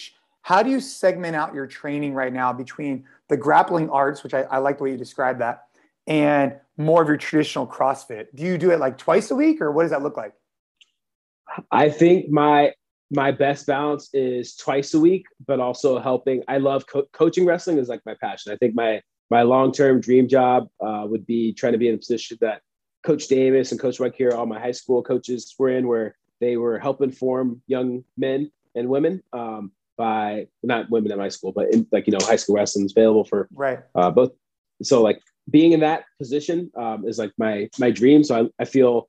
how 0.42 0.62
do 0.62 0.70
you 0.70 0.80
segment 0.80 1.34
out 1.34 1.54
your 1.54 1.66
training 1.66 2.14
right 2.14 2.32
now 2.32 2.52
between 2.52 3.04
the 3.28 3.36
grappling 3.36 3.90
arts, 3.90 4.22
which 4.22 4.32
I, 4.32 4.42
I 4.42 4.58
like 4.58 4.78
the 4.78 4.84
way 4.84 4.92
you 4.92 4.96
describe 4.96 5.38
that, 5.40 5.64
and 6.06 6.54
more 6.76 7.02
of 7.02 7.08
your 7.08 7.16
traditional 7.16 7.66
CrossFit? 7.66 8.28
Do 8.34 8.44
you 8.44 8.56
do 8.56 8.70
it 8.70 8.78
like 8.78 8.96
twice 8.96 9.30
a 9.30 9.34
week, 9.34 9.60
or 9.60 9.72
what 9.72 9.82
does 9.82 9.90
that 9.90 10.02
look 10.02 10.16
like? 10.16 10.34
I 11.70 11.90
think 11.90 12.30
my 12.30 12.72
my 13.10 13.32
best 13.32 13.66
balance 13.66 14.08
is 14.14 14.56
twice 14.56 14.94
a 14.94 15.00
week, 15.00 15.26
but 15.46 15.60
also 15.60 15.98
helping. 15.98 16.42
I 16.48 16.58
love 16.58 16.86
co- 16.86 17.08
coaching 17.12 17.44
wrestling 17.44 17.78
is 17.78 17.88
like 17.88 18.00
my 18.06 18.14
passion. 18.20 18.52
I 18.52 18.56
think 18.56 18.74
my 18.74 19.02
my 19.30 19.42
long-term 19.42 20.00
dream 20.00 20.28
job 20.28 20.68
uh, 20.80 21.04
would 21.06 21.26
be 21.26 21.52
trying 21.52 21.72
to 21.72 21.78
be 21.78 21.88
in 21.88 21.94
a 21.94 21.98
position 21.98 22.38
that 22.40 22.62
Coach 23.02 23.28
Davis 23.28 23.70
and 23.72 23.80
Coach 23.80 24.00
Mike 24.00 24.16
here, 24.16 24.32
all 24.32 24.46
my 24.46 24.58
high 24.58 24.72
school 24.72 25.02
coaches 25.02 25.54
were 25.58 25.68
in, 25.68 25.86
where 25.86 26.16
they 26.40 26.56
were 26.56 26.78
helping 26.78 27.12
form 27.12 27.62
young 27.66 28.04
men 28.16 28.50
and 28.74 28.88
women 28.88 29.22
um, 29.32 29.72
by 29.96 30.48
not 30.62 30.90
women 30.90 31.12
in 31.12 31.18
high 31.18 31.28
school, 31.28 31.52
but 31.52 31.72
in, 31.72 31.86
like 31.92 32.06
you 32.06 32.12
know, 32.12 32.24
high 32.24 32.36
school 32.36 32.56
wrestling 32.56 32.84
is 32.84 32.92
available 32.92 33.24
for 33.24 33.48
right 33.54 33.80
uh, 33.94 34.10
both. 34.10 34.32
So 34.82 35.02
like 35.02 35.20
being 35.48 35.72
in 35.72 35.80
that 35.80 36.04
position 36.18 36.70
um, 36.76 37.06
is 37.06 37.18
like 37.18 37.32
my 37.38 37.68
my 37.78 37.90
dream. 37.90 38.24
So 38.24 38.44
I, 38.44 38.62
I 38.62 38.64
feel 38.64 39.08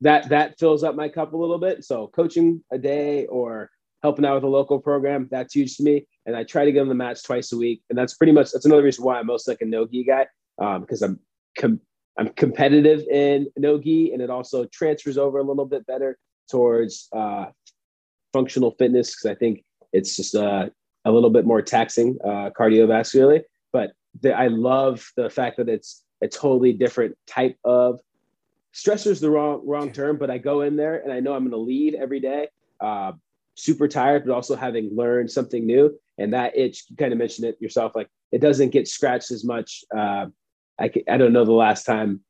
that 0.00 0.28
that 0.28 0.58
fills 0.58 0.84
up 0.84 0.94
my 0.94 1.08
cup 1.08 1.32
a 1.32 1.36
little 1.36 1.58
bit. 1.58 1.84
So 1.84 2.06
coaching 2.08 2.62
a 2.72 2.78
day 2.78 3.26
or 3.26 3.70
helping 4.02 4.24
out 4.24 4.34
with 4.34 4.44
a 4.44 4.48
local 4.48 4.78
program. 4.78 5.28
That's 5.30 5.54
huge 5.54 5.76
to 5.76 5.82
me. 5.82 6.06
And 6.28 6.36
I 6.36 6.44
try 6.44 6.66
to 6.66 6.72
get 6.72 6.82
on 6.82 6.88
the 6.88 6.94
mats 6.94 7.22
twice 7.22 7.52
a 7.52 7.56
week. 7.56 7.80
And 7.88 7.98
that's 7.98 8.14
pretty 8.14 8.32
much, 8.32 8.52
that's 8.52 8.66
another 8.66 8.82
reason 8.82 9.02
why 9.02 9.18
I'm 9.18 9.24
most 9.24 9.48
like 9.48 9.62
a 9.62 9.64
no-gi 9.64 10.04
guy. 10.04 10.26
Um, 10.60 10.82
because 10.82 11.00
I'm, 11.00 11.18
com- 11.56 11.80
I'm 12.18 12.28
competitive 12.28 13.00
in 13.08 13.46
no-gi 13.56 14.12
and 14.12 14.20
it 14.20 14.28
also 14.28 14.66
transfers 14.66 15.16
over 15.16 15.38
a 15.38 15.42
little 15.42 15.64
bit 15.64 15.86
better 15.86 16.18
towards, 16.50 17.08
uh, 17.16 17.46
functional 18.34 18.72
fitness. 18.72 19.16
Cause 19.16 19.30
I 19.30 19.36
think 19.36 19.64
it's 19.94 20.16
just, 20.16 20.34
uh, 20.34 20.68
a 21.06 21.10
little 21.10 21.30
bit 21.30 21.46
more 21.46 21.62
taxing, 21.62 22.18
uh, 22.22 22.50
cardiovascularly, 22.50 23.44
but 23.72 23.92
the, 24.20 24.34
I 24.34 24.48
love 24.48 25.10
the 25.16 25.30
fact 25.30 25.56
that 25.56 25.70
it's 25.70 26.04
a 26.22 26.28
totally 26.28 26.74
different 26.74 27.16
type 27.26 27.56
of 27.64 28.00
stressor 28.74 29.06
is 29.06 29.20
the 29.20 29.30
wrong, 29.30 29.62
wrong 29.64 29.92
term, 29.92 30.18
but 30.18 30.30
I 30.30 30.36
go 30.36 30.60
in 30.60 30.76
there 30.76 30.98
and 30.98 31.10
I 31.10 31.20
know 31.20 31.32
I'm 31.32 31.44
going 31.48 31.52
to 31.52 31.56
lead 31.56 31.94
every 31.94 32.20
day. 32.20 32.48
Uh, 32.80 33.12
super 33.54 33.88
tired, 33.88 34.24
but 34.24 34.32
also 34.32 34.54
having 34.54 34.94
learned 34.94 35.30
something 35.30 35.66
new. 35.66 35.98
And 36.18 36.32
that 36.32 36.56
itch, 36.56 36.84
you 36.88 36.96
kind 36.96 37.12
of 37.12 37.18
mentioned 37.18 37.46
it 37.46 37.60
yourself, 37.60 37.92
like 37.94 38.08
it 38.32 38.40
doesn't 38.40 38.70
get 38.70 38.88
scratched 38.88 39.30
as 39.30 39.44
much. 39.44 39.84
Uh, 39.96 40.26
I, 40.80 40.90
I 41.08 41.16
don't 41.16 41.32
know 41.32 41.44
the 41.44 41.52
last 41.52 41.84
time 41.84 42.20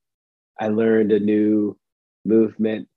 I 0.61 0.69
learned 0.69 1.13
a 1.13 1.21
new 1.21 1.77
movement, 2.25 2.89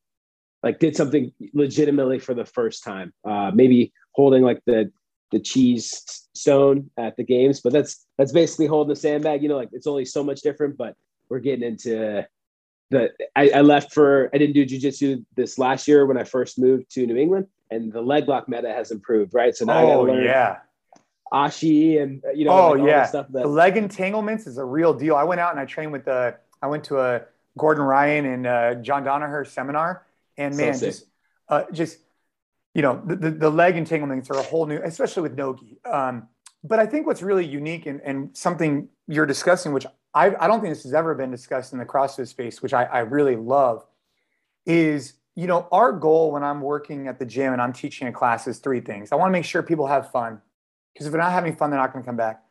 like 0.64 0.80
did 0.80 0.96
something 0.96 1.32
legitimately 1.54 2.20
for 2.20 2.34
the 2.34 2.46
first 2.46 2.84
time. 2.84 3.14
Uh, 3.28 3.52
maybe 3.54 3.94
holding 4.14 4.44
like 4.44 4.62
the 4.66 4.92
the 5.32 5.40
cheese 5.40 6.28
stone 6.36 6.90
at 6.98 7.16
the 7.16 7.24
games, 7.24 7.62
but 7.62 7.74
that's 7.74 8.06
that's 8.18 8.32
basically 8.32 8.68
holding 8.68 8.90
the 8.90 9.00
sandbag. 9.00 9.42
You 9.42 9.50
know, 9.50 9.58
like 9.58 9.70
it's 9.72 9.88
only 9.88 10.06
so 10.06 10.24
much 10.24 10.42
different, 10.42 10.78
but 10.78 10.96
we're 11.30 11.40
getting 11.40 11.64
into 11.64 12.26
the. 12.90 13.10
I, 13.36 13.50
I 13.50 13.62
left 13.62 13.94
for 13.94 14.30
I 14.34 14.38
didn't 14.38 14.54
do 14.54 14.66
jujitsu 14.66 15.26
this 15.36 15.58
last 15.58 15.88
year 15.88 16.06
when 16.06 16.18
I 16.18 16.24
first 16.24 16.60
moved 16.60 16.92
to 16.92 17.06
New 17.06 17.18
England, 17.18 17.48
and 17.70 17.92
the 17.92 18.02
leg 18.02 18.28
lock 18.28 18.50
meta 18.50 18.70
has 18.70 18.92
improved, 18.92 19.34
right? 19.34 19.56
So 19.56 19.66
now 19.66 19.78
oh, 19.78 19.78
I 19.78 19.86
got 19.86 19.96
to 19.96 20.14
learn 20.14 20.24
yeah. 20.24 20.58
Ashi 21.32 22.02
and 22.02 22.24
uh, 22.26 22.32
you 22.32 22.46
know, 22.46 22.52
oh 22.52 22.72
like 22.72 22.88
yeah, 22.88 23.06
stuff 23.06 23.28
that- 23.30 23.44
the 23.44 23.48
leg 23.48 23.78
entanglements 23.78 24.48
is 24.48 24.58
a 24.58 24.66
real 24.66 24.94
deal. 24.94 25.16
I 25.16 25.24
went 25.24 25.40
out 25.40 25.52
and 25.52 25.60
I 25.60 25.66
trained 25.66 25.92
with 25.92 26.06
the. 26.06 26.36
I 26.62 26.68
went 26.68 26.84
to 26.86 27.00
a 27.00 27.22
Gordon 27.58 27.84
Ryan 27.84 28.26
and 28.26 28.48
uh, 28.48 28.76
John 28.76 29.04
Danaher 29.04 29.48
seminar, 29.48 30.06
and 30.38 30.56
man, 30.56 30.74
so 30.74 30.86
just 30.86 31.06
uh, 31.48 31.64
just 31.72 32.00
you 32.74 32.82
know 32.82 33.02
the, 33.06 33.16
the, 33.16 33.32
the 33.32 33.50
leg 33.50 33.78
entanglements 33.78 34.30
are 34.30 34.38
a 34.38 34.44
whole 34.44 34.66
new, 34.66 34.80
especially 34.84 35.24
with 35.24 35.36
nogi. 35.36 35.78
Um, 35.86 36.28
but 36.64 36.80
I 36.80 36.86
think 36.86 37.08
what's 37.08 37.22
really 37.22 37.46
unique 37.46 37.86
and, 37.88 38.02
and 38.02 38.36
something 38.38 38.88
you're 39.08 39.26
discussing, 39.26 39.74
which 39.74 39.86
I, 40.14 40.36
I 40.36 40.48
don't 40.48 40.62
think 40.62 40.74
this 40.74 40.84
has 40.84 40.94
ever 40.94 41.16
been 41.16 41.32
discussed 41.32 41.74
in 41.74 41.80
the 41.80 41.86
CrossFit 41.86 42.28
space, 42.28 42.62
which 42.62 42.74
I, 42.74 42.84
I 42.84 43.00
really 43.00 43.36
love, 43.36 43.84
is 44.66 45.14
you 45.36 45.48
know 45.48 45.68
our 45.72 45.94
goal 45.94 46.32
when 46.32 46.44
I'm 46.44 46.62
working 46.62 47.08
at 47.08 47.20
the 47.20 47.26
gym 47.26 47.54
and 47.54 47.62
I'm 47.62 47.74
teaching 47.74 48.08
a 48.08 48.12
class 48.12 48.48
is 48.48 48.60
three 48.60 48.82
things. 48.82 49.12
I 49.12 49.16
want 49.16 49.30
to 49.30 49.34
make 49.34 49.46
sure 49.46 49.64
people 49.64 49.88
have 49.88 50.12
fun 50.12 50.42
because 50.94 51.08
if 51.08 51.12
they're 51.12 51.22
not 51.22 51.32
having 51.32 51.56
fun, 51.56 51.70
they're 51.70 51.80
not 51.80 51.94
going 51.94 52.04
to 52.04 52.08
come 52.08 52.18
back. 52.18 52.44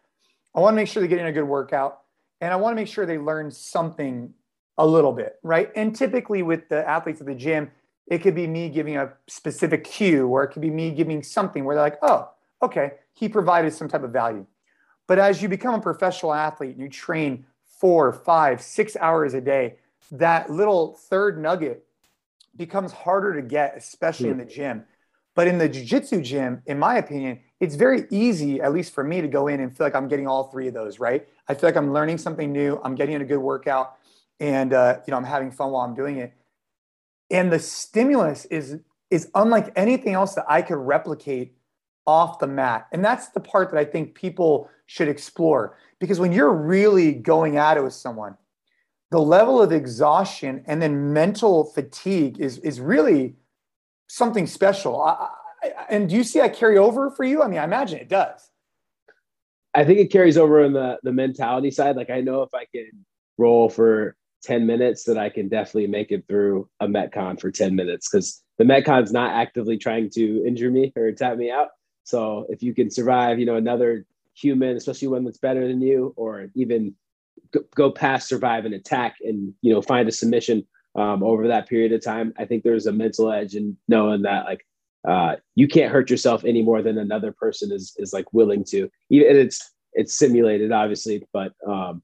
I 0.55 0.61
want 0.61 0.75
to 0.75 0.77
make 0.77 0.89
sure 0.89 1.01
they're 1.01 1.09
getting 1.09 1.27
a 1.27 1.33
good 1.33 1.45
workout, 1.45 2.01
and 2.41 2.53
I 2.53 2.57
want 2.57 2.73
to 2.73 2.77
make 2.77 2.89
sure 2.89 3.07
they 3.07 3.19
learn 3.19 3.51
something 3.51 4.33
a 4.79 4.87
little 4.87 5.13
bit, 5.13 5.39
right? 5.43 5.71
And 5.77 5.95
typically 5.95 6.43
with 6.43 6.69
the 6.69 6.89
athletes 6.89 7.21
at 7.21 7.27
the 7.27 7.35
gym, 7.35 7.71
it 8.07 8.19
could 8.19 8.35
be 8.35 8.47
me 8.47 8.69
giving 8.69 8.97
a 8.97 9.13
specific 9.29 9.85
cue, 9.85 10.27
or 10.27 10.43
it 10.43 10.49
could 10.49 10.63
be 10.63 10.71
me 10.71 10.91
giving 10.91 11.23
something 11.23 11.65
where 11.65 11.77
they're 11.77 11.85
like, 11.85 11.99
oh, 12.03 12.31
okay, 12.63 12.93
he 13.13 13.29
provided 13.29 13.73
some 13.73 13.89
type 13.89 14.03
of 14.03 14.11
value. 14.11 14.47
But 15.07 15.19
as 15.19 15.43
you 15.43 15.49
become 15.49 15.75
a 15.75 15.81
professional 15.81 16.33
athlete 16.33 16.71
and 16.71 16.81
you 16.81 16.89
train 16.89 17.47
four, 17.65 18.13
five, 18.13 18.61
six 18.63 18.97
hours 18.97 19.35
a 19.35 19.41
day, 19.41 19.77
that 20.13 20.51
little 20.51 20.95
third 20.95 21.41
nugget 21.41 21.85
becomes 22.57 22.93
harder 22.93 23.41
to 23.41 23.43
get, 23.43 23.77
especially 23.77 24.29
in 24.29 24.39
the 24.39 24.45
hmm. 24.45 24.51
gym. 24.51 24.85
But 25.35 25.47
in 25.47 25.59
the 25.59 25.69
jiu-jitsu 25.69 26.23
gym, 26.23 26.63
in 26.67 26.79
my 26.79 26.97
opinion, 26.99 27.41
it's 27.61 27.75
very 27.75 28.07
easy, 28.11 28.61
at 28.61 28.73
least 28.73 28.93
for 28.93 29.05
me, 29.05 29.21
to 29.21 29.29
go 29.29 29.47
in 29.47 29.61
and 29.61 29.75
feel 29.75 29.87
like 29.87 29.95
I'm 29.95 30.09
getting 30.09 30.27
all 30.27 30.45
three 30.51 30.67
of 30.69 30.75
those, 30.75 30.99
right? 30.99 31.27
I 31.49 31.55
feel 31.55 31.69
like 31.69 31.77
I'm 31.77 31.93
learning 31.93 32.19
something 32.19 32.51
new, 32.51 32.81
I'm 32.83 32.95
getting 32.95 33.17
a 33.17 33.25
good 33.25 33.39
workout, 33.39 33.97
and 34.41 34.73
uh, 34.73 34.99
you 35.07 35.13
know, 35.13 35.17
I'm 35.17 35.25
having 35.25 35.51
fun 35.51 35.71
while 35.71 35.85
I'm 35.85 35.95
doing 35.95 36.19
it. 36.19 36.33
And 37.31 37.53
the 37.53 37.59
stimulus 37.59 38.45
is 38.47 38.79
is 39.11 39.29
unlike 39.35 39.73
anything 39.77 40.15
else 40.15 40.35
that 40.35 40.45
I 40.49 40.63
could 40.63 40.79
replicate 40.79 41.55
off 42.07 42.39
the 42.39 42.47
mat. 42.47 42.87
And 42.93 43.05
that's 43.05 43.29
the 43.29 43.41
part 43.41 43.71
that 43.71 43.79
I 43.79 43.85
think 43.85 44.15
people 44.15 44.71
should 44.87 45.09
explore 45.09 45.77
because 45.99 46.19
when 46.19 46.33
you're 46.33 46.53
really 46.53 47.13
going 47.13 47.57
at 47.57 47.77
it 47.77 47.85
with 47.85 47.93
someone, 47.93 48.37
the 49.11 49.21
level 49.21 49.61
of 49.61 49.73
exhaustion 49.73 50.63
and 50.67 50.81
then 50.81 51.13
mental 51.13 51.65
fatigue 51.65 52.41
is 52.41 52.59
is 52.59 52.81
really 52.81 53.37
something 54.11 54.47
special. 54.47 55.01
I, 55.01 55.29
I, 55.63 55.69
and 55.89 56.09
do 56.09 56.17
you 56.17 56.25
see 56.25 56.41
that 56.41 56.57
carry 56.57 56.79
over 56.79 57.11
for 57.11 57.25
you? 57.25 57.43
I 57.43 57.49
mean, 57.49 57.61
I 57.61 57.65
imagine 57.65 57.99
it 57.99 58.09
does. 58.09 58.51
I 59.73 59.85
think 59.85 60.01
it 60.01 60.11
carries 60.11 60.37
over 60.37 60.65
on 60.65 60.73
the 60.73 60.99
the 61.03 61.13
mentality 61.13 61.71
side. 61.71 61.97
Like 61.97 62.11
I 62.11 62.21
know 62.21 62.43
if 62.43 62.53
I 62.53 62.65
can 62.75 62.91
roll 63.39 63.71
for 63.71 64.17
10 64.43 64.67
minutes 64.67 65.05
that 65.05 65.17
I 65.17 65.29
can 65.29 65.49
definitely 65.49 65.87
make 65.87 66.11
it 66.11 66.25
through 66.27 66.69
a 66.81 66.89
Metcon 66.89 67.41
for 67.41 67.51
10 67.51 67.77
minutes 67.77 68.09
because 68.09 68.43
the 68.59 68.65
Metcon's 68.65 69.13
not 69.13 69.33
actively 69.33 69.79
trying 69.79 70.11
to 70.11 70.45
injure 70.47 70.71
me 70.71 70.93
or 70.97 71.13
tap 71.13 71.37
me 71.37 71.51
out. 71.51 71.69
So 72.05 72.47
if 72.49 72.63
you 72.63 72.75
can 72.75 72.91
survive, 72.91 73.39
you 73.39 73.47
know, 73.47 73.57
another 73.57 74.07
human, 74.35 74.77
especially 74.77 75.09
one 75.09 75.25
that's 75.25 75.39
better 75.39 75.69
than 75.69 75.81
you, 75.81 76.15
or 76.17 76.49
even 76.55 76.95
go 77.75 77.91
past 77.91 78.29
survive 78.29 78.65
an 78.65 78.73
attack 78.73 79.17
and, 79.21 79.53
you 79.61 79.73
know, 79.73 79.83
find 79.83 80.09
a 80.09 80.13
submission 80.13 80.67
um, 81.01 81.23
over 81.23 81.49
that 81.49 81.69
period 81.69 81.93
of 81.93 82.05
time, 82.05 82.35
I 82.39 82.45
think 82.45 82.63
there's 82.63 82.87
a 82.87 82.93
mental 82.93 83.33
edge 83.33 83.55
in 83.55 83.77
knowing 83.89 84.23
that 84.23 84.45
like 84.45 84.67
uh, 85.09 85.37
you 85.55 85.67
can't 85.67 85.93
hurt 85.93 86.11
yourself 86.11 86.45
any 86.45 86.63
more 86.63 86.83
than 86.83 86.99
another 86.99 87.33
person 87.33 87.73
is 87.73 87.95
is 87.99 88.13
like 88.13 88.33
willing 88.33 88.65
to. 88.65 88.91
Even 89.09 89.37
it's 89.37 89.73
it's 89.95 90.19
simulated, 90.19 90.73
obviously, 90.73 91.27
but 91.33 91.53
um, 91.67 92.03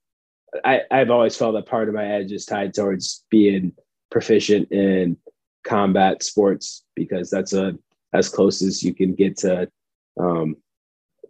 I, 0.64 0.82
I've 0.90 1.10
always 1.10 1.36
felt 1.36 1.54
that 1.54 1.66
part 1.66 1.88
of 1.88 1.94
my 1.94 2.06
edge 2.06 2.32
is 2.32 2.46
tied 2.46 2.74
towards 2.74 3.24
being 3.30 3.72
proficient 4.10 4.72
in 4.72 5.16
combat 5.64 6.22
sports 6.22 6.84
because 6.94 7.28
that's 7.30 7.52
a 7.52 7.76
as 8.14 8.28
close 8.28 8.62
as 8.62 8.82
you 8.82 8.94
can 8.94 9.14
get 9.14 9.36
to 9.38 9.68
um, 10.18 10.56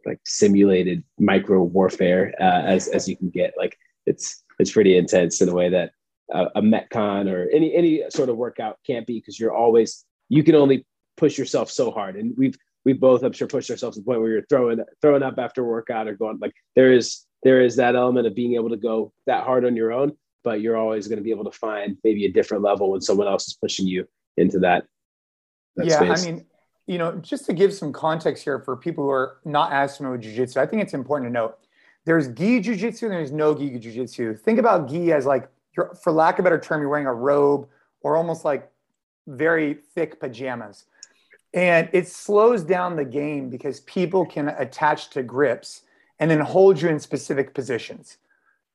like 0.04 0.20
simulated 0.24 1.02
micro 1.18 1.62
warfare 1.62 2.32
uh, 2.40 2.62
as 2.62 2.88
as 2.88 3.08
you 3.08 3.16
can 3.16 3.30
get. 3.30 3.54
Like 3.58 3.76
it's 4.06 4.44
it's 4.60 4.70
pretty 4.70 4.96
intense 4.96 5.40
in 5.40 5.48
a 5.48 5.54
way 5.54 5.68
that 5.70 5.90
uh, 6.32 6.46
a 6.54 6.62
metcon 6.62 7.30
or 7.30 7.48
any 7.50 7.74
any 7.74 8.02
sort 8.10 8.28
of 8.28 8.36
workout 8.36 8.78
can't 8.86 9.06
be 9.06 9.18
because 9.18 9.38
you're 9.38 9.54
always 9.54 10.04
you 10.28 10.42
can 10.42 10.54
only 10.54 10.84
push 11.16 11.38
yourself 11.38 11.70
so 11.70 11.90
hard 11.90 12.16
and 12.16 12.34
we've 12.36 12.56
we 12.84 12.92
both 12.92 13.22
I'm 13.22 13.32
sure 13.32 13.48
pushed 13.48 13.70
ourselves 13.70 13.96
to 13.96 14.02
the 14.02 14.06
point 14.06 14.20
where 14.20 14.30
you're 14.30 14.46
throwing 14.48 14.80
throwing 15.02 15.22
up 15.22 15.38
after 15.38 15.64
workout 15.64 16.08
or 16.08 16.14
going 16.14 16.38
like 16.40 16.52
there 16.74 16.92
is 16.92 17.26
there 17.42 17.60
is 17.60 17.76
that 17.76 17.94
element 17.94 18.26
of 18.26 18.34
being 18.34 18.54
able 18.54 18.70
to 18.70 18.76
go 18.76 19.12
that 19.26 19.44
hard 19.44 19.64
on 19.64 19.76
your 19.76 19.92
own, 19.92 20.12
but 20.42 20.60
you're 20.60 20.76
always 20.76 21.06
going 21.06 21.18
to 21.18 21.22
be 21.22 21.30
able 21.30 21.44
to 21.44 21.56
find 21.56 21.96
maybe 22.02 22.24
a 22.24 22.32
different 22.32 22.64
level 22.64 22.90
when 22.90 23.00
someone 23.00 23.28
else 23.28 23.46
is 23.46 23.54
pushing 23.54 23.86
you 23.86 24.04
into 24.36 24.58
that. 24.58 24.84
that 25.76 25.86
yeah, 25.86 25.96
space. 25.96 26.26
I 26.26 26.30
mean, 26.30 26.46
you 26.86 26.98
know, 26.98 27.16
just 27.18 27.46
to 27.46 27.52
give 27.52 27.72
some 27.72 27.92
context 27.92 28.42
here 28.42 28.58
for 28.58 28.76
people 28.76 29.04
who 29.04 29.10
are 29.10 29.38
not 29.44 29.72
as 29.72 29.96
familiar 29.96 30.16
with 30.16 30.24
jiu-jitsu, 30.24 30.58
I 30.58 30.66
think 30.66 30.82
it's 30.82 30.94
important 30.94 31.28
to 31.28 31.32
note 31.32 31.58
there's 32.04 32.28
gi 32.28 32.60
jiu-jitsu 32.60 33.06
and 33.06 33.14
there's 33.14 33.32
no 33.32 33.54
gi 33.54 33.78
jiu-jitsu. 33.78 34.36
Think 34.36 34.58
about 34.58 34.88
gi 34.88 35.12
as 35.12 35.26
like, 35.26 35.48
for 36.02 36.12
lack 36.12 36.38
of 36.38 36.40
a 36.40 36.42
better 36.44 36.60
term, 36.60 36.80
you're 36.80 36.90
wearing 36.90 37.06
a 37.06 37.14
robe 37.14 37.68
or 38.00 38.16
almost 38.16 38.44
like 38.44 38.70
very 39.26 39.74
thick 39.94 40.20
pajamas. 40.20 40.84
And 41.54 41.88
it 41.92 42.08
slows 42.08 42.62
down 42.62 42.96
the 42.96 43.04
game 43.04 43.48
because 43.48 43.80
people 43.80 44.26
can 44.26 44.48
attach 44.48 45.10
to 45.10 45.22
grips 45.22 45.82
and 46.18 46.30
then 46.30 46.40
hold 46.40 46.80
you 46.80 46.88
in 46.88 46.98
specific 46.98 47.54
positions. 47.54 48.18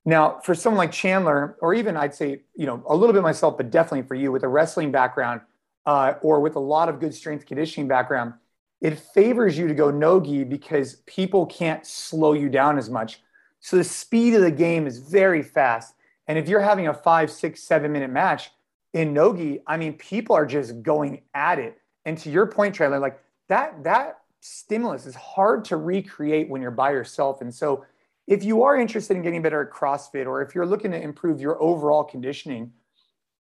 Now, 0.04 0.40
for 0.44 0.56
someone 0.56 0.80
like 0.80 0.92
Chandler, 0.92 1.58
or 1.62 1.74
even 1.74 1.96
I'd 1.96 2.16
say, 2.16 2.42
you 2.56 2.66
know, 2.66 2.84
a 2.88 2.96
little 2.96 3.14
bit 3.14 3.22
myself, 3.22 3.58
but 3.58 3.70
definitely 3.70 4.08
for 4.08 4.16
you 4.16 4.32
with 4.32 4.44
a 4.44 4.48
wrestling 4.48 4.92
background 4.92 5.42
uh, 5.86 6.16
or 6.22 6.40
with 6.40 6.56
a 6.56 6.60
lot 6.60 6.90
of 6.90 7.00
good 7.00 7.14
strength 7.14 7.46
conditioning 7.46 7.88
background, 7.88 8.34
it 8.82 8.98
favors 8.98 9.58
you 9.58 9.68
to 9.68 9.76
go 9.76 9.92
no-gi 9.92 10.44
because 10.44 10.96
people 11.06 11.46
can't 11.46 11.86
slow 11.86 12.34
you 12.34 12.50
down 12.50 12.80
as 12.80 12.90
much. 12.90 13.22
So 13.60 13.78
the 13.78 13.84
speed 13.84 14.34
of 14.34 14.42
the 14.42 14.52
game 14.52 14.88
is 14.88 14.98
very 14.98 15.44
fast. 15.44 15.94
And 16.28 16.38
if 16.38 16.48
you're 16.48 16.62
having 16.62 16.88
a 16.88 16.94
five, 16.94 17.32
six, 17.32 17.64
seven 17.64 17.92
minute 17.92 18.10
match 18.10 18.52
in 18.94 19.14
no-gi, 19.14 19.62
I 19.68 19.78
mean, 19.78 19.94
people 19.94 20.36
are 20.36 20.46
just 20.46 20.82
going 20.82 21.22
at 21.34 21.60
it. 21.60 21.78
And 22.06 22.18
to 22.20 22.30
your 22.30 22.46
point, 22.48 22.76
Chandler, 22.76 23.00
like 23.00 23.22
that, 23.50 23.84
that 23.84 24.22
stimulus 24.42 25.06
is 25.06 25.16
hard 25.16 25.64
to 25.66 25.78
recreate 25.78 26.50
when 26.50 26.62
you're 26.62 26.72
by 26.72 26.92
yourself. 26.92 27.42
And 27.42 27.54
so, 27.54 27.86
if 28.28 28.44
you 28.44 28.64
are 28.64 28.78
interested 28.78 29.18
in 29.18 29.24
getting 29.24 29.42
better 29.42 29.62
at 29.62 29.72
CrossFit 29.72 30.26
or 30.26 30.42
if 30.42 30.56
you're 30.56 30.66
looking 30.66 30.92
to 30.92 31.02
improve 31.02 31.42
your 31.42 31.62
overall 31.62 32.04
conditioning, 32.04 32.72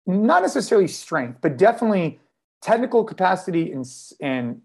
not 0.07 0.41
necessarily 0.41 0.87
strength, 0.87 1.39
but 1.41 1.57
definitely 1.57 2.19
technical 2.61 3.03
capacity 3.03 3.71
and, 3.71 3.85
and 4.19 4.61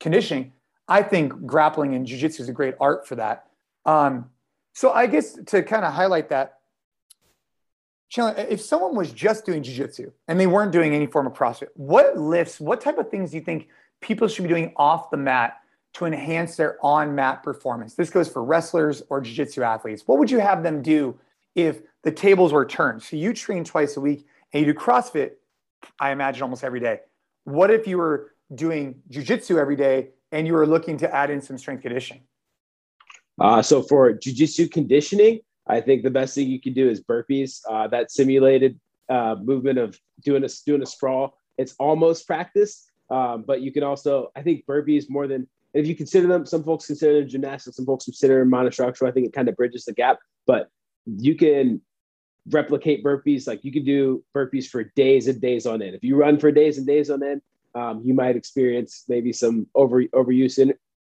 conditioning, 0.00 0.52
I 0.88 1.02
think 1.02 1.44
grappling 1.44 1.94
and 1.94 2.06
jujitsu 2.06 2.40
is 2.40 2.48
a 2.48 2.52
great 2.52 2.74
art 2.80 3.06
for 3.06 3.16
that. 3.16 3.48
Um, 3.84 4.30
so, 4.72 4.92
I 4.92 5.06
guess 5.06 5.38
to 5.46 5.62
kind 5.62 5.84
of 5.84 5.92
highlight 5.92 6.28
that, 6.30 6.55
If 8.14 8.60
someone 8.60 8.94
was 8.94 9.12
just 9.12 9.44
doing 9.44 9.62
jujitsu 9.62 10.12
and 10.28 10.38
they 10.38 10.46
weren't 10.46 10.72
doing 10.72 10.94
any 10.94 11.06
form 11.06 11.26
of 11.26 11.32
CrossFit, 11.32 11.68
what 11.74 12.16
lifts, 12.16 12.60
what 12.60 12.80
type 12.80 12.98
of 12.98 13.10
things 13.10 13.30
do 13.30 13.36
you 13.36 13.42
think 13.42 13.68
people 14.00 14.28
should 14.28 14.42
be 14.42 14.48
doing 14.48 14.72
off 14.76 15.10
the 15.10 15.16
mat 15.16 15.58
to 15.94 16.04
enhance 16.04 16.56
their 16.56 16.78
on 16.84 17.14
mat 17.14 17.42
performance? 17.42 17.94
This 17.94 18.10
goes 18.10 18.28
for 18.28 18.44
wrestlers 18.44 19.02
or 19.08 19.20
jiu 19.20 19.34
jitsu 19.34 19.62
athletes. 19.62 20.04
What 20.06 20.18
would 20.18 20.30
you 20.30 20.38
have 20.38 20.62
them 20.62 20.82
do 20.82 21.18
if 21.54 21.80
the 22.02 22.12
tables 22.12 22.52
were 22.52 22.64
turned? 22.64 23.02
So 23.02 23.16
you 23.16 23.32
train 23.32 23.64
twice 23.64 23.96
a 23.96 24.00
week 24.00 24.26
and 24.52 24.64
you 24.64 24.72
do 24.72 24.78
CrossFit, 24.78 25.32
I 25.98 26.10
imagine 26.10 26.42
almost 26.42 26.64
every 26.64 26.80
day. 26.80 27.00
What 27.44 27.70
if 27.70 27.86
you 27.86 27.98
were 27.98 28.34
doing 28.54 29.02
jiu 29.10 29.22
jitsu 29.22 29.58
every 29.58 29.76
day 29.76 30.10
and 30.32 30.46
you 30.46 30.52
were 30.52 30.66
looking 30.66 30.96
to 30.98 31.12
add 31.14 31.30
in 31.30 31.40
some 31.40 31.58
strength 31.58 31.82
conditioning? 31.82 32.22
Uh, 33.38 33.60
so 33.60 33.82
for 33.82 34.12
jiu-jitsu 34.12 34.68
conditioning, 34.68 35.40
I 35.66 35.80
think 35.80 36.02
the 36.02 36.10
best 36.10 36.34
thing 36.34 36.48
you 36.48 36.60
can 36.60 36.74
do 36.74 36.88
is 36.88 37.02
burpees. 37.02 37.60
Uh, 37.68 37.88
that 37.88 38.10
simulated 38.10 38.78
uh, 39.08 39.36
movement 39.42 39.78
of 39.78 39.98
doing 40.22 40.44
a 40.44 40.48
doing 40.64 40.82
a 40.82 40.86
sprawl. 40.86 41.38
It's 41.58 41.74
almost 41.78 42.26
practice, 42.26 42.90
um, 43.10 43.44
but 43.46 43.60
you 43.62 43.72
can 43.72 43.82
also 43.82 44.30
I 44.36 44.42
think 44.42 44.66
burpees 44.66 45.04
more 45.08 45.26
than 45.26 45.48
if 45.74 45.86
you 45.86 45.94
consider 45.94 46.26
them, 46.26 46.46
some 46.46 46.64
folks 46.64 46.86
consider 46.86 47.20
them 47.20 47.28
gymnastics, 47.28 47.76
some 47.76 47.84
folks 47.84 48.06
consider 48.06 48.38
them 48.38 48.50
monostructural. 48.50 49.08
I 49.08 49.12
think 49.12 49.26
it 49.26 49.32
kind 49.34 49.48
of 49.48 49.56
bridges 49.56 49.84
the 49.84 49.92
gap, 49.92 50.18
but 50.46 50.70
you 51.04 51.34
can 51.34 51.82
replicate 52.50 53.04
burpees. 53.04 53.46
Like 53.46 53.62
you 53.62 53.72
can 53.72 53.84
do 53.84 54.24
burpees 54.34 54.66
for 54.68 54.84
days 54.84 55.28
and 55.28 55.40
days 55.40 55.66
on 55.66 55.82
end. 55.82 55.94
If 55.94 56.02
you 56.02 56.16
run 56.16 56.38
for 56.38 56.50
days 56.50 56.78
and 56.78 56.86
days 56.86 57.10
on 57.10 57.22
end, 57.22 57.42
um, 57.74 58.00
you 58.04 58.14
might 58.14 58.36
experience 58.36 59.04
maybe 59.08 59.32
some 59.32 59.66
over 59.74 60.04
overuse 60.04 60.58
in, 60.58 60.72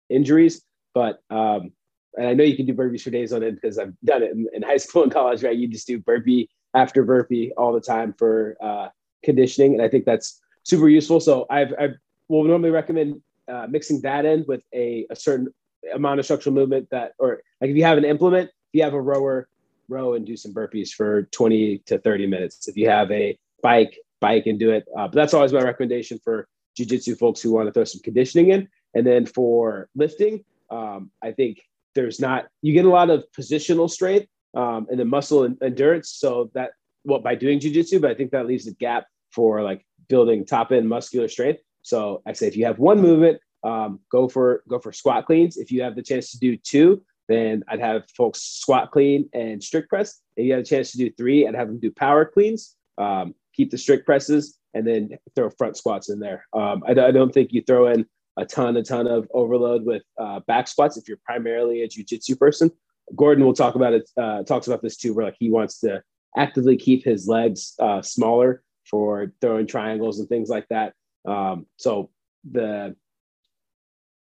injuries. 0.10 0.62
But 0.94 1.24
um, 1.30 1.72
and 2.18 2.28
I 2.28 2.34
know 2.34 2.44
you 2.44 2.56
can 2.56 2.66
do 2.66 2.74
burpees 2.74 3.02
for 3.02 3.10
days 3.10 3.34
on 3.34 3.44
end 3.44 3.60
because 3.62 3.78
I've 3.78 3.94
done 4.04 4.24
it 4.24 4.32
in, 4.32 4.48
in, 4.54 4.62
high 4.62 4.78
school 4.86 5.04
and 5.04 5.12
college. 5.12 5.44
Right, 5.44 5.58
you 5.58 5.68
just 5.68 5.88
do 5.88 6.00
burpee 6.00 6.50
after 6.74 7.04
burpee 7.04 7.52
all 7.58 7.74
the 7.74 7.82
time 7.82 8.14
for 8.18 8.58
uh, 8.62 8.90
conditioning, 9.24 9.74
and 9.74 9.82
I 9.82 9.90
think 9.90 10.06
that's 10.06 10.42
super 10.64 10.90
useful. 10.90 11.20
So 11.20 11.46
I've, 11.50 11.74
I've 11.80 11.96
will 12.28 12.44
normally 12.44 12.70
recommend 12.70 13.22
uh, 13.52 13.68
mixing 13.70 14.02
that 14.02 14.26
in 14.26 14.46
with 14.48 14.62
a, 14.74 15.06
a 15.10 15.16
certain 15.16 15.48
amount 15.94 16.20
of 16.20 16.26
structural 16.26 16.54
movement 16.54 16.88
that, 16.92 17.14
or 17.18 17.42
like 17.60 17.72
if 17.72 17.76
you 17.76 17.84
have 17.84 17.98
an 17.98 18.06
implement, 18.06 18.50
if 18.50 18.54
you 18.74 18.84
have 18.84 18.94
a 18.94 19.02
rower, 19.02 19.50
row 19.90 20.14
and 20.14 20.26
do 20.26 20.38
some 20.38 20.54
burpees 20.54 20.92
for 20.92 21.24
20 21.24 21.80
to 21.88 21.98
30 21.98 22.28
minutes. 22.28 22.68
If 22.68 22.78
you 22.78 22.88
have 22.90 23.12
a 23.12 23.38
bike, 23.62 23.98
bike 24.22 24.46
and 24.46 24.60
do 24.60 24.72
it. 24.72 24.86
Uh, 24.96 25.08
but 25.08 25.14
that's 25.14 25.34
always 25.34 25.52
my 25.52 25.62
recommendation 25.62 26.20
for 26.24 26.48
jujitsu 26.80 27.18
folks 27.18 27.42
who 27.42 27.52
want 27.52 27.68
to 27.68 27.74
throw 27.74 27.84
some 27.84 28.02
conditioning 28.02 28.52
in. 28.52 28.68
And 28.94 29.06
then 29.06 29.26
for 29.26 29.90
lifting, 29.96 30.44
um, 30.70 31.12
I 31.22 31.32
think 31.32 31.60
there's 31.96 32.20
not 32.20 32.48
you 32.62 32.74
get 32.74 32.86
a 32.86 32.90
lot 32.90 33.10
of 33.10 33.24
positional 33.38 33.90
strength 33.90 34.28
um, 34.56 34.88
and 34.90 35.00
then 35.00 35.10
muscle 35.10 35.44
and 35.44 35.58
endurance. 35.62 36.12
So 36.12 36.52
that 36.54 36.72
well 37.04 37.20
by 37.20 37.36
doing 37.36 37.60
jujitsu, 37.60 38.02
but 38.02 38.12
I 38.12 38.16
think 38.16 38.32
that 38.32 38.48
leaves 38.48 38.68
a 38.68 38.74
gap 38.74 39.06
for 39.32 39.62
like 39.62 39.86
building 40.08 40.46
top 40.46 40.72
end 40.72 40.88
muscular 40.90 41.28
strength. 41.28 41.62
So 41.82 42.22
I 42.26 42.34
say 42.34 42.48
if 42.48 42.58
you 42.58 42.66
have 42.66 42.80
one 42.80 43.00
movement, 43.00 43.40
um, 43.64 44.00
go 44.12 44.28
for 44.28 44.64
go 44.70 44.80
for 44.80 44.92
squat 44.92 45.26
cleans. 45.26 45.58
If 45.58 45.72
you 45.72 45.82
have 45.82 45.96
the 45.96 46.04
chance 46.04 46.32
to 46.32 46.40
do 46.40 46.58
two, 46.58 47.04
then 47.28 47.64
I'd 47.68 47.80
have 47.80 48.04
folks 48.18 48.42
squat 48.42 48.92
clean 48.92 49.30
and 49.34 49.64
strict 49.64 49.90
press. 49.90 50.22
If 50.36 50.46
you 50.46 50.54
have 50.54 50.62
a 50.62 50.66
chance 50.66 50.92
to 50.92 50.98
do 50.98 51.12
three, 51.12 51.48
I'd 51.48 51.56
have 51.56 51.68
them 51.68 51.80
do 51.80 51.92
power 51.92 52.26
cleans. 52.26 52.76
Um, 52.98 53.34
keep 53.54 53.72
the 53.72 53.78
strict 53.78 54.06
presses 54.06 54.58
and 54.74 54.86
then 54.86 55.18
throw 55.36 55.50
front 55.50 55.78
squats 55.78 56.10
in 56.10 56.20
there. 56.20 56.46
Um, 56.54 56.84
I, 56.88 56.92
I, 56.92 57.12
don't 57.12 57.34
think 57.34 57.52
you 57.52 57.64
throw 57.66 57.88
in 57.88 58.06
a 58.40 58.46
ton, 58.46 58.78
a 58.78 58.84
ton 58.84 59.06
of 59.08 59.28
overload 59.34 59.86
with 59.86 60.04
uh, 60.18 60.40
back 60.48 60.68
squats 60.68 60.98
if 60.98 61.08
you're 61.08 61.20
primarily 61.26 61.84
a 61.84 61.88
jujitsu 61.88 62.38
person. 62.38 62.72
Gordon 63.16 63.44
will 63.44 63.54
talk 63.54 63.76
about 63.76 63.94
it. 63.94 64.10
Uh, 64.18 64.44
talks 64.44 64.68
about 64.68 64.82
this 64.82 64.98
too, 64.98 65.14
where 65.14 65.26
like 65.26 65.36
he 65.40 65.50
wants 65.50 65.80
to 65.82 66.02
actively 66.38 66.78
keep 66.78 67.04
his 67.04 67.28
legs 67.28 67.74
uh, 67.80 68.02
smaller 68.02 68.64
for 68.90 69.34
throwing 69.42 69.68
triangles 69.68 70.20
and 70.20 70.30
things 70.30 70.50
like 70.50 70.68
that. 70.70 70.94
Um, 71.28 71.66
so 71.78 72.10
the, 72.50 72.96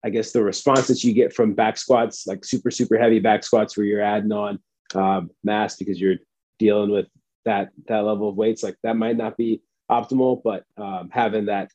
I 0.04 0.10
guess 0.10 0.32
the 0.32 0.42
response 0.42 0.86
that 0.86 1.04
you 1.04 1.12
get 1.12 1.34
from 1.34 1.54
back 1.54 1.76
squats, 1.76 2.26
like 2.26 2.44
super 2.44 2.70
super 2.70 2.98
heavy 2.98 3.18
back 3.18 3.44
squats, 3.44 3.76
where 3.76 3.84
you're 3.84 4.00
adding 4.02 4.32
on 4.32 4.58
um, 4.94 5.30
mass 5.44 5.76
because 5.76 6.00
you're 6.00 6.16
dealing 6.58 6.90
with 6.90 7.06
that 7.44 7.70
that 7.88 8.04
level 8.04 8.28
of 8.28 8.36
weights, 8.36 8.62
like 8.62 8.76
that 8.84 8.96
might 8.96 9.16
not 9.16 9.36
be 9.36 9.60
optimal, 9.90 10.40
but 10.42 10.64
um, 10.76 11.10
having 11.12 11.46
that 11.46 11.70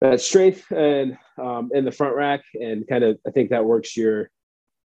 that 0.00 0.20
strength 0.20 0.70
and 0.70 1.16
um, 1.38 1.70
in 1.74 1.84
the 1.84 1.92
front 1.92 2.16
rack 2.16 2.40
and 2.54 2.86
kind 2.88 3.04
of 3.04 3.18
I 3.26 3.30
think 3.30 3.50
that 3.50 3.64
works 3.64 3.96
your 3.96 4.30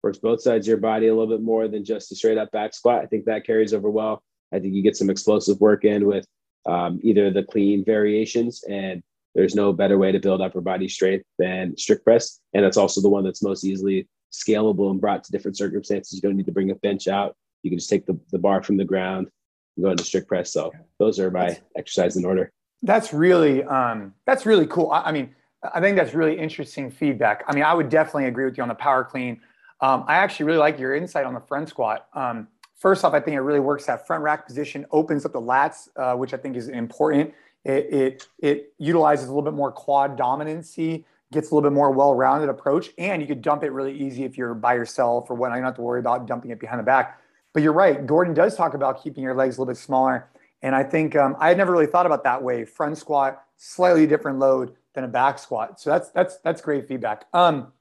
works 0.02 0.18
both 0.18 0.42
sides 0.42 0.66
of 0.66 0.70
your 0.70 0.78
body 0.78 1.08
a 1.08 1.14
little 1.14 1.34
bit 1.34 1.44
more 1.44 1.68
than 1.68 1.84
just 1.84 2.12
a 2.12 2.16
straight 2.16 2.38
up 2.38 2.50
back 2.50 2.74
squat. 2.74 3.02
I 3.02 3.06
think 3.06 3.26
that 3.26 3.46
carries 3.46 3.72
over 3.72 3.90
well. 3.90 4.22
I 4.52 4.58
think 4.58 4.74
you 4.74 4.82
get 4.82 4.96
some 4.96 5.10
explosive 5.10 5.60
work 5.60 5.84
in 5.84 6.06
with 6.06 6.26
um, 6.66 7.00
either 7.02 7.30
the 7.30 7.42
clean 7.42 7.84
variations 7.84 8.64
and 8.68 9.02
there's 9.34 9.54
no 9.54 9.72
better 9.72 9.96
way 9.98 10.12
to 10.12 10.20
build 10.20 10.40
upper 10.40 10.60
body 10.60 10.88
strength 10.88 11.24
than 11.38 11.76
strict 11.76 12.04
press. 12.04 12.40
And 12.52 12.64
that's 12.64 12.76
also 12.76 13.00
the 13.00 13.08
one 13.08 13.24
that's 13.24 13.42
most 13.42 13.64
easily 13.64 14.08
scalable 14.32 14.90
and 14.90 15.00
brought 15.00 15.24
to 15.24 15.32
different 15.32 15.56
circumstances. 15.56 16.14
You 16.14 16.20
don't 16.20 16.36
need 16.36 16.46
to 16.46 16.52
bring 16.52 16.70
a 16.70 16.74
bench 16.76 17.08
out. 17.08 17.34
You 17.62 17.70
can 17.70 17.78
just 17.78 17.90
take 17.90 18.06
the, 18.06 18.18
the 18.30 18.38
bar 18.38 18.62
from 18.62 18.76
the 18.76 18.84
ground 18.84 19.28
and 19.76 19.84
go 19.84 19.90
into 19.90 20.04
strict 20.04 20.28
press. 20.28 20.52
So 20.52 20.72
those 20.98 21.18
are 21.18 21.30
my 21.30 21.58
exercises 21.76 22.16
in 22.16 22.24
order. 22.24 22.52
That's 22.82 23.12
really 23.12 23.62
um, 23.64 24.14
that's 24.26 24.44
really 24.44 24.66
cool. 24.66 24.90
I, 24.90 25.02
I, 25.02 25.12
mean, 25.12 25.34
I 25.74 25.80
think 25.80 25.96
that's 25.96 26.14
really 26.14 26.38
interesting 26.38 26.90
feedback. 26.90 27.44
I 27.46 27.54
mean, 27.54 27.64
I 27.64 27.74
would 27.74 27.88
definitely 27.88 28.26
agree 28.26 28.44
with 28.44 28.56
you 28.56 28.62
on 28.62 28.68
the 28.68 28.74
power 28.74 29.04
clean. 29.04 29.40
Um, 29.80 30.04
I 30.06 30.16
actually 30.16 30.46
really 30.46 30.58
like 30.58 30.78
your 30.78 30.94
insight 30.94 31.24
on 31.24 31.34
the 31.34 31.40
front 31.40 31.68
squat. 31.68 32.06
Um, 32.14 32.48
first 32.76 33.04
off, 33.04 33.14
I 33.14 33.20
think 33.20 33.36
it 33.36 33.40
really 33.40 33.60
works 33.60 33.86
that 33.86 34.06
front 34.06 34.22
rack 34.22 34.46
position, 34.46 34.86
opens 34.90 35.24
up 35.24 35.32
the 35.32 35.40
lats, 35.40 35.88
uh, 35.96 36.16
which 36.16 36.34
I 36.34 36.36
think 36.36 36.56
is 36.56 36.68
important. 36.68 37.32
It, 37.64 37.92
it 37.92 38.28
it 38.38 38.72
utilizes 38.78 39.26
a 39.26 39.28
little 39.28 39.42
bit 39.42 39.54
more 39.54 39.70
quad 39.70 40.18
dominancy, 40.18 41.04
gets 41.32 41.50
a 41.50 41.54
little 41.54 41.68
bit 41.68 41.74
more 41.74 41.92
well-rounded 41.92 42.48
approach, 42.48 42.90
and 42.98 43.22
you 43.22 43.28
could 43.28 43.42
dump 43.42 43.62
it 43.62 43.70
really 43.70 43.96
easy 43.96 44.24
if 44.24 44.36
you're 44.36 44.54
by 44.54 44.74
yourself 44.74 45.30
or 45.30 45.34
when 45.34 45.52
I 45.52 45.56
don't 45.56 45.64
have 45.64 45.76
to 45.76 45.82
worry 45.82 46.00
about 46.00 46.26
dumping 46.26 46.50
it 46.50 46.58
behind 46.58 46.80
the 46.80 46.84
back. 46.84 47.20
But 47.52 47.62
you're 47.62 47.72
right. 47.72 48.04
Gordon 48.06 48.34
does 48.34 48.56
talk 48.56 48.74
about 48.74 49.02
keeping 49.02 49.22
your 49.22 49.34
legs 49.34 49.56
a 49.56 49.60
little 49.60 49.72
bit 49.72 49.78
smaller. 49.78 50.28
And 50.62 50.74
I 50.74 50.84
think 50.84 51.16
um, 51.16 51.36
I 51.38 51.48
had 51.48 51.58
never 51.58 51.72
really 51.72 51.86
thought 51.86 52.06
about 52.06 52.24
that 52.24 52.42
way. 52.42 52.64
Front 52.64 52.98
squat, 52.98 53.42
slightly 53.56 54.06
different 54.06 54.38
load 54.38 54.76
than 54.94 55.04
a 55.04 55.08
back 55.08 55.38
squat. 55.38 55.80
So 55.80 55.90
that's 55.90 56.10
that's 56.10 56.38
that's 56.38 56.60
great 56.62 56.86
feedback. 56.86 57.26
Um, 57.32 57.72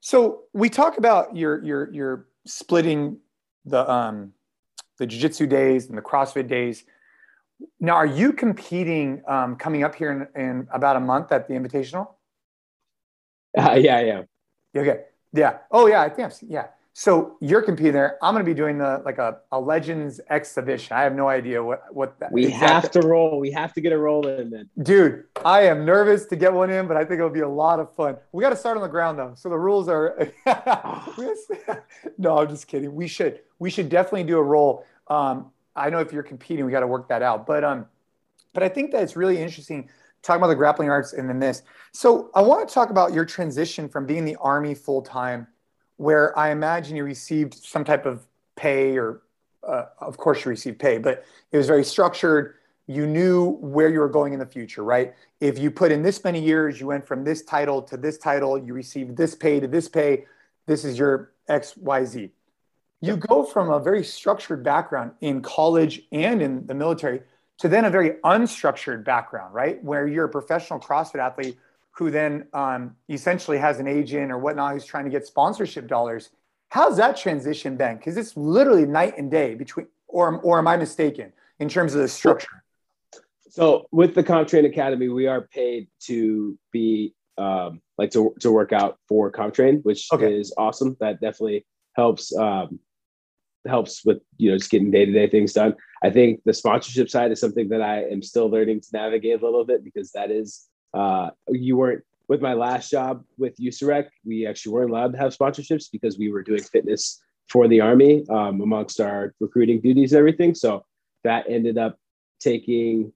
so 0.00 0.42
we 0.52 0.68
talk 0.68 0.98
about 0.98 1.36
your 1.36 1.62
your 1.64 1.92
your 1.92 2.26
splitting 2.46 3.18
the 3.64 3.90
um, 3.90 4.32
the 4.98 5.06
jiu-jitsu 5.06 5.46
days 5.46 5.88
and 5.88 5.98
the 5.98 6.02
CrossFit 6.02 6.48
days. 6.48 6.84
Now, 7.80 7.94
are 7.94 8.06
you 8.06 8.32
competing 8.32 9.22
um, 9.26 9.56
coming 9.56 9.84
up 9.84 9.94
here 9.94 10.10
in, 10.34 10.40
in, 10.40 10.68
about 10.72 10.96
a 10.96 11.00
month 11.00 11.30
at 11.30 11.46
the 11.46 11.54
Invitational? 11.54 12.08
Uh, 13.56 13.78
yeah, 13.80 14.00
yeah. 14.00 14.22
Okay. 14.76 15.02
Yeah. 15.32 15.58
Oh, 15.70 15.86
yeah. 15.86 16.02
I 16.02 16.08
think 16.08 16.26
I've 16.26 16.34
seen, 16.34 16.50
yeah. 16.50 16.68
So 16.94 17.36
you're 17.40 17.62
competing 17.62 17.94
there. 17.94 18.18
I'm 18.22 18.34
going 18.34 18.44
to 18.44 18.50
be 18.50 18.54
doing 18.54 18.76
the 18.76 19.00
like 19.04 19.16
a, 19.16 19.38
a 19.50 19.58
Legends 19.58 20.20
exhibition. 20.28 20.94
I 20.94 21.02
have 21.02 21.14
no 21.14 21.26
idea 21.26 21.62
what 21.62 21.84
what 21.90 22.18
that. 22.20 22.30
We 22.30 22.50
have 22.50 22.90
to 22.90 23.00
roll. 23.00 23.40
We 23.40 23.50
have 23.52 23.72
to 23.74 23.80
get 23.80 23.92
a 23.92 23.98
roll 23.98 24.26
in, 24.26 24.50
then. 24.50 24.68
Dude, 24.82 25.24
I 25.42 25.62
am 25.62 25.86
nervous 25.86 26.26
to 26.26 26.36
get 26.36 26.52
one 26.52 26.68
in, 26.70 26.86
but 26.86 26.98
I 26.98 27.04
think 27.04 27.18
it'll 27.18 27.30
be 27.30 27.40
a 27.40 27.48
lot 27.48 27.80
of 27.80 27.94
fun. 27.94 28.16
We 28.32 28.42
got 28.42 28.50
to 28.50 28.56
start 28.56 28.76
on 28.76 28.82
the 28.82 28.88
ground 28.88 29.18
though, 29.18 29.32
so 29.34 29.48
the 29.48 29.58
rules 29.58 29.88
are. 29.88 30.30
no, 32.18 32.38
I'm 32.38 32.48
just 32.48 32.66
kidding. 32.66 32.94
We 32.94 33.08
should 33.08 33.40
we 33.58 33.70
should 33.70 33.88
definitely 33.88 34.24
do 34.24 34.36
a 34.36 34.42
roll. 34.42 34.84
Um, 35.08 35.50
I 35.74 35.88
know 35.88 35.98
if 36.00 36.12
you're 36.12 36.22
competing, 36.22 36.66
we 36.66 36.72
got 36.72 36.80
to 36.80 36.86
work 36.86 37.08
that 37.08 37.22
out. 37.22 37.46
But 37.46 37.64
um, 37.64 37.86
but 38.52 38.62
I 38.62 38.68
think 38.68 38.92
that 38.92 39.02
it's 39.02 39.16
really 39.16 39.38
interesting 39.38 39.88
talking 40.20 40.40
about 40.40 40.48
the 40.48 40.56
grappling 40.56 40.90
arts 40.90 41.14
and 41.14 41.26
then 41.28 41.40
this. 41.40 41.62
So 41.92 42.30
I 42.34 42.42
want 42.42 42.68
to 42.68 42.72
talk 42.72 42.90
about 42.90 43.14
your 43.14 43.24
transition 43.24 43.88
from 43.88 44.06
being 44.06 44.26
the 44.26 44.36
army 44.36 44.74
full 44.74 45.00
time 45.00 45.46
where 46.02 46.36
I 46.36 46.50
imagine 46.50 46.96
you 46.96 47.04
received 47.04 47.54
some 47.54 47.84
type 47.84 48.06
of 48.06 48.26
pay, 48.56 48.98
or 48.98 49.22
uh, 49.66 49.84
of 50.00 50.16
course 50.16 50.44
you 50.44 50.48
received 50.48 50.80
pay, 50.80 50.98
but 50.98 51.24
it 51.52 51.56
was 51.56 51.68
very 51.68 51.84
structured. 51.84 52.56
You 52.88 53.06
knew 53.06 53.50
where 53.60 53.88
you 53.88 54.00
were 54.00 54.08
going 54.08 54.32
in 54.32 54.40
the 54.40 54.46
future, 54.46 54.82
right? 54.82 55.14
If 55.40 55.60
you 55.60 55.70
put 55.70 55.92
in 55.92 56.02
this 56.02 56.24
many 56.24 56.40
years, 56.40 56.80
you 56.80 56.88
went 56.88 57.06
from 57.06 57.22
this 57.22 57.44
title 57.44 57.80
to 57.82 57.96
this 57.96 58.18
title, 58.18 58.58
you 58.58 58.74
received 58.74 59.16
this 59.16 59.36
pay 59.36 59.60
to 59.60 59.68
this 59.68 59.88
pay. 59.88 60.24
This 60.66 60.84
is 60.84 60.98
your 60.98 61.30
X, 61.46 61.76
Y, 61.76 62.04
Z. 62.04 62.30
You 63.00 63.16
go 63.16 63.44
from 63.44 63.70
a 63.70 63.78
very 63.78 64.02
structured 64.02 64.64
background 64.64 65.12
in 65.20 65.40
college 65.40 66.02
and 66.10 66.42
in 66.42 66.66
the 66.66 66.74
military 66.74 67.22
to 67.58 67.68
then 67.68 67.84
a 67.84 67.90
very 67.90 68.14
unstructured 68.24 69.04
background, 69.04 69.54
right? 69.54 69.82
Where 69.84 70.08
you're 70.08 70.24
a 70.24 70.28
professional 70.28 70.80
CrossFit 70.80 71.20
athlete 71.20 71.58
who 71.92 72.10
then 72.10 72.46
um, 72.52 72.96
essentially 73.08 73.58
has 73.58 73.78
an 73.78 73.86
agent 73.86 74.32
or 74.32 74.38
whatnot 74.38 74.72
who's 74.72 74.84
trying 74.84 75.04
to 75.04 75.10
get 75.10 75.26
sponsorship 75.26 75.86
dollars. 75.86 76.30
How's 76.70 76.96
that 76.96 77.16
transition 77.16 77.76
been? 77.76 77.96
Because 77.96 78.16
it's 78.16 78.36
literally 78.36 78.86
night 78.86 79.18
and 79.18 79.30
day 79.30 79.54
between, 79.54 79.86
or, 80.08 80.40
or 80.40 80.58
am 80.58 80.66
I 80.66 80.76
mistaken 80.76 81.32
in 81.58 81.68
terms 81.68 81.94
of 81.94 82.00
the 82.00 82.08
structure? 82.08 82.62
So 83.50 83.86
with 83.92 84.14
the 84.14 84.24
CompTrain 84.24 84.64
Academy, 84.64 85.10
we 85.10 85.26
are 85.26 85.42
paid 85.42 85.88
to 86.04 86.58
be 86.72 87.14
um, 87.36 87.82
like 87.98 88.10
to, 88.12 88.34
to 88.40 88.50
work 88.50 88.72
out 88.72 88.98
for 89.06 89.30
CompTrain, 89.30 89.84
which 89.84 90.08
okay. 90.12 90.34
is 90.34 90.54
awesome. 90.56 90.96
That 91.00 91.20
definitely 91.20 91.66
helps 91.94 92.34
um, 92.34 92.80
helps 93.66 94.04
with 94.04 94.18
you 94.38 94.50
know 94.50 94.56
just 94.56 94.70
getting 94.70 94.90
day 94.90 95.04
to 95.04 95.12
day 95.12 95.28
things 95.28 95.52
done. 95.52 95.74
I 96.02 96.10
think 96.10 96.40
the 96.44 96.54
sponsorship 96.54 97.10
side 97.10 97.30
is 97.30 97.40
something 97.40 97.68
that 97.68 97.82
I 97.82 98.04
am 98.04 98.22
still 98.22 98.48
learning 98.48 98.80
to 98.80 98.88
navigate 98.92 99.40
a 99.40 99.44
little 99.44 99.64
bit 99.64 99.84
because 99.84 100.12
that 100.12 100.30
is 100.30 100.68
uh, 100.94 101.30
you 101.48 101.76
weren't 101.76 102.02
with 102.28 102.40
my 102.40 102.54
last 102.54 102.90
job 102.90 103.24
with 103.38 103.56
USAREC, 103.58 104.08
we 104.24 104.46
actually 104.46 104.72
weren't 104.72 104.90
allowed 104.90 105.12
to 105.12 105.18
have 105.18 105.36
sponsorships 105.36 105.90
because 105.90 106.18
we 106.18 106.30
were 106.32 106.42
doing 106.42 106.62
fitness 106.62 107.20
for 107.48 107.68
the 107.68 107.80
army 107.80 108.24
um, 108.30 108.60
amongst 108.60 109.00
our 109.00 109.34
recruiting 109.40 109.80
duties 109.80 110.12
and 110.12 110.18
everything. 110.18 110.54
So 110.54 110.84
that 111.24 111.44
ended 111.48 111.78
up 111.78 111.98
taking 112.40 113.12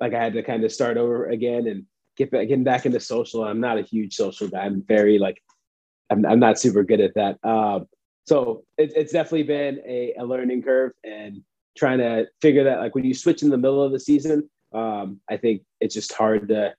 like 0.00 0.14
I 0.14 0.22
had 0.22 0.32
to 0.34 0.42
kind 0.42 0.64
of 0.64 0.72
start 0.72 0.96
over 0.96 1.26
again 1.26 1.66
and 1.66 1.84
get 2.16 2.30
back 2.30 2.48
getting 2.48 2.64
back 2.64 2.86
into 2.86 3.00
social. 3.00 3.44
I'm 3.44 3.60
not 3.60 3.78
a 3.78 3.82
huge 3.82 4.14
social 4.14 4.48
guy. 4.48 4.64
I'm 4.64 4.82
very 4.82 5.18
like 5.18 5.42
I'm, 6.10 6.24
I'm 6.26 6.40
not 6.40 6.58
super 6.58 6.82
good 6.82 7.00
at 7.00 7.14
that. 7.14 7.38
Um, 7.44 7.86
so 8.26 8.64
it, 8.78 8.92
it's 8.96 9.12
definitely 9.12 9.44
been 9.44 9.80
a, 9.86 10.14
a 10.18 10.24
learning 10.24 10.62
curve 10.62 10.92
and 11.04 11.42
trying 11.76 11.98
to 11.98 12.26
figure 12.40 12.64
that 12.64 12.78
like 12.78 12.94
when 12.94 13.04
you 13.04 13.14
switch 13.14 13.42
in 13.42 13.50
the 13.50 13.58
middle 13.58 13.82
of 13.82 13.92
the 13.92 14.00
season, 14.00 14.48
um, 14.72 15.20
I 15.28 15.36
think 15.36 15.62
it's 15.80 15.94
just 15.94 16.12
hard 16.12 16.48
to 16.48 16.74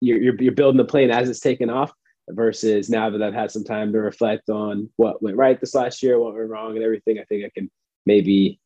you're, 0.00 0.20
you're, 0.20 0.42
you're 0.42 0.52
building 0.52 0.78
the 0.78 0.84
plane 0.84 1.10
as 1.10 1.28
it's 1.28 1.40
taking 1.40 1.70
off 1.70 1.92
versus 2.30 2.90
now 2.90 3.10
that 3.10 3.22
I've 3.22 3.34
had 3.34 3.50
some 3.50 3.64
time 3.64 3.92
to 3.92 3.98
reflect 4.00 4.50
on 4.50 4.90
what 4.96 5.22
went 5.22 5.36
right 5.36 5.58
this 5.58 5.74
last 5.74 6.02
year, 6.02 6.18
what 6.18 6.34
went 6.34 6.48
wrong, 6.48 6.76
and 6.76 6.84
everything. 6.84 7.18
I 7.18 7.24
think 7.24 7.44
I 7.44 7.50
can 7.54 7.70
maybe 8.06 8.60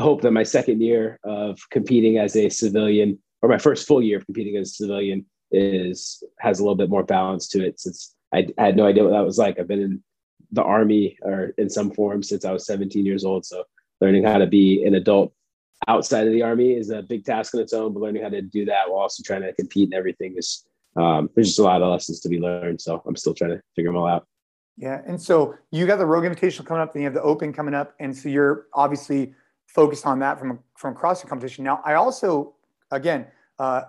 hope 0.00 0.22
that 0.22 0.32
my 0.32 0.42
second 0.42 0.82
year 0.82 1.18
of 1.24 1.58
competing 1.70 2.18
as 2.18 2.36
a 2.36 2.48
civilian, 2.48 3.18
or 3.42 3.48
my 3.48 3.58
first 3.58 3.86
full 3.86 4.02
year 4.02 4.18
of 4.18 4.26
competing 4.26 4.56
as 4.56 4.70
a 4.70 4.74
civilian, 4.74 5.24
is 5.50 6.22
has 6.40 6.58
a 6.58 6.62
little 6.62 6.76
bit 6.76 6.90
more 6.90 7.04
balance 7.04 7.48
to 7.48 7.64
it. 7.64 7.78
Since 7.80 8.14
I, 8.34 8.46
I 8.58 8.66
had 8.66 8.76
no 8.76 8.86
idea 8.86 9.04
what 9.04 9.12
that 9.12 9.24
was 9.24 9.38
like. 9.38 9.58
I've 9.58 9.68
been 9.68 9.82
in 9.82 10.02
the 10.52 10.62
army 10.62 11.18
or 11.22 11.52
in 11.58 11.70
some 11.70 11.90
form 11.90 12.22
since 12.22 12.44
I 12.44 12.52
was 12.52 12.66
17 12.66 13.04
years 13.06 13.24
old. 13.24 13.46
So 13.46 13.64
learning 14.00 14.24
how 14.24 14.38
to 14.38 14.46
be 14.46 14.84
an 14.84 14.94
adult 14.94 15.32
outside 15.88 16.26
of 16.26 16.32
the 16.32 16.42
army 16.42 16.72
is 16.72 16.90
a 16.90 17.02
big 17.02 17.24
task 17.24 17.54
on 17.54 17.60
its 17.60 17.72
own, 17.72 17.92
but 17.92 18.00
learning 18.00 18.22
how 18.22 18.28
to 18.28 18.42
do 18.42 18.64
that 18.66 18.88
while 18.88 19.00
also 19.00 19.22
trying 19.24 19.42
to 19.42 19.52
compete 19.54 19.88
and 19.88 19.94
everything 19.94 20.34
is 20.36 20.66
um, 20.96 21.28
there's 21.34 21.48
just 21.48 21.58
a 21.58 21.62
lot 21.62 21.82
of 21.82 21.90
lessons 21.90 22.20
to 22.20 22.28
be 22.28 22.38
learned. 22.38 22.80
So 22.80 23.02
I'm 23.06 23.16
still 23.16 23.34
trying 23.34 23.50
to 23.50 23.62
figure 23.74 23.90
them 23.90 23.96
all 23.96 24.06
out. 24.06 24.26
Yeah, 24.76 25.02
and 25.06 25.20
so 25.20 25.54
you 25.70 25.86
got 25.86 25.98
the 25.98 26.06
Rogue 26.06 26.24
Invitational 26.24 26.66
coming 26.66 26.82
up, 26.82 26.92
then 26.92 27.02
you 27.02 27.06
have 27.06 27.14
the 27.14 27.22
Open 27.22 27.52
coming 27.52 27.74
up, 27.74 27.94
and 28.00 28.16
so 28.16 28.28
you're 28.28 28.66
obviously 28.72 29.32
focused 29.66 30.04
on 30.04 30.18
that 30.18 30.38
from 30.38 30.58
from 30.76 30.94
CrossFit 30.94 31.28
competition. 31.28 31.64
Now, 31.64 31.80
I 31.84 31.94
also, 31.94 32.54
again, 32.90 33.26
uh, 33.58 33.82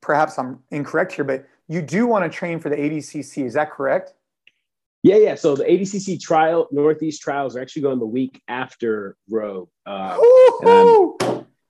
perhaps 0.00 0.38
I'm 0.38 0.60
incorrect 0.70 1.12
here, 1.12 1.24
but 1.24 1.46
you 1.66 1.82
do 1.82 2.06
want 2.06 2.30
to 2.30 2.36
train 2.36 2.60
for 2.60 2.68
the 2.68 2.76
ADCC. 2.76 3.44
Is 3.44 3.54
that 3.54 3.72
correct? 3.72 4.14
Yeah, 5.02 5.16
yeah. 5.16 5.34
So 5.34 5.56
the 5.56 5.64
ADCC 5.64 6.20
trial, 6.20 6.68
Northeast 6.70 7.22
trials 7.22 7.56
are 7.56 7.60
actually 7.60 7.82
going 7.82 7.98
the 7.98 8.06
week 8.06 8.40
after 8.46 9.16
Rogue. 9.28 9.68
Uh, 9.84 10.16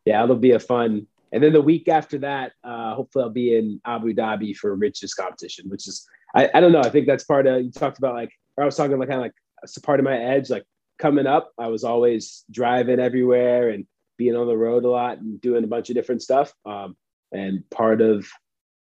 yeah, 0.05 0.23
it'll 0.23 0.37
be 0.37 0.53
a 0.53 0.59
fun. 0.59 1.07
And 1.33 1.43
then 1.43 1.55
the 1.55 1.63
week 1.63 1.89
after 1.89 2.19
that, 2.19 2.53
uh, 2.63 2.95
hopefully 2.95 3.25
I'll 3.25 3.31
be 3.31 3.57
in 3.57 3.81
Abu 3.87 4.13
Dhabi 4.13 4.55
for 4.55 4.75
Rich's 4.75 5.15
competition, 5.15 5.71
which 5.71 5.89
is 5.89 6.07
I, 6.35 6.51
I 6.53 6.61
don't 6.61 6.73
know. 6.73 6.81
I 6.81 6.91
think 6.91 7.07
that's 7.07 7.25
part 7.25 7.47
of 7.47 7.63
you 7.63 7.71
talked 7.71 7.99
about 7.99 8.15
like 8.15 8.33
or 8.57 8.65
I 8.65 8.67
was 8.67 8.77
talking 8.77 8.99
like 8.99 9.09
kind 9.09 9.21
of 9.21 9.25
like 9.25 9.35
it's 9.63 9.77
a 9.77 9.81
part 9.81 10.01
of 10.01 10.05
my 10.05 10.19
edge. 10.19 10.51
Like 10.51 10.65
coming 10.99 11.27
up, 11.27 11.53
I 11.59 11.69
was 11.69 11.85
always 11.85 12.45
driving 12.51 13.01
everywhere 13.01 13.71
and 13.71 13.87
being 14.19 14.37
on 14.37 14.47
the 14.47 14.57
road 14.57 14.85
a 14.85 14.91
lot 14.91 15.19
and 15.19 15.41
doing 15.41 15.65
a 15.65 15.69
bunch 15.69 15.89
of 15.89 15.95
different 15.95 16.23
stuff. 16.23 16.53
Um, 16.67 16.97
and 17.33 17.69
part 17.71 18.01
of 18.03 18.27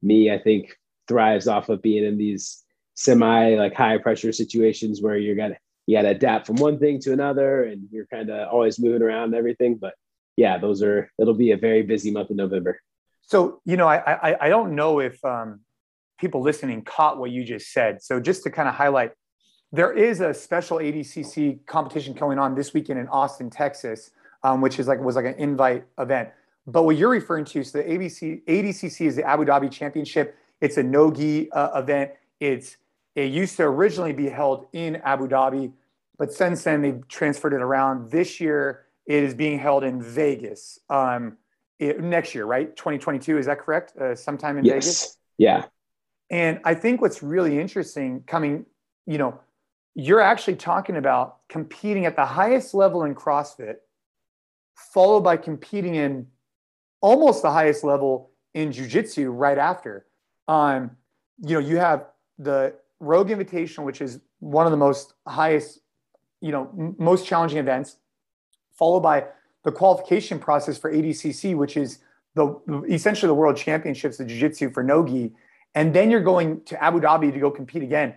me, 0.02 0.32
I 0.32 0.40
think, 0.40 0.76
thrives 1.08 1.48
off 1.48 1.70
of 1.70 1.82
being 1.82 2.06
in 2.06 2.18
these 2.18 2.64
semi 3.00 3.56
like 3.56 3.74
high 3.74 3.97
pressure 3.97 4.34
situations 4.34 5.02
where 5.02 5.18
you're 5.18 5.36
gonna 5.36 5.58
you 5.88 5.97
gotta 5.97 6.10
adapt 6.10 6.45
from 6.45 6.58
one 6.58 6.78
thing 6.78 7.00
to 7.00 7.14
another 7.14 7.64
and 7.64 7.88
you're 7.91 8.06
kind 8.08 8.30
of 8.30 8.50
always 8.50 8.78
moving 8.78 9.02
around 9.02 9.26
and 9.26 9.36
everything. 9.36 9.76
But 9.76 9.93
yeah, 10.36 10.58
those 10.58 10.84
are 10.84 11.10
it'll 11.18 11.34
be 11.34 11.52
a 11.52 11.58
very 11.58 11.82
busy 11.82 12.12
month 12.12 12.30
of 12.30 12.36
November. 12.36 12.82
So 13.22 13.62
you 13.64 13.78
know, 13.78 13.88
I 13.88 14.32
I, 14.32 14.45
I 14.47 14.50
don't 14.50 14.76
know 14.76 15.00
if 15.00 15.24
um, 15.24 15.62
people 16.20 16.41
listening 16.41 16.84
caught 16.84 17.18
what 17.18 17.32
you 17.32 17.45
just 17.45 17.72
said. 17.72 18.04
So 18.04 18.20
just 18.20 18.43
to 18.43 18.50
kind 18.50 18.68
of 18.68 18.76
highlight, 18.76 19.14
there 19.72 19.93
is 19.93 20.20
a 20.20 20.34
special 20.34 20.80
ADCC 20.80 21.66
competition 21.66 22.14
going 22.14 22.38
on 22.38 22.54
this 22.54 22.74
weekend 22.74 23.00
in 23.00 23.08
Austin, 23.08 23.50
Texas, 23.50 24.12
um, 24.43 24.60
which 24.60 24.78
is 24.78 24.89
like 24.89 25.00
was 25.00 25.16
like 25.16 25.26
an 25.26 25.36
invite 25.36 25.86
event. 25.97 26.30
But 26.68 26.84
what 26.84 26.97
you're 26.97 27.10
referring 27.10 27.45
to, 27.45 27.64
so 27.64 27.78
the 27.78 27.86
ABC 27.86 28.43
ADCC 28.43 29.08
is 29.08 29.16
the 29.16 29.24
Abu 29.24 29.45
Dhabi 29.45 29.72
Championship. 29.72 30.36
It's 30.60 30.76
a 30.76 30.84
no-gi 30.84 31.50
uh, 31.54 31.80
event. 31.80 32.12
It's 32.41 32.76
it 33.20 33.34
used 33.34 33.57
to 33.57 33.63
originally 33.63 34.13
be 34.13 34.30
held 34.30 34.67
in 34.72 34.95
Abu 34.97 35.28
Dhabi, 35.28 35.74
but 36.17 36.32
since 36.32 36.63
then 36.63 36.82
they've 36.82 37.05
transferred 37.09 37.53
it 37.53 37.61
around. 37.61 38.09
This 38.09 38.39
year 38.39 38.86
it 39.05 39.24
is 39.24 39.34
being 39.34 39.59
held 39.59 39.84
in 39.84 40.01
Vegas. 40.01 40.80
Um, 40.89 41.38
it, 41.80 41.99
next 41.99 42.34
year, 42.34 42.45
right? 42.45 42.74
2022, 42.76 43.38
is 43.38 43.45
that 43.47 43.59
correct? 43.59 43.95
Uh, 43.97 44.15
sometime 44.15 44.57
in 44.57 44.63
yes. 44.63 44.74
Vegas. 44.74 45.17
Yeah. 45.38 45.65
And 46.30 46.61
I 46.63 46.76
think 46.76 47.01
what's 47.01 47.22
really 47.22 47.59
interesting 47.59 48.24
coming, 48.26 48.65
you 49.05 49.17
know, 49.17 49.39
you're 49.95 50.22
actually 50.22 50.55
talking 50.55 50.95
about 50.95 51.39
competing 51.49 52.05
at 52.05 52.15
the 52.15 52.26
highest 52.26 52.74
level 52.74 53.03
in 53.03 53.15
CrossFit, 53.15 53.78
followed 54.76 55.22
by 55.22 55.36
competing 55.36 55.95
in 55.95 56.28
almost 57.01 57.41
the 57.41 57.51
highest 57.51 57.84
level 57.84 58.32
in 58.53 58.72
Jiu-Jitsu 58.72 59.30
right 59.30 59.57
after. 59.57 60.05
Um, 60.47 60.91
you 61.41 61.55
know, 61.55 61.59
you 61.59 61.78
have 61.78 62.05
the 62.38 62.76
Rogue 63.00 63.30
Invitational, 63.30 63.86
which 63.86 64.02
is 64.02 64.20
one 64.39 64.66
of 64.66 64.72
the 64.72 64.78
most 64.78 65.14
highest, 65.28 65.80
you 66.41 66.52
know, 66.52 66.70
m- 66.78 66.95
most 66.97 67.26
challenging 67.26 67.58
events, 67.58 67.97
followed 68.78 69.02
by 69.02 69.26
the 69.64 69.72
qualification 69.72 70.39
process 70.39 70.78
for 70.78 70.91
ADCC, 70.91 71.56
which 71.56 71.78
is 71.78 72.00
the 72.36 72.56
essentially 72.89 73.28
the 73.28 73.34
World 73.34 73.58
Championships 73.58 74.20
of 74.20 74.28
Jiu-Jitsu 74.28 74.72
for 74.72 74.84
Nogi, 74.84 75.34
and 75.76 75.93
then 75.93 76.12
you're 76.12 76.24
going 76.24 76.62
to 76.66 76.82
Abu 76.84 77.00
Dhabi 77.00 77.34
to 77.34 77.39
go 77.39 77.52
compete 77.52 77.84
again. 77.84 78.16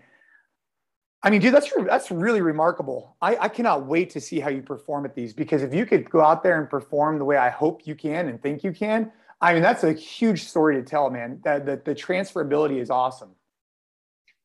I 1.25 1.31
mean, 1.31 1.41
dude, 1.41 1.55
that's 1.55 1.73
that's 1.87 2.11
really 2.11 2.41
remarkable. 2.41 3.17
I, 3.23 3.37
I 3.37 3.49
cannot 3.49 3.87
wait 3.87 4.11
to 4.11 4.21
see 4.21 4.41
how 4.41 4.51
you 4.51 4.63
perform 4.63 5.05
at 5.05 5.15
these 5.15 5.33
because 5.33 5.63
if 5.63 5.73
you 5.73 5.87
could 5.87 6.11
go 6.11 6.21
out 6.21 6.43
there 6.43 6.59
and 6.59 6.69
perform 6.69 7.19
the 7.19 7.25
way 7.25 7.37
I 7.37 7.51
hope 7.51 7.87
you 7.87 7.95
can 7.95 8.29
and 8.29 8.43
think 8.43 8.65
you 8.65 8.73
can, 8.73 9.13
I 9.41 9.55
mean, 9.55 9.63
that's 9.63 9.85
a 9.85 9.93
huge 9.93 10.45
story 10.45 10.75
to 10.77 10.83
tell, 10.83 11.11
man. 11.11 11.41
That 11.45 11.65
the, 11.65 11.81
the 11.85 11.95
transferability 11.95 12.81
is 12.81 12.91
awesome 12.91 13.31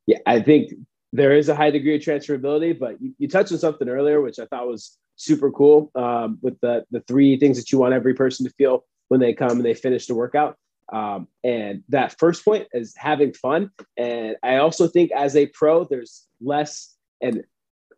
yeah, 0.07 0.19
I 0.25 0.39
think 0.39 0.73
there 1.13 1.33
is 1.33 1.49
a 1.49 1.55
high 1.55 1.69
degree 1.69 1.95
of 1.95 2.01
transferability, 2.01 2.77
but 2.77 2.99
you, 3.01 3.13
you 3.17 3.27
touched 3.27 3.51
on 3.51 3.59
something 3.59 3.87
earlier, 3.87 4.21
which 4.21 4.39
I 4.39 4.45
thought 4.45 4.67
was 4.67 4.97
super 5.15 5.51
cool 5.51 5.91
um, 5.95 6.39
with 6.41 6.59
the, 6.61 6.85
the 6.91 7.01
three 7.01 7.37
things 7.37 7.57
that 7.57 7.71
you 7.71 7.77
want 7.77 7.93
every 7.93 8.13
person 8.13 8.45
to 8.45 8.53
feel 8.53 8.85
when 9.09 9.19
they 9.19 9.33
come 9.33 9.51
and 9.51 9.65
they 9.65 9.73
finish 9.73 10.07
the 10.07 10.15
workout. 10.15 10.57
Um, 10.91 11.27
and 11.43 11.83
that 11.89 12.17
first 12.17 12.45
point 12.45 12.67
is 12.71 12.93
having 12.95 13.33
fun. 13.33 13.71
And 13.97 14.37
I 14.43 14.57
also 14.57 14.87
think 14.87 15.11
as 15.11 15.35
a 15.35 15.47
pro, 15.47 15.83
there's 15.83 16.25
less, 16.39 16.95
and 17.21 17.43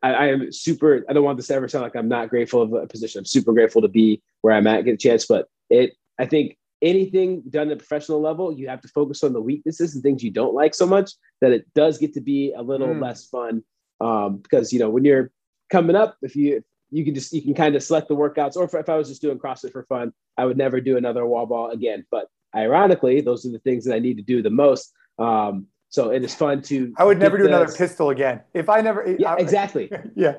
I, 0.02 0.14
I, 0.14 0.28
am 0.28 0.52
super, 0.52 1.06
I 1.08 1.14
don't 1.14 1.24
want 1.24 1.38
this 1.38 1.48
to 1.48 1.54
ever 1.54 1.68
sound 1.68 1.84
like 1.84 1.96
I'm 1.96 2.08
not 2.08 2.30
grateful 2.30 2.64
of 2.64 2.74
a 2.74 2.88
position. 2.88 3.20
I'm 3.20 3.26
super 3.26 3.54
grateful 3.54 3.84
to 3.84 3.88
be 3.88 4.24
where 4.42 4.56
I'm 4.56 4.66
at, 4.66 4.86
get 4.86 4.96
a 4.96 4.98
chance, 4.98 5.28
but 5.28 5.48
it, 5.70 5.94
I 6.20 6.26
think 6.26 6.58
anything 6.82 7.44
done 7.50 7.68
at 7.68 7.74
a 7.74 7.78
professional 7.78 8.22
level, 8.22 8.52
you 8.52 8.68
have 8.68 8.82
to 8.82 8.88
focus 8.88 9.24
on 9.24 9.34
the 9.34 9.42
weaknesses 9.42 9.94
and 9.94 10.04
things 10.04 10.24
you 10.24 10.32
don't 10.32 10.54
like 10.54 10.74
so 10.74 10.86
much 10.86 11.12
that 11.42 11.52
it 11.52 11.66
does 11.74 11.98
get 11.98 12.14
to 12.14 12.22
be 12.22 12.54
a 12.56 12.62
little 12.62 12.88
mm. 12.88 13.02
less 13.02 13.28
fun. 13.28 13.64
Um, 14.02 14.38
because 14.38 14.72
you 14.72 14.80
know 14.80 14.90
when 14.90 15.04
you're 15.04 15.32
coming 15.70 15.96
up, 15.96 16.18
if 16.22 16.36
you 16.36 16.64
you 16.90 17.04
can 17.04 17.14
just 17.14 17.34
you 17.34 17.42
can 17.42 17.54
kind 17.54 17.76
of 17.76 17.84
select 17.84 18.08
the 18.08 18.16
workouts, 18.16 18.56
or 18.56 18.64
if, 18.64 18.74
if 18.74 18.90
I 18.90 18.96
was 18.96 19.10
just 19.10 19.22
doing 19.22 19.38
CrossFit 19.38 19.72
for 19.72 19.84
fun, 19.84 20.14
I 20.38 20.46
would 20.46 20.58
never 20.58 20.80
do 20.80 20.98
another 20.98 21.26
wall 21.26 21.46
ball 21.46 21.72
again. 21.72 22.06
But 22.10 22.28
ironically, 22.56 23.22
those 23.22 23.46
are 23.46 23.52
the 23.52 23.60
things 23.60 23.86
that 23.86 23.96
I 23.96 24.00
need 24.00 24.18
to 24.18 24.24
do 24.24 24.42
the 24.42 24.50
most. 24.50 24.94
Um, 25.18 25.68
so 25.90 26.12
it 26.12 26.24
is 26.24 26.34
fun 26.34 26.62
to. 26.64 26.94
I 26.98 27.04
would 27.04 27.20
never 27.20 27.38
do 27.38 27.48
another 27.48 27.72
pistol 27.74 28.10
again. 28.10 28.42
If 28.54 28.70
I 28.70 28.80
never. 28.80 29.16
Yeah, 29.20 29.34
I, 29.34 29.38
exactly. 29.38 29.92
yeah 30.16 30.36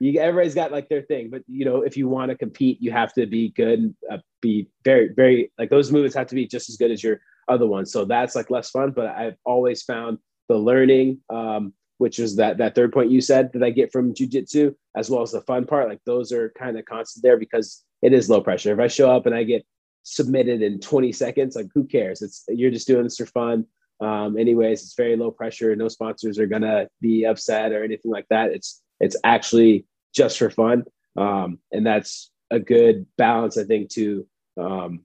you 0.00 0.20
everybody's 0.20 0.54
got 0.54 0.72
like 0.72 0.88
their 0.88 1.02
thing, 1.02 1.30
but 1.30 1.42
you 1.46 1.64
know, 1.64 1.82
if 1.82 1.96
you 1.96 2.08
want 2.08 2.30
to 2.30 2.36
compete, 2.36 2.80
you 2.80 2.90
have 2.92 3.12
to 3.14 3.26
be 3.26 3.50
good 3.50 3.94
uh, 4.10 4.18
be 4.40 4.68
very, 4.84 5.10
very 5.14 5.52
like 5.58 5.70
those 5.70 5.90
movements 5.90 6.16
have 6.16 6.28
to 6.28 6.34
be 6.34 6.46
just 6.46 6.68
as 6.68 6.76
good 6.76 6.90
as 6.90 7.02
your 7.02 7.20
other 7.48 7.66
ones. 7.66 7.92
So 7.92 8.04
that's 8.04 8.36
like 8.36 8.50
less 8.50 8.70
fun, 8.70 8.92
but 8.92 9.06
I've 9.06 9.36
always 9.44 9.82
found 9.82 10.18
the 10.48 10.56
learning, 10.56 11.20
um, 11.30 11.72
which 11.98 12.18
is 12.18 12.36
that 12.36 12.58
that 12.58 12.74
third 12.74 12.92
point 12.92 13.10
you 13.10 13.20
said 13.20 13.50
that 13.52 13.62
I 13.62 13.70
get 13.70 13.92
from 13.92 14.14
jujitsu, 14.14 14.74
as 14.96 15.10
well 15.10 15.22
as 15.22 15.32
the 15.32 15.40
fun 15.42 15.66
part. 15.66 15.88
Like 15.88 16.00
those 16.06 16.32
are 16.32 16.52
kind 16.58 16.78
of 16.78 16.84
constant 16.84 17.22
there 17.22 17.36
because 17.36 17.84
it 18.02 18.12
is 18.12 18.30
low 18.30 18.40
pressure. 18.40 18.72
If 18.72 18.78
I 18.78 18.86
show 18.86 19.10
up 19.10 19.26
and 19.26 19.34
I 19.34 19.42
get 19.42 19.64
submitted 20.04 20.62
in 20.62 20.80
20 20.80 21.12
seconds, 21.12 21.56
like 21.56 21.68
who 21.74 21.84
cares? 21.84 22.22
It's 22.22 22.44
you're 22.48 22.70
just 22.70 22.86
doing 22.86 23.04
this 23.04 23.16
for 23.16 23.26
fun. 23.26 23.66
Um, 24.00 24.38
anyways, 24.38 24.82
it's 24.82 24.94
very 24.94 25.16
low 25.16 25.32
pressure. 25.32 25.74
No 25.74 25.88
sponsors 25.88 26.38
are 26.38 26.46
gonna 26.46 26.88
be 27.00 27.24
upset 27.24 27.72
or 27.72 27.82
anything 27.82 28.12
like 28.12 28.26
that. 28.30 28.52
It's 28.52 28.80
it's 29.00 29.16
actually 29.24 29.86
just 30.14 30.38
for 30.38 30.50
fun. 30.50 30.84
Um, 31.16 31.58
and 31.72 31.86
that's 31.86 32.30
a 32.50 32.58
good 32.58 33.06
balance, 33.16 33.58
I 33.58 33.64
think, 33.64 33.90
to 33.90 34.26
um, 34.56 35.00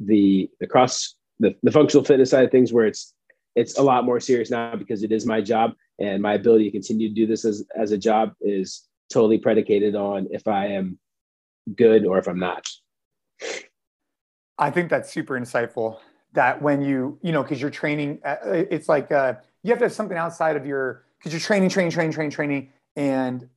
the 0.00 0.50
the 0.60 0.66
cross 0.66 1.14
the, 1.40 1.54
the 1.62 1.72
functional 1.72 2.04
fitness 2.04 2.30
side 2.30 2.44
of 2.44 2.50
things 2.50 2.72
where 2.72 2.86
it's 2.86 3.12
it's 3.54 3.78
a 3.78 3.82
lot 3.82 4.04
more 4.04 4.20
serious 4.20 4.50
now 4.50 4.74
because 4.76 5.02
it 5.02 5.12
is 5.12 5.26
my 5.26 5.40
job 5.40 5.72
and 5.98 6.22
my 6.22 6.34
ability 6.34 6.64
to 6.64 6.70
continue 6.70 7.08
to 7.08 7.14
do 7.14 7.26
this 7.26 7.44
as, 7.44 7.64
as 7.76 7.92
a 7.92 7.98
job 7.98 8.32
is 8.40 8.88
totally 9.12 9.38
predicated 9.38 9.94
on 9.94 10.26
if 10.30 10.48
I 10.48 10.68
am 10.68 10.98
good 11.76 12.04
or 12.04 12.18
if 12.18 12.26
I'm 12.26 12.38
not. 12.38 12.66
I 14.58 14.70
think 14.70 14.90
that's 14.90 15.12
super 15.12 15.38
insightful 15.38 15.98
that 16.32 16.60
when 16.60 16.82
you, 16.82 17.18
you 17.22 17.30
know, 17.30 17.44
cause 17.44 17.60
you're 17.60 17.70
training, 17.70 18.18
uh, 18.24 18.36
it's 18.42 18.88
like, 18.88 19.12
uh, 19.12 19.34
you 19.62 19.70
have 19.70 19.78
to 19.78 19.84
have 19.84 19.92
something 19.92 20.18
outside 20.18 20.56
of 20.56 20.66
your, 20.66 21.04
cause 21.22 21.32
you're 21.32 21.40
training, 21.40 21.68
training, 21.68 21.92
training, 21.92 22.12
training, 22.12 22.30
training. 22.32 22.72
And 22.96 23.48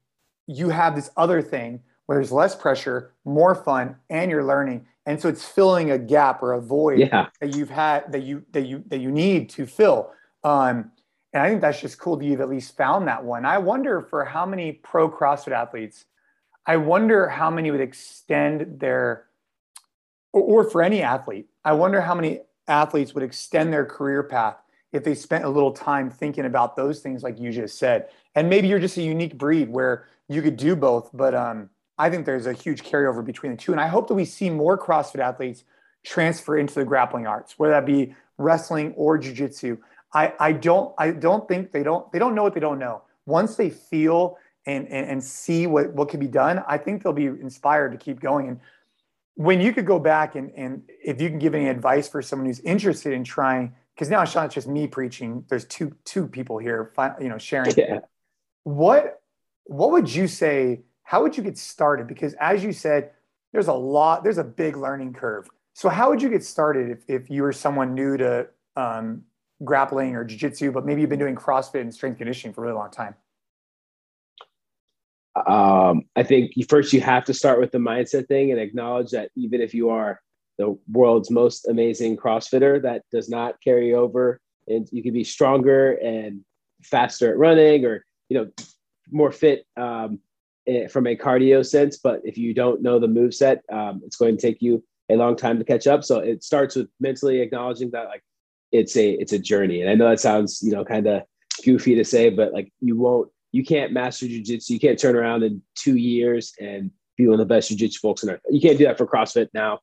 you 0.48 0.70
have 0.70 0.96
this 0.96 1.10
other 1.18 1.42
thing 1.42 1.82
where 2.06 2.18
there's 2.18 2.32
less 2.32 2.56
pressure, 2.56 3.14
more 3.26 3.54
fun, 3.54 3.98
and 4.10 4.32
you're 4.32 4.44
learning. 4.44 4.86
And 5.06 5.22
so 5.22 5.30
it's 5.30 5.46
filling 5.46 5.92
a 5.92 5.98
gap 5.98 6.42
or 6.42 6.54
a 6.54 6.62
void 6.62 7.00
yeah. 7.00 7.28
that 7.40 7.56
you've 7.56 7.70
had 7.70 8.12
that 8.12 8.24
you 8.24 8.44
that 8.52 8.66
you 8.66 8.84
that 8.88 9.00
you 9.00 9.12
need 9.12 9.50
to 9.52 9.66
fill. 9.66 10.12
Um, 10.44 10.92
and 11.34 11.44
I 11.44 11.50
think 11.50 11.62
that's 11.62 11.80
just 11.80 12.00
cool 12.00 12.16
that 12.18 12.26
you've 12.26 12.42
at 12.42 12.50
least 12.50 12.76
found 12.76 13.08
that 13.08 13.24
one. 13.24 13.46
I 13.46 13.58
wonder 13.58 14.02
for 14.02 14.26
how 14.26 14.46
many 14.46 14.72
pro 14.72 15.10
CrossFit 15.10 15.52
athletes, 15.52 16.06
I 16.66 16.78
wonder 16.78 17.28
how 17.28 17.52
many 17.52 17.70
would 17.70 17.82
extend 17.82 18.80
their, 18.80 19.26
or, 20.32 20.42
or 20.42 20.70
for 20.70 20.82
any 20.82 21.02
athlete, 21.02 21.48
I 21.64 21.74
wonder 21.74 22.02
how 22.02 22.16
many 22.16 22.42
athletes 22.68 23.14
would 23.14 23.24
extend 23.24 23.72
their 23.72 23.86
career 23.86 24.24
path 24.24 24.56
if 24.98 25.04
they 25.04 25.16
spent 25.16 25.46
a 25.46 25.50
little 25.50 25.72
time 25.72 26.10
thinking 26.10 26.46
about 26.46 26.76
those 26.76 27.00
things 27.00 27.24
like 27.24 27.40
you 27.40 27.52
just 27.52 27.78
said. 27.78 28.10
And 28.36 28.50
maybe 28.50 28.68
you're 28.68 28.80
just 28.80 28.98
a 28.98 29.02
unique 29.02 29.38
breed 29.38 29.70
where 29.70 30.08
you 30.28 30.42
could 30.42 30.58
do 30.58 30.76
both, 30.76 31.10
but 31.14 31.34
um, 31.34 31.70
I 31.98 32.10
think 32.10 32.26
there's 32.26 32.48
a 32.48 32.54
huge 32.54 32.84
carryover 32.84 33.24
between 33.24 33.54
the 33.54 33.58
two. 33.58 33.72
And 33.72 33.80
I 33.80 33.88
hope 33.88 34.08
that 34.08 34.16
we 34.16 34.26
see 34.26 34.50
more 34.50 34.78
CrossFit 34.78 35.20
athletes 35.20 35.64
transfer 36.04 36.58
into 36.58 36.74
the 36.74 36.86
grappling 36.86 37.28
arts, 37.28 37.58
whether 37.58 37.74
that 37.74 37.86
be 37.86 38.16
wrestling 38.38 38.94
or 38.96 39.18
jujitsu. 39.18 39.78
I, 40.14 40.34
I 40.40 40.52
don't 40.52 40.94
I 40.98 41.12
don't 41.12 41.48
think 41.48 41.72
they 41.72 41.84
don't 41.84 42.12
they 42.12 42.20
don't 42.20 42.34
know 42.34 42.44
what 42.44 42.54
they 42.54 42.60
don't 42.60 42.80
know. 42.80 43.04
Once 43.26 43.56
they 43.56 43.70
feel 43.70 44.38
and, 44.66 44.88
and, 44.88 45.10
and 45.10 45.24
see 45.24 45.68
what, 45.68 45.94
what 45.94 46.10
can 46.10 46.20
be 46.20 46.28
done, 46.28 46.64
I 46.68 46.78
think 46.78 47.04
they'll 47.04 47.14
be 47.14 47.26
inspired 47.26 47.92
to 47.92 47.98
keep 47.98 48.20
going. 48.20 48.48
And 48.48 48.60
when 49.36 49.62
you 49.62 49.74
could 49.74 49.86
go 49.86 50.00
back 50.00 50.36
and, 50.36 50.52
and 50.56 50.84
if 51.04 51.22
you 51.22 51.30
can 51.30 51.40
give 51.40 51.54
any 51.54 51.68
advice 51.68 52.10
for 52.10 52.22
someone 52.22 52.48
who's 52.48 52.60
interested 52.62 53.14
in 53.14 53.24
trying, 53.24 53.74
because 53.98 54.10
now 54.12 54.24
Sean, 54.24 54.46
it's 54.46 54.56
just 54.56 54.68
me 54.68 54.86
preaching. 54.88 55.44
There's 55.50 55.66
two 55.66 55.96
two 56.06 56.28
people 56.28 56.60
here, 56.60 56.94
you 57.20 57.30
know, 57.30 57.40
sharing. 57.40 57.74
Yeah 57.76 58.00
what 58.68 59.22
what 59.64 59.92
would 59.92 60.14
you 60.14 60.28
say? 60.28 60.82
How 61.04 61.22
would 61.22 61.38
you 61.38 61.44
get 61.44 61.58
started? 61.58 62.06
Because 62.06 62.34
as 62.34 62.66
you 62.66 62.74
said, 62.74 63.12
there's 63.54 63.70
a 63.70 63.74
lot, 63.74 64.26
there's 64.26 64.38
a 64.38 64.44
big 64.44 64.76
learning 64.76 65.14
curve. 65.14 65.48
So 65.74 65.88
how 65.88 66.10
would 66.10 66.22
you 66.22 66.30
get 66.30 66.44
started 66.44 66.90
if, 66.90 67.00
if 67.08 67.30
you 67.30 67.44
were 67.44 67.54
someone 67.54 67.94
new 67.94 68.18
to 68.18 68.48
um, 68.76 69.24
grappling 69.64 70.16
or 70.16 70.26
jiu-jitsu, 70.26 70.72
but 70.74 70.86
maybe 70.86 71.00
you've 71.00 71.10
been 71.10 71.20
doing 71.20 71.36
CrossFit 71.36 71.80
and 71.80 71.94
strength 71.94 72.18
conditioning 72.18 72.54
for 72.54 72.62
a 72.62 72.68
really 72.68 72.76
long 72.76 72.92
time? 72.92 73.16
Um, 75.46 76.04
I 76.18 76.24
think 76.24 76.52
first 76.68 76.92
you 76.92 77.00
have 77.00 77.24
to 77.26 77.34
start 77.34 77.62
with 77.62 77.72
the 77.72 77.78
mindset 77.78 78.28
thing 78.28 78.52
and 78.52 78.60
acknowledge 78.60 79.12
that 79.12 79.30
even 79.36 79.62
if 79.62 79.74
you 79.74 79.92
are 79.92 80.20
the 80.58 80.78
world's 80.92 81.30
most 81.30 81.68
amazing 81.68 82.18
CrossFitter, 82.18 82.82
that 82.82 83.04
does 83.12 83.30
not 83.30 83.62
carry 83.64 83.94
over, 83.94 84.40
and 84.68 84.88
you 84.92 85.04
can 85.04 85.14
be 85.14 85.24
stronger 85.24 85.94
and 85.94 86.42
faster 86.84 87.30
at 87.32 87.38
running, 87.38 87.86
or 87.86 88.04
you 88.30 88.38
know, 88.38 88.52
more 89.12 89.32
fit 89.32 89.66
um, 89.78 90.20
eh, 90.68 90.88
from 90.88 91.08
a 91.08 91.16
cardio 91.16 91.66
sense. 91.66 91.98
But 91.98 92.22
if 92.24 92.38
you 92.38 92.54
don't 92.54 92.82
know 92.82 93.00
the 93.00 93.08
move 93.08 93.34
set, 93.34 93.62
um, 93.72 94.02
it's 94.06 94.18
going 94.18 94.36
to 94.36 94.42
take 94.42 94.62
you 94.62 94.84
a 95.10 95.16
long 95.16 95.36
time 95.36 95.58
to 95.60 95.66
catch 95.66 95.88
up. 95.88 96.04
So 96.04 96.20
it 96.20 96.44
starts 96.44 96.76
with 96.76 96.90
mentally 97.00 97.40
acknowledging 97.40 97.92
that 97.92 98.08
like 98.08 98.24
it's 98.72 98.98
a 98.98 99.12
it's 99.12 99.34
a 99.34 99.40
journey. 99.40 99.82
And 99.82 99.90
I 99.90 99.96
know 99.96 100.10
that 100.10 100.20
sounds 100.20 100.62
you 100.62 100.72
know 100.72 100.84
kind 100.84 101.08
of 101.08 101.24
goofy 101.64 101.96
to 101.96 102.04
say, 102.04 102.30
but 102.30 102.52
like 102.52 102.72
you 102.82 102.98
won't 102.98 103.30
you 103.52 103.64
can't 103.64 103.94
master 103.94 104.26
jujitsu. 104.26 104.72
You 104.72 104.80
can't 104.80 105.00
turn 105.00 105.16
around 105.16 105.44
in 105.44 105.62
two 105.76 105.96
years 105.96 106.54
and 106.60 106.92
be 107.16 107.26
one 107.26 107.40
of 107.40 107.48
the 107.48 107.54
best 107.54 107.72
jujitsu 107.72 107.98
folks 107.98 108.24
in 108.24 108.30
earth. 108.30 108.42
You 108.50 108.60
can't 108.60 108.78
do 108.78 108.86
that 108.86 108.98
for 108.98 109.08
CrossFit 109.08 109.50
now 109.54 109.80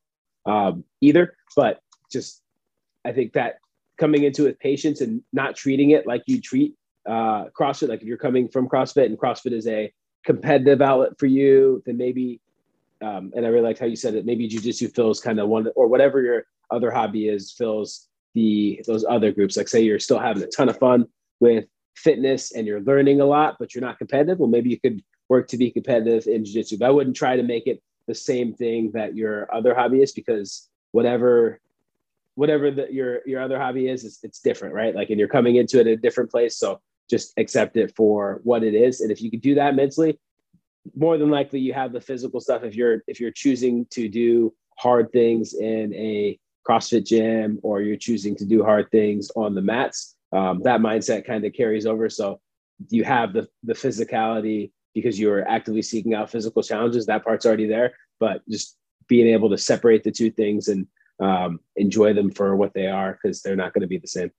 um, 0.47 0.85
either. 1.01 1.37
But 1.57 1.81
just, 2.11 2.43
I 3.05 3.13
think 3.13 3.33
that 3.35 3.57
coming 3.99 4.25
into 4.25 4.43
it 4.43 4.47
with 4.47 4.59
patience 4.59 5.01
and 5.01 5.23
not 5.33 5.57
treating 5.57 5.91
it 5.91 6.07
like 6.07 6.23
you 6.27 6.41
treat 6.41 6.75
uh, 7.07 7.47
CrossFit, 7.59 7.89
like 7.89 8.03
if 8.03 8.09
you're 8.09 8.17
coming 8.17 8.49
from 8.49 8.69
CrossFit 8.69 9.07
and 9.07 9.19
CrossFit 9.19 9.53
is 9.53 9.67
a 9.69 9.93
competitive 10.25 10.81
outlet 10.81 11.19
for 11.19 11.27
you, 11.27 11.83
then 11.87 11.97
maybe, 11.97 12.41
um, 13.03 13.33
and 13.37 13.45
I 13.45 13.51
really 13.51 13.67
liked 13.67 13.79
how 13.79 13.87
you 13.87 13.97
said 13.97 14.15
it, 14.15 14.25
maybe 14.25 14.49
jujitsu 14.49 14.95
fills 14.95 15.21
kind 15.21 15.39
of 15.39 15.49
one, 15.49 15.69
or 15.77 15.87
whatever 15.87 16.23
your 16.23 16.45
other 16.71 16.91
hobby 16.91 17.29
is, 17.29 17.53
fills 17.53 18.09
the 18.35 18.83
those 18.87 19.05
other 19.05 19.31
groups. 19.31 19.57
Like 19.57 19.69
say 19.69 19.83
you're 19.83 20.01
still 20.01 20.19
having 20.19 20.43
a 20.43 20.47
ton 20.47 20.69
of 20.69 20.79
fun 20.79 21.07
with 21.41 21.67
fitness 21.95 22.53
and 22.53 22.67
you're 22.67 22.81
learning 22.81 23.21
a 23.21 23.27
lot, 23.27 23.57
but 23.59 23.75
you're 23.75 23.85
not 23.85 23.99
competitive, 23.99 24.39
well, 24.39 24.49
maybe 24.49 24.71
you 24.71 24.81
could 24.81 25.03
work 25.29 25.47
to 25.49 25.57
be 25.57 25.71
competitive 25.71 26.27
in 26.27 26.45
jiu-jitsu. 26.45 26.79
But 26.79 26.87
I 26.87 26.91
wouldn't 26.91 27.17
try 27.17 27.37
to 27.37 27.43
make 27.43 27.67
it 27.67 27.83
the 28.07 28.15
same 28.15 28.55
thing 28.55 28.91
that 28.93 29.17
your 29.17 29.53
other 29.55 29.75
hobby 29.75 30.03
is 30.03 30.13
because 30.13 30.69
whatever 30.93 31.61
whatever 32.35 32.71
the, 32.71 32.93
your 32.93 33.21
your 33.27 33.41
other 33.41 33.59
hobby 33.59 33.89
is, 33.89 34.05
it's, 34.05 34.23
it's 34.23 34.41
different, 34.41 34.75
right? 34.75 34.95
Like, 34.95 35.11
and 35.11 35.19
you're 35.19 35.29
coming 35.29 35.57
into 35.57 35.81
it 35.81 35.87
a 35.87 35.97
different 35.97 36.31
place, 36.31 36.57
so 36.57 36.81
just 37.09 37.33
accept 37.37 37.77
it 37.77 37.95
for 37.95 38.41
what 38.45 38.63
it 38.63 38.75
is. 38.75 39.01
And 39.01 39.11
if 39.11 39.21
you 39.21 39.31
can 39.31 39.41
do 39.41 39.55
that 39.57 39.75
mentally, 39.75 40.19
more 40.97 41.19
than 41.19 41.31
likely 41.31 41.61
you 41.61 41.73
have 41.73 41.93
the 41.93 42.01
physical 42.01 42.41
stuff. 42.41 42.63
If 42.65 42.75
you're 42.75 43.03
if 43.07 43.21
you're 43.21 43.31
choosing 43.31 43.87
to 43.91 44.09
do 44.09 44.55
hard 44.77 45.13
things 45.13 45.55
in 45.55 45.95
a 45.95 46.39
CrossFit 46.69 47.07
gym 47.07 47.59
or 47.63 47.83
you're 47.83 47.97
choosing 47.97 48.35
to 48.37 48.45
do 48.45 48.65
hard 48.65 48.91
things 48.91 49.31
on 49.37 49.55
the 49.55 49.63
mats, 49.63 50.17
um, 50.33 50.63
that 50.63 50.81
mindset 50.81 51.27
kind 51.27 51.45
of 51.45 51.53
carries 51.53 51.87
over. 51.87 52.09
So 52.09 52.41
you 52.89 53.05
have 53.05 53.33
the 53.33 53.49
the 53.63 53.75
physicality 53.75 54.73
because 54.95 55.19
you're 55.19 55.47
actively 55.49 55.83
seeking 55.83 56.15
out 56.15 56.31
physical 56.31 56.63
challenges. 56.63 57.07
That 57.07 57.25
part's 57.25 57.45
already 57.45 57.67
there, 57.67 57.95
but 58.21 58.43
just 58.49 58.77
being 59.09 59.29
able 59.29 59.51
to 59.51 59.59
separate 59.59 60.05
the 60.05 60.11
two 60.11 60.31
things 60.31 60.69
and 60.69 60.87
um, 61.21 61.61
enjoy 61.77 62.13
them 62.15 62.31
for 62.31 62.57
what 62.57 62.73
they 62.75 62.87
are 62.87 63.19
because 63.21 63.43
they're 63.43 63.57
not 63.57 63.73
going 63.73 63.83
to 63.83 63.89
be 63.89 63.99
the 63.99 64.09
same. 64.09 64.31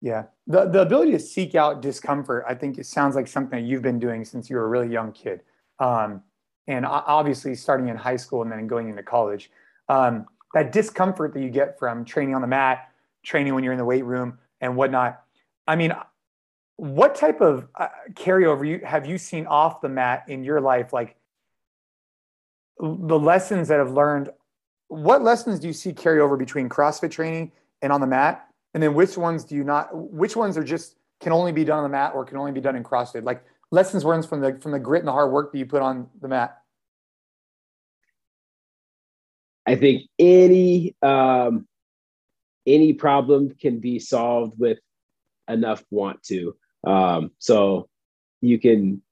Yeah, 0.00 0.24
the 0.46 0.66
the 0.66 0.82
ability 0.82 1.12
to 1.12 1.18
seek 1.18 1.54
out 1.54 1.80
discomfort, 1.80 2.44
I 2.46 2.54
think 2.54 2.78
it 2.78 2.84
sounds 2.84 3.14
like 3.14 3.26
something 3.26 3.58
that 3.58 3.66
you've 3.66 3.82
been 3.82 3.98
doing 3.98 4.24
since 4.24 4.50
you 4.50 4.56
were 4.56 4.64
a 4.64 4.68
really 4.68 4.92
young 4.92 5.12
kid, 5.12 5.40
um, 5.78 6.22
and 6.66 6.84
obviously 6.84 7.54
starting 7.54 7.88
in 7.88 7.96
high 7.96 8.16
school 8.16 8.42
and 8.42 8.52
then 8.52 8.66
going 8.66 8.90
into 8.90 9.02
college. 9.02 9.50
Um, 9.88 10.26
that 10.52 10.72
discomfort 10.72 11.32
that 11.34 11.40
you 11.40 11.50
get 11.50 11.78
from 11.78 12.04
training 12.04 12.34
on 12.34 12.42
the 12.42 12.46
mat, 12.46 12.90
training 13.22 13.54
when 13.54 13.64
you're 13.64 13.72
in 13.72 13.78
the 13.78 13.84
weight 13.84 14.04
room, 14.04 14.38
and 14.60 14.76
whatnot. 14.76 15.22
I 15.66 15.76
mean, 15.76 15.94
what 16.76 17.14
type 17.14 17.40
of 17.40 17.68
uh, 17.76 17.88
carryover 18.14 18.66
you 18.66 18.80
have 18.84 19.06
you 19.06 19.18
seen 19.18 19.46
off 19.46 19.80
the 19.80 19.88
mat 19.88 20.24
in 20.28 20.44
your 20.44 20.60
life? 20.60 20.92
Like 20.92 21.16
the 22.78 23.18
lessons 23.18 23.68
that 23.68 23.78
have 23.78 23.92
learned. 23.92 24.30
What 24.88 25.22
lessons 25.22 25.60
do 25.60 25.66
you 25.66 25.72
see 25.72 25.92
carry 25.92 26.20
over 26.20 26.36
between 26.36 26.68
CrossFit 26.68 27.10
training 27.10 27.52
and 27.82 27.92
on 27.92 28.00
the 28.00 28.06
mat? 28.06 28.48
And 28.74 28.82
then 28.82 28.94
which 28.94 29.16
ones 29.16 29.44
do 29.44 29.54
you 29.54 29.64
not? 29.64 29.88
Which 29.92 30.36
ones 30.36 30.56
are 30.58 30.64
just 30.64 30.96
can 31.20 31.32
only 31.32 31.52
be 31.52 31.64
done 31.64 31.78
on 31.78 31.84
the 31.84 31.90
mat 31.90 32.12
or 32.14 32.24
can 32.24 32.36
only 32.36 32.52
be 32.52 32.60
done 32.60 32.76
in 32.76 32.82
CrossFit? 32.82 33.24
Like 33.24 33.44
lessons 33.70 34.04
learned 34.04 34.26
from 34.26 34.40
the 34.40 34.58
from 34.60 34.72
the 34.72 34.80
grit 34.80 35.00
and 35.00 35.08
the 35.08 35.12
hard 35.12 35.30
work 35.30 35.52
that 35.52 35.58
you 35.58 35.66
put 35.66 35.82
on 35.82 36.08
the 36.20 36.28
mat. 36.28 36.58
I 39.66 39.76
think 39.76 40.02
any 40.18 40.96
um, 41.02 41.66
any 42.66 42.92
problem 42.94 43.54
can 43.60 43.78
be 43.78 43.98
solved 43.98 44.58
with 44.58 44.78
enough 45.48 45.84
want 45.90 46.22
to. 46.24 46.56
Um, 46.86 47.30
so 47.38 47.88
you 48.40 48.58
can. 48.58 49.02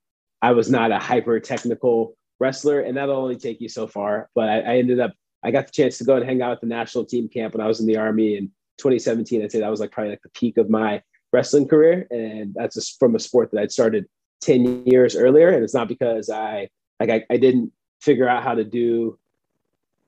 I 0.40 0.52
was 0.52 0.70
not 0.70 0.90
a 0.90 0.98
hyper 0.98 1.38
technical 1.38 2.16
wrestler, 2.40 2.80
and 2.80 2.96
that'll 2.96 3.16
only 3.16 3.36
take 3.36 3.60
you 3.60 3.68
so 3.68 3.86
far. 3.86 4.28
But 4.34 4.48
I, 4.48 4.60
I, 4.60 4.76
ended 4.78 5.00
up. 5.00 5.12
I 5.44 5.50
got 5.50 5.66
the 5.66 5.72
chance 5.72 5.98
to 5.98 6.04
go 6.04 6.16
and 6.16 6.24
hang 6.24 6.42
out 6.42 6.52
at 6.52 6.60
the 6.60 6.66
national 6.66 7.04
team 7.04 7.28
camp 7.28 7.54
when 7.54 7.60
I 7.60 7.68
was 7.68 7.80
in 7.80 7.86
the 7.86 7.96
army 7.96 8.36
in 8.36 8.50
2017. 8.78 9.42
I'd 9.42 9.52
say 9.52 9.60
that 9.60 9.70
was 9.70 9.80
like 9.80 9.92
probably 9.92 10.10
like 10.10 10.22
the 10.22 10.30
peak 10.30 10.56
of 10.56 10.68
my 10.68 11.02
wrestling 11.32 11.68
career, 11.68 12.06
and 12.10 12.54
that's 12.54 12.74
just 12.74 12.98
from 12.98 13.14
a 13.14 13.20
sport 13.20 13.50
that 13.52 13.60
I'd 13.60 13.72
started 13.72 14.06
10 14.42 14.84
years 14.86 15.16
earlier. 15.16 15.48
And 15.48 15.62
it's 15.62 15.74
not 15.74 15.88
because 15.88 16.28
I 16.28 16.68
like 17.00 17.10
I, 17.10 17.24
I 17.30 17.36
didn't 17.36 17.72
figure 18.00 18.28
out 18.28 18.42
how 18.42 18.54
to 18.54 18.64
do 18.64 19.18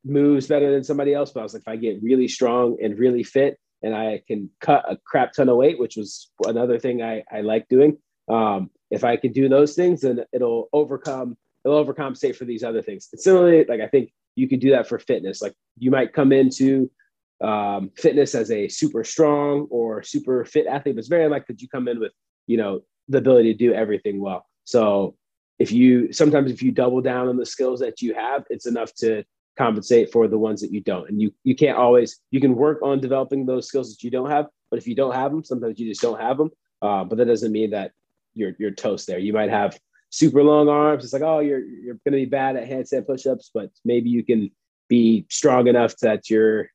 moves 0.05 0.47
better 0.47 0.71
than 0.71 0.85
somebody 0.85 1.15
else, 1.15 1.31
but 1.31 1.41
I 1.41 1.43
was 1.45 1.55
like, 1.55 1.62
if 1.62 1.69
I 1.69 1.77
get 1.77 2.03
really 2.03 2.29
strong 2.29 2.77
and 2.83 2.99
really 2.99 3.23
fit 3.23 3.59
and 3.85 3.95
I 3.95 4.22
can 4.26 4.51
cut 4.61 4.85
a 4.89 4.97
crap 5.05 5.32
ton 5.32 5.49
of 5.49 5.57
weight, 5.57 5.78
which 5.78 5.97
was 5.97 6.30
another 6.45 6.78
thing 6.78 7.03
I, 7.03 7.22
I 7.30 7.43
like 7.43 7.68
doing. 7.68 7.99
Um, 8.28 8.70
if 8.91 9.05
I 9.05 9.16
can 9.16 9.32
do 9.32 9.49
those 9.49 9.74
things, 9.74 10.01
then 10.01 10.24
it'll 10.32 10.68
overcome, 10.72 11.37
it'll 11.64 11.85
overcompensate 11.85 12.37
for 12.37 12.47
these 12.47 12.64
other 12.64 12.80
things. 12.80 13.09
And 13.12 13.20
similarly, 13.20 13.64
like 13.68 13.80
I 13.80 13.89
think 13.89 14.12
you 14.37 14.49
could 14.49 14.61
do 14.61 14.70
that 14.70 14.89
for 14.89 14.99
fitness. 14.99 15.43
Like 15.43 15.55
you 15.78 15.91
might 15.91 16.14
come 16.14 16.32
into 16.32 16.91
um, 17.43 17.91
fitness 17.97 18.35
as 18.35 18.51
a 18.51 18.68
super 18.68 19.05
strong 19.05 19.66
or 19.70 20.03
super 20.03 20.45
fit 20.45 20.66
athlete, 20.66 20.95
but 20.95 21.01
it's 21.01 21.09
very 21.09 21.24
unlikely 21.24 21.55
that 21.55 21.62
you 21.62 21.68
come 21.68 21.89
in 21.89 22.01
with, 22.01 22.12
you 22.47 22.57
know, 22.57 22.80
the 23.09 23.18
ability 23.18 23.53
to 23.53 23.59
do 23.59 23.74
everything 23.74 24.20
well. 24.20 24.47
So 24.64 25.16
if 25.59 25.70
you 25.70 26.12
sometimes 26.12 26.51
if 26.51 26.62
you 26.62 26.72
double 26.72 27.03
down 27.03 27.28
on 27.28 27.37
the 27.37 27.47
skills 27.47 27.80
that 27.80 28.01
you 28.01 28.14
have, 28.14 28.45
it's 28.49 28.66
enough 28.66 28.95
to 28.95 29.24
compensate 29.57 30.11
for 30.11 30.28
the 30.28 30.38
ones 30.38 30.61
that 30.61 30.72
you 30.72 30.80
don't. 30.80 31.09
And 31.09 31.20
you 31.20 31.32
you 31.44 31.55
can't 31.55 31.78
always 31.78 32.20
you 32.30 32.40
can 32.40 32.55
work 32.57 32.80
on 32.82 33.00
developing 33.00 33.46
those 33.46 33.68
skills 33.68 33.90
that 33.90 34.02
you 34.02 34.11
don't 34.11 34.30
have, 34.30 34.46
but 34.70 34.78
if 34.78 34.86
you 34.86 34.94
don't 34.94 35.14
have 35.14 35.30
them, 35.30 35.44
sometimes 35.44 35.78
you 35.78 35.88
just 35.88 36.02
don't 36.02 36.20
have 36.20 36.38
them. 36.38 36.50
Uh, 36.82 37.05
but 37.05 37.18
that 37.18 37.26
doesn't 37.26 37.52
mean 37.52 37.70
that 37.70 37.92
you're 38.34 38.52
you're 38.59 38.70
toast 38.70 39.07
there. 39.07 39.18
You 39.18 39.32
might 39.32 39.50
have 39.50 39.78
super 40.11 40.42
long 40.42 40.68
arms. 40.68 41.05
It's 41.05 41.12
like 41.12 41.22
oh 41.22 41.40
you're 41.40 41.61
you're 41.61 41.98
going 42.05 42.12
to 42.12 42.24
be 42.24 42.24
bad 42.24 42.57
at 42.57 42.68
handstand 42.68 43.07
push-ups, 43.07 43.50
but 43.55 43.70
maybe 43.84 44.11
you 44.11 44.24
can 44.24 44.50
be 44.88 45.26
strong 45.30 45.66
enough 45.66 45.96
that 45.98 46.28
you're 46.28 46.68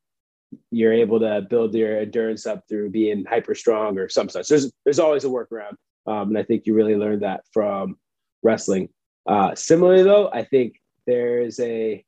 you're 0.72 0.94
able 0.94 1.20
to 1.20 1.46
build 1.50 1.74
your 1.76 2.00
endurance 2.00 2.46
up 2.46 2.64
through 2.68 2.90
being 2.90 3.24
hyper 3.26 3.54
strong 3.54 3.98
or 3.98 4.10
some 4.10 4.30
such. 4.30 4.48
There's 4.48 4.72
there's 4.84 5.00
always 5.00 5.26
a 5.26 5.28
workaround, 5.28 5.76
um, 6.08 6.30
and 6.30 6.38
I 6.38 6.44
think 6.44 6.66
you 6.66 6.74
really 6.74 6.96
learned 6.96 7.24
that 7.24 7.42
from 7.54 7.98
wrestling. 8.42 8.90
Uh, 9.28 9.54
similarly, 9.54 10.04
though, 10.04 10.30
I 10.32 10.44
think 10.44 10.82
there's 11.06 11.60
a 11.60 12.04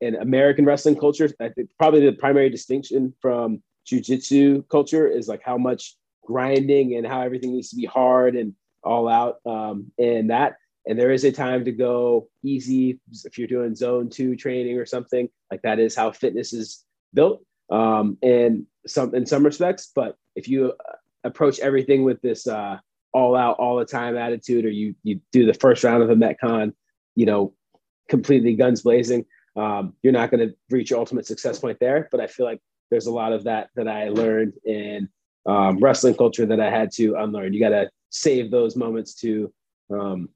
in 0.00 0.16
American 0.16 0.64
wrestling 0.64 0.98
culture, 0.98 1.30
I 1.40 1.48
think 1.48 1.70
probably 1.78 2.04
the 2.04 2.12
primary 2.12 2.50
distinction 2.50 3.14
from 3.20 3.62
jujitsu 3.86 4.68
culture 4.68 5.06
is 5.06 5.28
like 5.28 5.42
how 5.44 5.58
much 5.58 5.96
grinding 6.24 6.96
and 6.96 7.06
how 7.06 7.20
everything 7.20 7.52
needs 7.52 7.70
to 7.70 7.76
be 7.76 7.84
hard 7.84 8.36
and 8.36 8.54
all 8.82 9.08
out. 9.08 9.36
Um, 9.46 9.92
and 9.98 10.30
that, 10.30 10.56
and 10.86 10.98
there 10.98 11.12
is 11.12 11.24
a 11.24 11.32
time 11.32 11.64
to 11.64 11.72
go 11.72 12.28
easy 12.42 12.98
if 13.24 13.38
you're 13.38 13.48
doing 13.48 13.74
zone 13.74 14.10
two 14.10 14.36
training 14.36 14.78
or 14.78 14.86
something 14.86 15.28
like 15.50 15.62
that 15.62 15.78
is 15.78 15.94
how 15.94 16.12
fitness 16.12 16.52
is 16.52 16.84
built. 17.12 17.42
Um, 17.70 18.18
and 18.22 18.66
some 18.86 19.14
in 19.14 19.24
some 19.24 19.44
respects, 19.44 19.90
but 19.94 20.16
if 20.36 20.48
you 20.48 20.74
approach 21.24 21.58
everything 21.60 22.04
with 22.04 22.20
this 22.20 22.46
uh, 22.46 22.78
all 23.12 23.34
out 23.34 23.56
all 23.58 23.76
the 23.76 23.86
time 23.86 24.16
attitude, 24.16 24.66
or 24.66 24.70
you 24.70 24.94
you 25.02 25.20
do 25.32 25.46
the 25.46 25.54
first 25.54 25.82
round 25.82 26.02
of 26.02 26.10
a 26.10 26.14
metcon, 26.14 26.74
you 27.14 27.24
know, 27.24 27.54
completely 28.08 28.54
guns 28.54 28.82
blazing, 28.82 29.24
um, 29.56 29.94
you're 30.02 30.12
not 30.12 30.30
going 30.30 30.48
to 30.48 30.54
reach 30.70 30.90
your 30.90 30.98
ultimate 30.98 31.26
success 31.26 31.58
point 31.58 31.78
there. 31.80 32.08
But 32.10 32.20
I 32.20 32.26
feel 32.26 32.46
like 32.46 32.60
there's 32.90 33.06
a 33.06 33.12
lot 33.12 33.32
of 33.32 33.44
that 33.44 33.70
that 33.76 33.88
I 33.88 34.08
learned 34.08 34.54
in 34.64 35.08
um, 35.46 35.78
wrestling 35.78 36.14
culture 36.14 36.46
that 36.46 36.60
I 36.60 36.70
had 36.70 36.90
to 36.92 37.14
unlearn. 37.16 37.52
You 37.52 37.60
got 37.60 37.70
to 37.70 37.90
save 38.10 38.50
those 38.50 38.76
moments 38.76 39.14
to 39.16 39.52
um, 39.90 40.28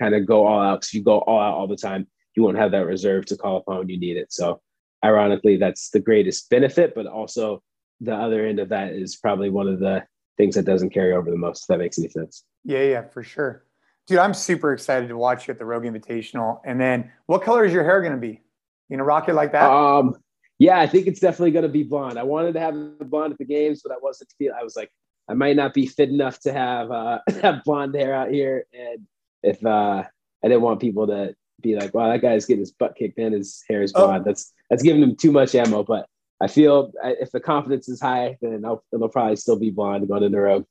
kind 0.00 0.14
of 0.14 0.26
go 0.26 0.46
all 0.46 0.60
out. 0.60 0.80
Because 0.80 0.94
you 0.94 1.02
go 1.02 1.18
all 1.18 1.40
out 1.40 1.54
all 1.54 1.66
the 1.66 1.76
time, 1.76 2.06
you 2.34 2.42
won't 2.42 2.58
have 2.58 2.72
that 2.72 2.86
reserve 2.86 3.26
to 3.26 3.36
call 3.36 3.58
upon 3.58 3.78
when 3.78 3.88
you 3.88 3.98
need 3.98 4.16
it. 4.16 4.32
So, 4.32 4.60
ironically, 5.04 5.56
that's 5.56 5.90
the 5.90 6.00
greatest 6.00 6.50
benefit. 6.50 6.94
But 6.94 7.06
also, 7.06 7.62
the 8.00 8.14
other 8.14 8.46
end 8.46 8.58
of 8.58 8.70
that 8.70 8.92
is 8.92 9.16
probably 9.16 9.50
one 9.50 9.68
of 9.68 9.78
the 9.78 10.04
things 10.36 10.54
that 10.54 10.64
doesn't 10.64 10.90
carry 10.90 11.12
over 11.12 11.30
the 11.30 11.36
most. 11.36 11.64
If 11.64 11.66
that 11.68 11.78
makes 11.78 11.98
any 11.98 12.08
sense. 12.08 12.44
Yeah, 12.64 12.82
yeah, 12.82 13.02
for 13.02 13.22
sure. 13.22 13.64
Dude, 14.06 14.18
I'm 14.18 14.34
super 14.34 14.72
excited 14.72 15.08
to 15.08 15.16
watch 15.16 15.46
you 15.46 15.52
at 15.52 15.58
the 15.58 15.64
Rogue 15.64 15.84
Invitational. 15.84 16.60
And 16.64 16.80
then, 16.80 17.12
what 17.26 17.42
color 17.42 17.64
is 17.64 17.72
your 17.72 17.84
hair 17.84 18.00
going 18.00 18.14
to 18.14 18.18
be? 18.18 18.42
You 18.88 18.96
know, 18.96 19.04
rock 19.04 19.28
it 19.28 19.34
like 19.34 19.52
that? 19.52 19.70
Um, 19.70 20.16
yeah, 20.58 20.78
I 20.78 20.86
think 20.86 21.06
it's 21.06 21.20
definitely 21.20 21.52
going 21.52 21.62
to 21.62 21.68
be 21.68 21.84
blonde. 21.84 22.18
I 22.18 22.22
wanted 22.22 22.52
to 22.54 22.60
have 22.60 22.74
the 22.74 23.04
blonde 23.04 23.32
at 23.32 23.38
the 23.38 23.44
games, 23.44 23.80
but 23.82 23.92
I 23.92 23.96
wasn't 24.02 24.30
feel. 24.36 24.52
I 24.58 24.62
was 24.62 24.76
like, 24.76 24.90
I 25.28 25.34
might 25.34 25.56
not 25.56 25.72
be 25.72 25.86
fit 25.86 26.10
enough 26.10 26.40
to 26.40 26.52
have 26.52 26.90
uh, 26.90 27.20
have 27.42 27.64
blonde 27.64 27.94
hair 27.94 28.14
out 28.14 28.30
here, 28.30 28.66
and 28.74 29.06
if 29.42 29.64
uh, 29.64 30.02
I 30.44 30.48
didn't 30.48 30.62
want 30.62 30.80
people 30.80 31.06
to 31.06 31.34
be 31.62 31.76
like, 31.76 31.94
"Wow, 31.94 32.10
that 32.10 32.20
guy's 32.20 32.46
getting 32.46 32.60
his 32.60 32.72
butt 32.72 32.96
kicked 32.96 33.18
in, 33.18 33.32
his 33.32 33.64
hair 33.68 33.82
is 33.82 33.92
oh. 33.94 34.06
blonde." 34.06 34.22
Oh. 34.22 34.24
That's 34.24 34.52
that's 34.68 34.82
giving 34.82 35.02
him 35.02 35.16
too 35.16 35.32
much 35.32 35.54
ammo. 35.54 35.82
But 35.82 36.06
I 36.40 36.48
feel 36.48 36.92
if 37.04 37.30
the 37.30 37.40
confidence 37.40 37.88
is 37.88 38.00
high, 38.00 38.36
then 38.42 38.64
I'll, 38.64 38.84
it'll 38.92 39.08
probably 39.08 39.36
still 39.36 39.58
be 39.58 39.70
blonde 39.70 40.08
going 40.08 40.24
in 40.24 40.32
the 40.32 40.40
road. 40.40 40.66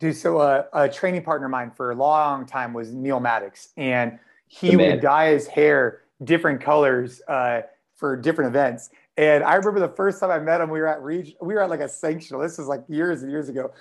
Dude, 0.00 0.16
so 0.16 0.38
uh, 0.38 0.64
a 0.72 0.88
training 0.88 1.22
partner 1.22 1.46
of 1.46 1.50
mine 1.50 1.72
for 1.74 1.90
a 1.90 1.94
long 1.94 2.46
time 2.46 2.72
was 2.72 2.92
Neal 2.92 3.18
Maddox, 3.18 3.70
and 3.76 4.18
he 4.46 4.76
would 4.76 5.00
dye 5.00 5.30
his 5.30 5.46
hair 5.48 6.02
different 6.22 6.60
colors 6.60 7.20
uh, 7.28 7.62
for 7.96 8.16
different 8.16 8.48
events. 8.48 8.90
And 9.16 9.42
I 9.42 9.54
remember 9.54 9.80
the 9.80 9.88
first 9.88 10.20
time 10.20 10.30
I 10.30 10.38
met 10.38 10.60
him, 10.60 10.70
we 10.70 10.78
were 10.78 10.86
at 10.86 11.02
Reg- 11.02 11.34
we 11.40 11.54
were 11.54 11.62
at 11.62 11.70
like 11.70 11.80
a 11.80 11.84
sanctional. 11.84 12.40
This 12.40 12.58
was 12.58 12.68
like 12.68 12.84
years 12.88 13.22
and 13.22 13.30
years 13.30 13.48
ago, 13.48 13.72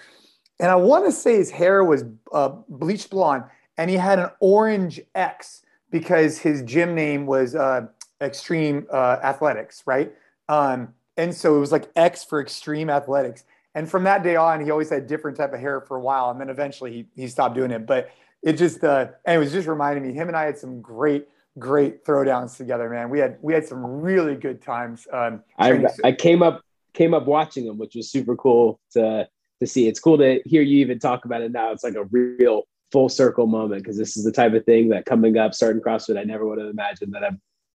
and 0.60 0.72
I 0.72 0.76
want 0.76 1.06
to 1.06 1.12
say 1.12 1.36
his 1.36 1.52
hair 1.52 1.84
was 1.84 2.04
uh, 2.34 2.50
bleached 2.68 3.12
blonde, 3.12 3.44
and 3.78 3.90
he 3.90 3.96
had 3.96 4.18
an 4.18 4.30
orange 4.40 5.00
X 5.14 5.62
because 5.92 6.40
his 6.40 6.64
gym 6.64 6.96
name 6.96 7.28
was 7.28 7.54
uh, 7.54 7.88
Extreme 8.22 8.88
uh, 8.92 9.18
Athletics, 9.24 9.84
right? 9.86 10.12
Um, 10.50 10.94
and 11.16 11.34
so 11.34 11.56
it 11.56 11.60
was 11.60 11.72
like 11.72 11.90
X 11.96 12.24
for 12.24 12.42
Extreme 12.42 12.90
Athletics. 12.90 13.44
And 13.78 13.88
from 13.88 14.06
that 14.06 14.24
day 14.24 14.36
on, 14.36 14.66
he 14.66 14.72
always 14.72 14.90
had 14.90 15.06
different 15.06 15.38
type 15.38 15.54
of 15.54 15.60
hair 15.60 15.82
for 15.82 15.98
a 15.98 16.00
while, 16.00 16.32
and 16.32 16.42
then 16.42 16.50
eventually 16.50 16.92
he 16.92 17.06
he 17.16 17.28
stopped 17.28 17.54
doing 17.54 17.70
it. 17.70 17.86
But 17.86 18.10
it 18.42 18.54
just 18.54 18.84
uh, 18.84 19.10
and 19.24 19.36
it 19.36 19.38
was 19.38 19.52
just 19.52 19.68
reminding 19.68 20.04
me. 20.04 20.14
Him 20.14 20.30
and 20.30 20.36
I 20.36 20.46
had 20.46 20.58
some 20.58 20.82
great 20.82 21.28
great 21.60 22.04
throwdowns 22.04 22.58
together, 22.58 22.90
man. 22.90 23.12
We 23.12 23.20
had 23.20 23.38
we 23.40 23.54
had 23.54 23.68
some 23.68 23.86
really 23.86 24.34
good 24.34 24.64
times. 24.64 25.08
Um, 25.14 25.44
I 25.60 25.86
I 26.04 26.12
came 26.12 26.42
up 26.42 26.64
came 26.96 27.14
up 27.14 27.28
watching 27.28 27.68
them, 27.68 27.78
which 27.78 27.94
was 27.94 28.10
super 28.10 28.36
cool 28.36 28.80
to 28.94 29.30
to 29.60 29.68
see. 29.68 29.88
It's 29.88 30.00
cool 30.00 30.18
to 30.18 30.42
hear 30.46 30.64
you 30.64 30.80
even 30.80 30.98
talk 30.98 31.26
about 31.26 31.44
it 31.44 31.52
now. 31.52 31.72
It's 31.72 31.84
like 31.84 31.94
a 31.94 32.06
real 32.06 32.64
full 32.92 33.10
circle 33.10 33.46
moment 33.46 33.84
because 33.84 33.96
this 33.96 34.18
is 34.18 34.24
the 34.24 34.32
type 34.32 34.54
of 34.54 34.66
thing 34.66 34.90
that 34.90 35.06
coming 35.06 35.38
up 35.38 35.54
starting 35.54 35.84
CrossFit, 35.84 36.18
I 36.18 36.24
never 36.24 36.48
would 36.48 36.58
have 36.58 36.70
imagined 36.70 37.14
that 37.14 37.24
I 37.24 37.30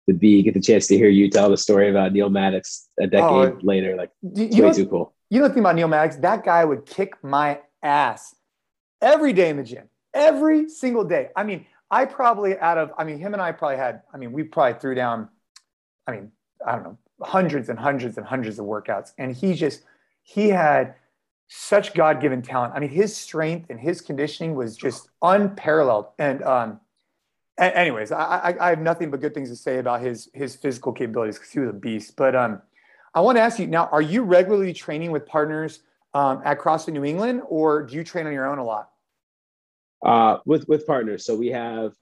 would 0.08 0.20
be 0.20 0.41
get 0.41 0.56
the 0.56 0.62
chance 0.62 0.88
to 0.88 0.97
hear 0.97 1.10
you 1.10 1.30
tell 1.30 1.52
the 1.52 1.58
story 1.58 1.91
about 1.91 2.12
Neal 2.12 2.32
Maddox 2.32 2.88
a 2.99 3.06
decade 3.06 3.22
oh, 3.22 3.60
later. 3.62 3.95
Like 3.95 4.10
it's 4.24 4.58
way 4.58 4.74
too 4.74 4.88
cool 4.88 5.14
you 5.32 5.40
know 5.40 5.48
the 5.48 5.54
thing 5.54 5.62
about 5.62 5.76
Neal 5.76 5.88
Maddox? 5.88 6.18
That 6.18 6.44
guy 6.44 6.64
would 6.64 6.86
kick 6.86 7.16
my 7.24 7.62
ass 7.82 8.36
every 9.02 9.32
day 9.32 9.50
in 9.50 9.56
the 9.56 9.64
gym, 9.64 9.88
every 10.14 10.68
single 10.68 11.06
day. 11.06 11.30
I 11.36 11.46
mean, 11.46 11.66
I 11.90 12.04
probably 12.04 12.60
out 12.60 12.78
of, 12.78 12.92
I 12.98 13.06
mean, 13.06 13.18
him 13.18 13.34
and 13.34 13.42
I 13.42 13.54
probably 13.54 13.78
had, 13.78 14.02
I 14.14 14.18
mean, 14.18 14.34
we 14.34 14.44
probably 14.44 14.80
threw 14.80 14.94
down, 14.94 15.30
I 16.06 16.12
mean, 16.12 16.32
I 16.68 16.74
don't 16.74 16.84
know, 16.84 16.98
hundreds 17.22 17.70
and 17.70 17.80
hundreds 17.80 18.18
and 18.18 18.28
hundreds 18.28 18.60
of 18.60 18.66
workouts. 18.66 19.14
And 19.18 19.34
he 19.34 19.54
just, 19.54 19.84
he 20.22 20.50
had 20.50 20.96
such 21.48 21.94
God 21.94 22.20
given 22.20 22.42
talent. 22.42 22.74
I 22.76 22.80
mean, 22.80 22.90
his 22.90 23.16
strength 23.16 23.70
and 23.70 23.80
his 23.80 24.02
conditioning 24.02 24.54
was 24.54 24.76
just 24.76 25.10
unparalleled. 25.22 26.08
And, 26.20 26.44
um, 26.44 26.82
anyways, 27.58 28.12
I, 28.12 28.56
I, 28.60 28.70
have 28.70 28.80
nothing 28.80 29.12
but 29.12 29.22
good 29.22 29.34
things 29.34 29.50
to 29.50 29.56
say 29.56 29.78
about 29.78 30.02
his 30.02 30.30
his 30.34 30.56
physical 30.56 30.92
capabilities 30.92 31.38
because 31.38 31.52
he 31.52 31.60
was 31.60 31.70
a 31.70 31.74
beast. 31.74 32.16
But 32.16 32.36
um, 32.36 32.62
I 33.14 33.22
want 33.22 33.38
to 33.38 33.41
ask 33.41 33.59
you 33.59 33.68
now: 33.68 33.89
Are 33.91 34.01
you 34.01 34.24
regularly 34.24 34.74
training 34.74 35.12
with 35.12 35.26
partners 35.26 35.80
um, 36.14 36.41
at 36.45 36.59
CrossFit 36.59 36.93
New 36.93 37.03
England, 37.03 37.41
or 37.47 37.84
do 37.84 37.95
you 37.95 38.03
train 38.03 38.28
on 38.28 38.34
your 38.34 38.47
own 38.47 38.57
a 38.57 38.64
lot? 38.64 38.89
Uh, 40.03 40.38
with 40.45 40.68
with 40.68 40.88
partners. 40.88 41.26
So 41.26 41.36
we 41.36 41.47
have 41.47 41.93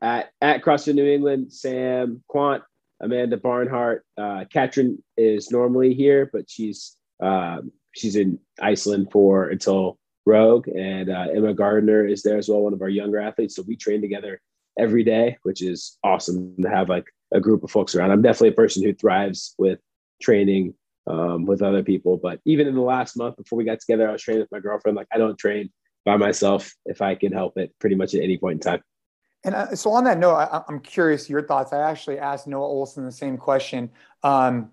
at 0.00 0.32
at 0.40 0.62
CrossFit 0.62 0.94
New 0.94 1.06
England, 1.06 1.52
Sam 1.52 2.22
Kwant, 2.28 2.62
Amanda 3.00 3.36
Barnhart, 3.36 4.04
uh, 4.16 4.44
Katrin 4.50 5.02
is 5.16 5.50
normally 5.50 5.94
here, 5.94 6.30
but 6.32 6.48
she's 6.48 6.96
um, 7.20 7.70
she's 7.92 8.16
in 8.16 8.38
Iceland 8.60 9.08
for 9.12 9.48
until 9.48 9.98
Rogue, 10.26 10.68
and 10.68 11.10
uh, 11.10 11.26
Emma 11.34 11.54
Gardner 11.54 12.06
is 12.06 12.22
there 12.22 12.38
as 12.38 12.48
well, 12.48 12.62
one 12.62 12.72
of 12.72 12.82
our 12.82 12.88
younger 12.88 13.20
athletes. 13.20 13.56
So 13.56 13.62
we 13.66 13.76
train 13.76 14.00
together 14.00 14.40
every 14.78 15.04
day, 15.04 15.36
which 15.42 15.62
is 15.62 15.98
awesome 16.02 16.56
to 16.62 16.68
have 16.68 16.88
like 16.88 17.06
a 17.32 17.40
group 17.40 17.62
of 17.62 17.70
folks 17.70 17.94
around. 17.94 18.10
I'm 18.10 18.22
definitely 18.22 18.48
a 18.48 18.52
person 18.52 18.82
who 18.82 18.94
thrives 18.94 19.54
with 19.58 19.80
training 20.24 20.74
um, 21.06 21.44
with 21.44 21.62
other 21.62 21.82
people. 21.82 22.16
But 22.16 22.40
even 22.44 22.66
in 22.66 22.74
the 22.74 22.80
last 22.80 23.16
month 23.16 23.36
before 23.36 23.56
we 23.56 23.64
got 23.64 23.80
together, 23.80 24.08
I 24.08 24.12
was 24.12 24.22
training 24.22 24.42
with 24.42 24.52
my 24.52 24.60
girlfriend. 24.60 24.96
Like 24.96 25.08
I 25.12 25.18
don't 25.18 25.38
train 25.38 25.70
by 26.04 26.16
myself 26.16 26.72
if 26.86 27.02
I 27.02 27.14
can 27.14 27.32
help 27.32 27.56
it, 27.56 27.72
pretty 27.78 27.96
much 27.96 28.14
at 28.14 28.22
any 28.22 28.38
point 28.38 28.64
in 28.64 28.72
time. 28.72 28.82
And 29.44 29.54
uh, 29.54 29.76
so 29.76 29.92
on 29.92 30.04
that 30.04 30.18
note, 30.18 30.34
I, 30.34 30.62
am 30.68 30.80
curious 30.80 31.28
your 31.28 31.42
thoughts. 31.42 31.72
I 31.72 31.80
actually 31.80 32.18
asked 32.18 32.46
Noah 32.46 32.66
Ohlsen 32.66 33.04
the 33.04 33.12
same 33.12 33.36
question. 33.36 33.90
Um, 34.22 34.70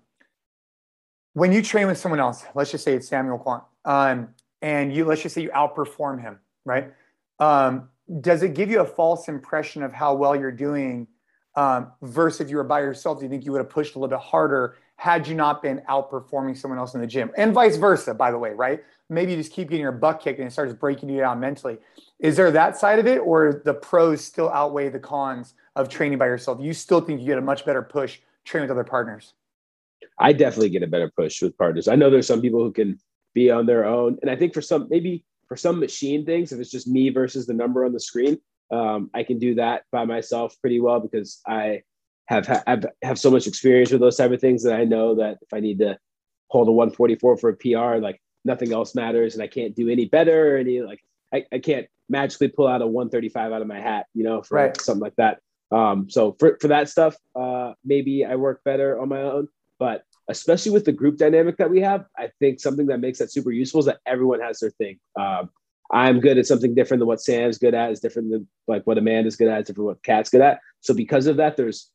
when 1.34 1.52
you 1.52 1.62
train 1.62 1.86
with 1.86 1.98
someone 1.98 2.20
else, 2.20 2.44
let's 2.54 2.70
just 2.70 2.84
say 2.84 2.94
it's 2.94 3.08
Samuel 3.08 3.38
Kwant, 3.38 3.64
um, 3.84 4.28
and 4.62 4.94
you 4.94 5.04
let's 5.04 5.22
just 5.22 5.34
say 5.34 5.42
you 5.42 5.50
outperform 5.50 6.20
him, 6.20 6.38
right? 6.64 6.92
Um, 7.38 7.88
does 8.20 8.42
it 8.42 8.54
give 8.54 8.70
you 8.70 8.80
a 8.80 8.86
false 8.86 9.28
impression 9.28 9.82
of 9.82 9.92
how 9.92 10.14
well 10.14 10.36
you're 10.36 10.52
doing 10.52 11.06
um, 11.54 11.92
versus 12.02 12.42
if 12.42 12.50
you 12.50 12.56
were 12.56 12.64
by 12.64 12.80
yourself? 12.80 13.18
Do 13.18 13.24
you 13.24 13.30
think 13.30 13.44
you 13.44 13.52
would 13.52 13.60
have 13.60 13.70
pushed 13.70 13.94
a 13.94 13.98
little 13.98 14.16
bit 14.16 14.22
harder 14.22 14.76
had 15.02 15.26
you 15.26 15.34
not 15.34 15.60
been 15.60 15.82
outperforming 15.88 16.56
someone 16.56 16.78
else 16.78 16.94
in 16.94 17.00
the 17.00 17.06
gym? 17.08 17.32
And 17.36 17.52
vice 17.52 17.76
versa, 17.76 18.14
by 18.14 18.30
the 18.30 18.38
way, 18.38 18.50
right? 18.50 18.84
Maybe 19.10 19.32
you 19.32 19.36
just 19.36 19.50
keep 19.50 19.68
getting 19.68 19.82
your 19.82 19.90
butt 19.90 20.20
kicked 20.20 20.38
and 20.38 20.46
it 20.46 20.52
starts 20.52 20.72
breaking 20.74 21.08
you 21.08 21.18
down 21.18 21.40
mentally. 21.40 21.78
Is 22.20 22.36
there 22.36 22.52
that 22.52 22.76
side 22.76 23.00
of 23.00 23.08
it, 23.08 23.18
or 23.18 23.62
the 23.64 23.74
pros 23.74 24.24
still 24.24 24.48
outweigh 24.50 24.90
the 24.90 25.00
cons 25.00 25.54
of 25.74 25.88
training 25.88 26.18
by 26.18 26.26
yourself? 26.26 26.60
You 26.60 26.72
still 26.72 27.00
think 27.00 27.20
you 27.20 27.26
get 27.26 27.36
a 27.36 27.42
much 27.42 27.64
better 27.64 27.82
push 27.82 28.20
training 28.44 28.68
with 28.68 28.78
other 28.78 28.88
partners? 28.88 29.34
I 30.20 30.32
definitely 30.32 30.70
get 30.70 30.84
a 30.84 30.86
better 30.86 31.10
push 31.16 31.42
with 31.42 31.58
partners. 31.58 31.88
I 31.88 31.96
know 31.96 32.08
there's 32.08 32.28
some 32.28 32.40
people 32.40 32.62
who 32.62 32.70
can 32.70 32.96
be 33.34 33.50
on 33.50 33.66
their 33.66 33.84
own. 33.84 34.18
And 34.22 34.30
I 34.30 34.36
think 34.36 34.54
for 34.54 34.62
some, 34.62 34.86
maybe 34.88 35.24
for 35.48 35.56
some 35.56 35.80
machine 35.80 36.24
things, 36.24 36.52
if 36.52 36.60
it's 36.60 36.70
just 36.70 36.86
me 36.86 37.10
versus 37.10 37.44
the 37.44 37.54
number 37.54 37.84
on 37.84 37.92
the 37.92 37.98
screen, 37.98 38.38
um, 38.70 39.10
I 39.14 39.24
can 39.24 39.40
do 39.40 39.56
that 39.56 39.82
by 39.90 40.04
myself 40.04 40.54
pretty 40.60 40.80
well 40.80 41.00
because 41.00 41.40
I 41.44 41.82
have, 42.32 42.62
have 42.66 42.86
have 43.02 43.18
so 43.18 43.30
much 43.30 43.46
experience 43.46 43.90
with 43.90 44.00
those 44.00 44.16
type 44.16 44.32
of 44.32 44.40
things 44.40 44.62
that 44.64 44.74
I 44.74 44.84
know 44.84 45.14
that 45.16 45.38
if 45.42 45.52
I 45.52 45.60
need 45.60 45.78
to 45.80 45.98
hold 46.48 46.68
a 46.68 46.72
144 46.72 47.36
for 47.36 47.50
a 47.50 47.56
PR, 47.56 48.02
like 48.02 48.20
nothing 48.44 48.72
else 48.72 48.94
matters, 48.94 49.34
and 49.34 49.42
I 49.42 49.46
can't 49.46 49.74
do 49.74 49.88
any 49.88 50.06
better 50.06 50.54
or 50.54 50.58
any 50.58 50.80
like 50.80 51.00
I, 51.32 51.44
I 51.52 51.58
can't 51.58 51.86
magically 52.08 52.48
pull 52.48 52.66
out 52.66 52.82
a 52.82 52.86
135 52.86 53.52
out 53.52 53.62
of 53.62 53.68
my 53.68 53.80
hat, 53.80 54.06
you 54.14 54.24
know, 54.24 54.42
for 54.42 54.56
right. 54.56 54.80
something 54.80 55.00
like 55.00 55.16
that. 55.16 55.40
Um, 55.70 56.10
so 56.10 56.36
for 56.38 56.58
for 56.60 56.68
that 56.68 56.88
stuff, 56.88 57.16
uh, 57.34 57.72
maybe 57.84 58.24
I 58.24 58.36
work 58.36 58.62
better 58.64 59.00
on 59.00 59.08
my 59.08 59.22
own, 59.22 59.48
but 59.78 60.04
especially 60.28 60.72
with 60.72 60.84
the 60.84 60.92
group 60.92 61.16
dynamic 61.16 61.56
that 61.58 61.70
we 61.70 61.80
have, 61.80 62.04
I 62.16 62.30
think 62.38 62.60
something 62.60 62.86
that 62.86 63.00
makes 63.00 63.18
that 63.18 63.32
super 63.32 63.50
useful 63.50 63.80
is 63.80 63.86
that 63.86 64.00
everyone 64.06 64.40
has 64.40 64.60
their 64.60 64.70
thing. 64.70 64.98
Um, 65.18 65.50
I'm 65.92 66.20
good 66.20 66.38
at 66.38 66.46
something 66.46 66.74
different 66.74 67.00
than 67.00 67.08
what 67.08 67.20
Sam's 67.20 67.58
good 67.58 67.74
at, 67.74 67.90
is 67.90 68.00
different 68.00 68.30
than 68.30 68.48
like 68.66 68.86
what 68.86 68.98
Amanda's 68.98 69.36
good 69.36 69.48
at, 69.48 69.60
is 69.60 69.66
different 69.66 69.88
what 69.88 70.02
Kat's 70.02 70.30
good 70.30 70.40
at. 70.40 70.60
So 70.80 70.94
because 70.94 71.26
of 71.26 71.36
that, 71.36 71.56
there's 71.56 71.90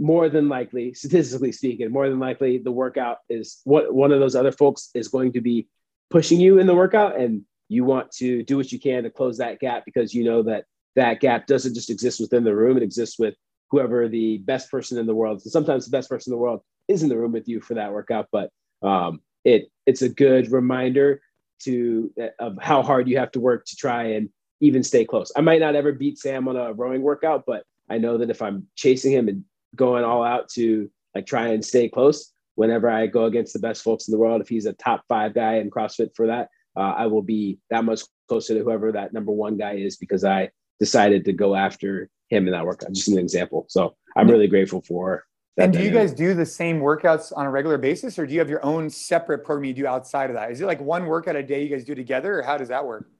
more 0.00 0.30
than 0.30 0.48
likely, 0.48 0.94
statistically 0.94 1.52
speaking, 1.52 1.92
more 1.92 2.08
than 2.08 2.18
likely 2.18 2.56
the 2.56 2.72
workout 2.72 3.18
is 3.28 3.60
what 3.64 3.94
one 3.94 4.12
of 4.12 4.18
those 4.18 4.34
other 4.34 4.50
folks 4.50 4.88
is 4.94 5.08
going 5.08 5.32
to 5.32 5.42
be 5.42 5.68
pushing 6.08 6.40
you 6.40 6.58
in 6.58 6.66
the 6.66 6.74
workout. 6.74 7.20
And 7.20 7.42
you 7.68 7.84
want 7.84 8.10
to 8.12 8.42
do 8.42 8.56
what 8.56 8.72
you 8.72 8.80
can 8.80 9.04
to 9.04 9.10
close 9.10 9.36
that 9.38 9.60
gap 9.60 9.84
because 9.84 10.14
you 10.14 10.24
know 10.24 10.42
that 10.44 10.64
that 10.96 11.20
gap 11.20 11.46
doesn't 11.46 11.74
just 11.74 11.90
exist 11.90 12.18
within 12.18 12.44
the 12.44 12.56
room, 12.56 12.78
it 12.78 12.82
exists 12.82 13.18
with 13.18 13.34
whoever 13.70 14.08
the 14.08 14.38
best 14.38 14.70
person 14.70 14.98
in 14.98 15.06
the 15.06 15.14
world. 15.14 15.42
So 15.42 15.50
sometimes 15.50 15.84
the 15.84 15.96
best 15.96 16.08
person 16.08 16.32
in 16.32 16.36
the 16.36 16.42
world 16.42 16.62
is 16.88 17.02
in 17.02 17.08
the 17.08 17.18
room 17.18 17.32
with 17.32 17.46
you 17.46 17.60
for 17.60 17.74
that 17.74 17.92
workout, 17.92 18.26
but 18.32 18.50
um, 18.82 19.20
it 19.44 19.70
it's 19.86 20.02
a 20.02 20.08
good 20.08 20.50
reminder 20.50 21.20
to 21.60 22.12
of 22.38 22.56
how 22.60 22.82
hard 22.82 23.06
you 23.06 23.18
have 23.18 23.30
to 23.32 23.40
work 23.40 23.66
to 23.66 23.76
try 23.76 24.04
and 24.04 24.30
even 24.60 24.82
stay 24.82 25.04
close. 25.04 25.30
I 25.36 25.42
might 25.42 25.60
not 25.60 25.76
ever 25.76 25.92
beat 25.92 26.18
Sam 26.18 26.48
on 26.48 26.56
a 26.56 26.72
rowing 26.72 27.02
workout, 27.02 27.44
but 27.46 27.64
I 27.88 27.98
know 27.98 28.18
that 28.18 28.30
if 28.30 28.42
I'm 28.42 28.66
chasing 28.76 29.12
him 29.12 29.28
and 29.28 29.44
going 29.76 30.04
all 30.04 30.22
out 30.22 30.48
to 30.50 30.90
like 31.14 31.26
try 31.26 31.48
and 31.48 31.64
stay 31.64 31.88
close 31.88 32.32
whenever 32.54 32.90
I 32.90 33.06
go 33.06 33.24
against 33.24 33.52
the 33.52 33.58
best 33.58 33.82
folks 33.82 34.08
in 34.08 34.12
the 34.12 34.18
world. 34.18 34.40
If 34.40 34.48
he's 34.48 34.66
a 34.66 34.72
top 34.74 35.04
five 35.08 35.34
guy 35.34 35.56
in 35.56 35.70
CrossFit 35.70 36.10
for 36.14 36.26
that, 36.26 36.48
uh, 36.76 36.94
I 36.96 37.06
will 37.06 37.22
be 37.22 37.58
that 37.70 37.84
much 37.84 38.02
closer 38.28 38.54
to 38.54 38.62
whoever 38.62 38.92
that 38.92 39.12
number 39.12 39.32
one 39.32 39.56
guy 39.56 39.74
is 39.74 39.96
because 39.96 40.24
I 40.24 40.50
decided 40.78 41.24
to 41.24 41.32
go 41.32 41.54
after 41.54 42.08
him 42.28 42.46
in 42.46 42.52
that 42.52 42.64
workout. 42.64 42.92
Just 42.92 43.08
an 43.08 43.18
example. 43.18 43.66
So 43.68 43.96
I'm 44.16 44.28
really 44.28 44.46
grateful 44.46 44.82
for. 44.82 45.24
and 45.56 45.72
do 45.72 45.82
you 45.82 45.90
guys 45.90 46.12
do 46.12 46.32
the 46.32 46.46
same 46.46 46.80
workouts 46.80 47.32
on 47.36 47.44
a 47.44 47.50
regular 47.50 47.76
basis, 47.76 48.18
or 48.18 48.26
do 48.26 48.32
you 48.32 48.38
have 48.38 48.48
your 48.48 48.64
own 48.64 48.88
separate 48.88 49.44
program 49.44 49.64
you 49.64 49.74
do 49.74 49.86
outside 49.86 50.30
of 50.30 50.34
that? 50.34 50.50
Is 50.50 50.60
it 50.60 50.66
like 50.66 50.80
one 50.80 51.06
workout 51.06 51.36
a 51.36 51.42
day 51.42 51.62
you 51.62 51.68
guys 51.68 51.84
do 51.84 51.94
together, 51.94 52.38
or 52.38 52.42
how 52.42 52.56
does 52.56 52.68
that 52.68 52.84
work? 52.86 53.10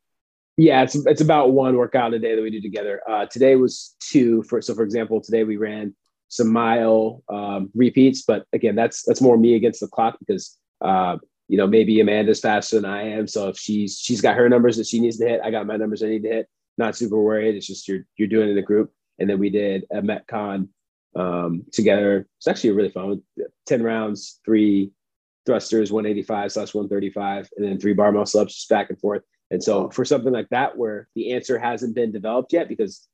Yeah, 0.56 0.82
it's 0.82 0.94
it's 1.06 1.20
about 1.20 1.52
one 1.52 1.76
workout 1.76 2.14
a 2.14 2.18
day 2.18 2.34
that 2.34 2.42
we 2.42 2.50
do 2.50 2.60
together. 2.60 3.00
Uh, 3.08 3.26
today 3.26 3.56
was 3.56 3.94
two. 4.00 4.42
For 4.42 4.60
so, 4.60 4.74
for 4.74 4.82
example, 4.82 5.20
today 5.20 5.44
we 5.44 5.56
ran 5.56 5.94
some 6.30 6.50
mile 6.50 7.22
um, 7.28 7.70
repeats. 7.74 8.22
But 8.22 8.46
again, 8.54 8.74
that's 8.74 9.02
that's 9.02 9.20
more 9.20 9.36
me 9.36 9.54
against 9.56 9.80
the 9.80 9.88
clock 9.88 10.18
because 10.18 10.56
uh, 10.80 11.18
you 11.48 11.58
know 11.58 11.66
maybe 11.66 12.00
Amanda's 12.00 12.40
faster 12.40 12.76
than 12.76 12.90
I 12.90 13.02
am. 13.02 13.26
So 13.26 13.48
if 13.48 13.58
she's 13.58 13.98
she's 13.98 14.22
got 14.22 14.36
her 14.36 14.48
numbers 14.48 14.78
that 14.78 14.86
she 14.86 15.00
needs 15.00 15.18
to 15.18 15.28
hit, 15.28 15.40
I 15.44 15.50
got 15.50 15.66
my 15.66 15.76
numbers 15.76 16.02
I 16.02 16.08
need 16.08 16.22
to 16.22 16.30
hit. 16.30 16.48
not 16.78 16.96
super 16.96 17.20
worried. 17.20 17.56
It's 17.56 17.66
just 17.66 17.86
you're 17.86 18.06
you're 18.16 18.28
doing 18.28 18.48
it 18.48 18.52
in 18.52 18.58
a 18.58 18.62
group. 18.62 18.92
And 19.18 19.28
then 19.28 19.38
we 19.38 19.50
did 19.50 19.84
a 19.92 20.00
Metcon 20.00 20.68
um, 21.14 21.64
together. 21.72 22.26
It's 22.38 22.48
actually 22.48 22.70
really 22.70 22.90
fun. 22.90 23.22
Ten 23.66 23.82
rounds, 23.82 24.40
three 24.46 24.92
thrusters, 25.46 25.90
185 25.90 26.52
slash 26.52 26.74
135, 26.74 27.48
and 27.56 27.66
then 27.66 27.78
three 27.78 27.92
barbell 27.92 28.22
ups, 28.22 28.32
just 28.32 28.68
back 28.68 28.88
and 28.88 28.98
forth. 29.00 29.22
And 29.50 29.62
so 29.62 29.90
for 29.90 30.04
something 30.04 30.32
like 30.32 30.48
that, 30.50 30.76
where 30.76 31.08
the 31.16 31.32
answer 31.32 31.58
hasn't 31.58 31.94
been 31.94 32.12
developed 32.12 32.52
yet, 32.52 32.68
because 32.68 33.08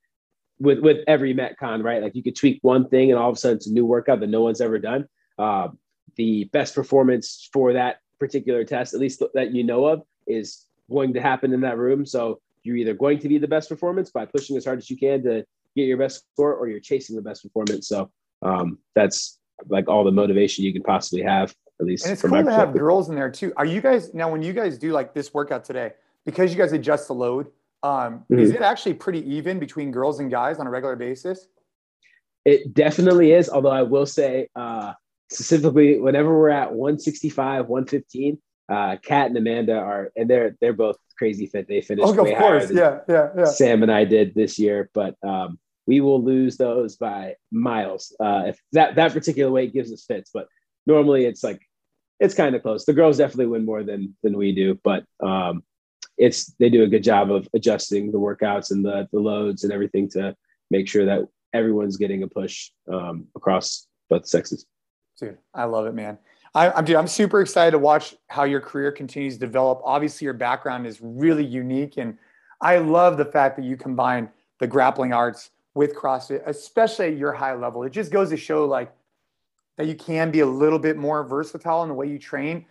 with 0.59 0.81
with 0.81 0.99
every 1.07 1.35
Metcon, 1.35 1.83
right? 1.85 2.03
Like 2.03 2.15
you 2.15 2.23
could 2.23 2.37
tweak 2.37 2.59
one 2.63 2.89
thing, 2.89 3.11
and 3.11 3.19
all 3.19 3.31
of 3.31 3.37
a 3.37 3.39
sudden 3.39 3.57
it's 3.57 3.67
a 3.67 3.73
new 3.73 3.85
workout 3.85 4.21
that 4.21 4.29
no 4.29 4.43
one's 4.43 4.61
ever 4.61 4.79
done. 4.79 5.07
Uh, 5.39 5.69
the 6.17 6.45
best 6.45 6.75
performance 6.75 7.49
for 7.53 7.75
that 7.75 7.99
particular 8.19 8.65
test, 8.65 8.95
at 8.95 9.01
least 9.01 9.23
that 9.35 9.53
you 9.53 9.65
know 9.65 9.85
of, 9.87 10.03
is 10.27 10.67
going 10.91 11.13
to 11.13 11.21
happen 11.21 11.53
in 11.53 11.61
that 11.61 11.77
room. 11.77 12.07
So 12.07 12.41
you're 12.63 12.77
either 12.77 12.95
going 12.95 13.19
to 13.21 13.29
be 13.29 13.39
the 13.39 13.49
best 13.49 13.69
performance 13.69 14.11
by 14.11 14.25
pushing 14.25 14.57
as 14.57 14.65
hard 14.65 14.79
as 14.79 14.89
you 14.91 14.97
can 14.97 15.23
to 15.25 15.45
get 15.75 15.83
your 15.83 15.99
best 15.99 16.25
score, 16.33 16.55
or 16.55 16.69
you're 16.69 16.81
chasing 16.81 17.17
the 17.17 17.23
best 17.23 17.43
performance. 17.43 17.89
So 17.89 18.11
um, 18.43 18.79
that's 18.95 19.39
like 19.69 19.89
all 19.89 20.05
the 20.05 20.13
motivation 20.13 20.65
you 20.65 20.73
can 20.73 20.83
possibly 20.83 21.23
have. 21.23 21.55
At 21.79 21.85
least, 21.85 22.07
and 22.07 22.13
it's 22.15 22.23
cool 22.23 22.43
to 22.43 22.51
have 22.51 22.73
girls 22.73 23.11
in 23.11 23.15
there 23.15 23.31
too. 23.31 23.53
Are 23.59 23.67
you 23.67 23.83
guys 23.83 24.15
now 24.15 24.33
when 24.33 24.41
you 24.41 24.55
guys 24.55 24.79
do 24.79 24.93
like 24.93 25.13
this 25.13 25.35
workout 25.35 25.63
today 25.63 25.93
because 26.25 26.51
you 26.51 26.57
guys 26.57 26.73
adjust 26.73 27.07
the 27.07 27.15
load? 27.15 27.49
Um, 27.83 28.25
mm-hmm. 28.31 28.39
Is 28.39 28.51
it 28.51 28.63
actually 28.63 28.95
pretty 28.95 29.29
even 29.35 29.59
between 29.59 29.91
girls 29.91 30.21
and 30.21 30.31
guys 30.31 30.59
on 30.59 30.67
a 30.67 30.71
regular 30.71 30.97
basis? 30.97 31.47
It 32.45 32.75
definitely 32.75 33.33
is. 33.33 33.49
Although 33.49 33.71
I 33.71 33.83
will 33.83 34.07
say, 34.07 34.49
uh, 34.57 34.93
specifically, 35.31 35.99
whenever 36.01 36.37
we're 36.37 36.51
at 36.51 36.73
165, 36.73 37.67
115, 37.67 38.39
uh, 38.69 38.97
Kat 39.03 39.29
and 39.29 39.37
Amanda 39.37 39.77
are, 39.77 40.11
and 40.17 40.29
they're 40.29 40.57
they're 40.61 40.73
both 40.73 40.97
crazy 41.19 41.47
fit. 41.47 41.69
They 41.69 41.81
finished. 41.81 42.07
Oh, 42.07 42.11
of 42.11 42.39
course, 42.39 42.71
yeah, 42.71 43.01
yeah, 43.09 43.31
yeah. 43.37 43.45
Sam 43.45 43.83
and 43.83 43.93
I 43.93 44.05
did 44.05 44.35
this 44.35 44.59
year, 44.59 44.91
but 44.93 45.17
um, 45.23 45.59
we 45.87 46.01
will 46.01 46.23
lose 46.23 46.57
those 46.57 46.97
by 46.97 47.37
miles 47.51 48.15
uh, 48.21 48.45
if 48.47 48.61
that 48.73 48.97
that 48.97 49.13
particular 49.13 49.51
weight 49.51 49.73
gives 49.73 49.93
us 49.93 50.05
fits. 50.05 50.31
But 50.33 50.49
normally, 50.87 51.25
it's 51.25 51.45
like 51.45 51.63
it's 52.19 52.35
kind 52.35 52.55
of 52.55 52.63
close. 52.63 52.85
The 52.85 52.93
girls 52.93 53.19
definitely 53.19 53.47
win 53.47 53.65
more 53.65 53.83
than 53.83 54.17
than 54.23 54.37
we 54.37 54.53
do, 54.53 54.79
but 54.83 55.05
um, 55.23 55.63
it's 56.19 56.47
they 56.59 56.69
do 56.69 56.83
a 56.83 56.87
good 56.87 57.03
job 57.03 57.31
of 57.31 57.49
adjusting 57.55 58.11
the 58.11 58.19
workouts 58.19 58.71
and 58.71 58.85
the 58.85 59.09
the 59.13 59.21
loads 59.21 59.65
and 59.65 59.73
everything 59.73 60.09
to 60.11 60.35
make 60.71 60.89
sure 60.89 61.05
that 61.05 61.23
everyone's 61.53 61.97
getting 61.97 62.23
a 62.23 62.29
push 62.29 62.71
um, 62.93 63.27
across 63.35 63.87
both 64.11 64.27
sexes. 64.27 64.67
Dude, 65.19 65.39
I 65.55 65.65
love 65.65 65.87
it, 65.87 65.95
man. 65.95 66.19
I, 66.55 66.71
I'm, 66.71 66.85
dude, 66.85 66.97
I'm 66.97 67.07
super 67.07 67.41
excited 67.41 67.73
to 67.73 67.79
watch 67.79 68.15
how 68.29 68.45
your 68.45 68.61
career 68.61 68.93
continues 68.93 69.35
to 69.35 69.41
develop. 69.41 69.81
Obviously, 69.85 70.25
your 70.25 70.35
background 70.35 70.87
is 70.87 71.01
really 71.01 71.45
unique, 71.45 71.97
and 71.97 72.17
I 72.61 72.79
love 72.79 73.17
the 73.17 73.25
fact 73.25 73.57
that 73.57 73.65
you 73.65 73.77
combine 73.77 74.31
the 74.59 74.67
grappling 74.67 75.13
arts 75.13 75.51
with 75.75 75.95
CrossFit, 75.95 76.43
especially 76.47 77.07
at 77.09 77.17
your 77.17 77.33
high 77.33 77.55
level. 77.55 77.83
It 77.83 77.91
just 77.91 78.11
goes 78.11 78.31
to 78.31 78.37
show 78.37 78.65
like 78.65 78.93
that 79.77 79.87
you 79.87 79.95
can 79.95 80.31
be 80.31 80.41
a 80.41 80.47
little 80.47 80.79
bit 80.79 80.97
more 80.97 81.23
versatile 81.25 81.83
in 81.83 81.89
the 81.89 81.95
way 81.95 82.07
you 82.07 82.19
train. 82.19 82.65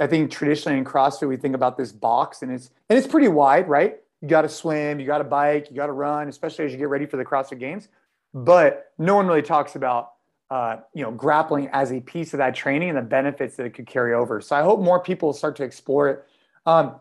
I 0.00 0.06
think 0.06 0.30
traditionally 0.30 0.78
in 0.78 0.84
CrossFit 0.84 1.28
we 1.28 1.36
think 1.36 1.54
about 1.54 1.76
this 1.76 1.92
box, 1.92 2.42
and 2.42 2.50
it's 2.50 2.70
and 2.88 2.98
it's 2.98 3.06
pretty 3.06 3.28
wide, 3.28 3.68
right? 3.68 3.96
You 4.20 4.28
got 4.28 4.42
to 4.42 4.48
swim, 4.48 4.98
you 4.98 5.06
got 5.06 5.18
to 5.18 5.24
bike, 5.24 5.68
you 5.70 5.76
got 5.76 5.86
to 5.86 5.92
run, 5.92 6.28
especially 6.28 6.64
as 6.64 6.72
you 6.72 6.78
get 6.78 6.88
ready 6.88 7.06
for 7.06 7.16
the 7.16 7.24
CrossFit 7.24 7.60
Games. 7.60 7.88
But 8.34 8.92
no 8.98 9.14
one 9.14 9.26
really 9.26 9.42
talks 9.42 9.76
about 9.76 10.12
uh, 10.50 10.78
you 10.94 11.02
know, 11.02 11.10
grappling 11.10 11.68
as 11.72 11.92
a 11.92 12.00
piece 12.00 12.32
of 12.32 12.38
that 12.38 12.54
training 12.54 12.88
and 12.88 12.98
the 12.98 13.02
benefits 13.02 13.56
that 13.56 13.66
it 13.66 13.74
could 13.74 13.86
carry 13.86 14.14
over. 14.14 14.40
So 14.40 14.56
I 14.56 14.62
hope 14.62 14.80
more 14.80 15.00
people 15.00 15.32
start 15.32 15.56
to 15.56 15.62
explore 15.62 16.08
it. 16.08 16.24
Um, 16.64 16.96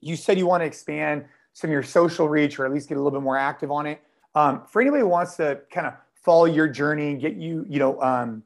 you 0.00 0.16
said 0.16 0.38
you 0.38 0.46
want 0.46 0.62
to 0.62 0.66
expand 0.66 1.24
some 1.52 1.70
of 1.70 1.72
your 1.72 1.82
social 1.82 2.28
reach 2.28 2.58
or 2.58 2.66
at 2.66 2.72
least 2.72 2.88
get 2.88 2.96
a 2.96 3.00
little 3.00 3.18
bit 3.18 3.24
more 3.24 3.36
active 3.36 3.70
on 3.70 3.86
it. 3.86 4.00
Um, 4.34 4.62
for 4.68 4.80
anybody 4.80 5.00
who 5.00 5.08
wants 5.08 5.36
to 5.36 5.60
kind 5.70 5.86
of 5.86 5.94
follow 6.22 6.44
your 6.44 6.68
journey 6.68 7.10
and 7.10 7.20
get 7.20 7.34
you, 7.34 7.64
you 7.68 7.78
know, 7.78 8.00
um, 8.00 8.42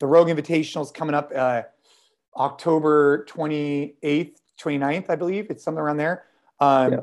the 0.00 0.06
Rogue 0.06 0.28
Invitational 0.28 0.82
is 0.82 0.90
coming 0.90 1.14
up 1.14 1.30
uh, 1.34 1.62
October 2.38 3.26
28th, 3.26 4.36
29th, 4.60 5.10
I 5.10 5.16
believe. 5.16 5.50
It's 5.50 5.64
something 5.64 5.80
around 5.80 5.96
there. 5.98 6.24
Um, 6.60 6.92
yeah, 6.92 7.00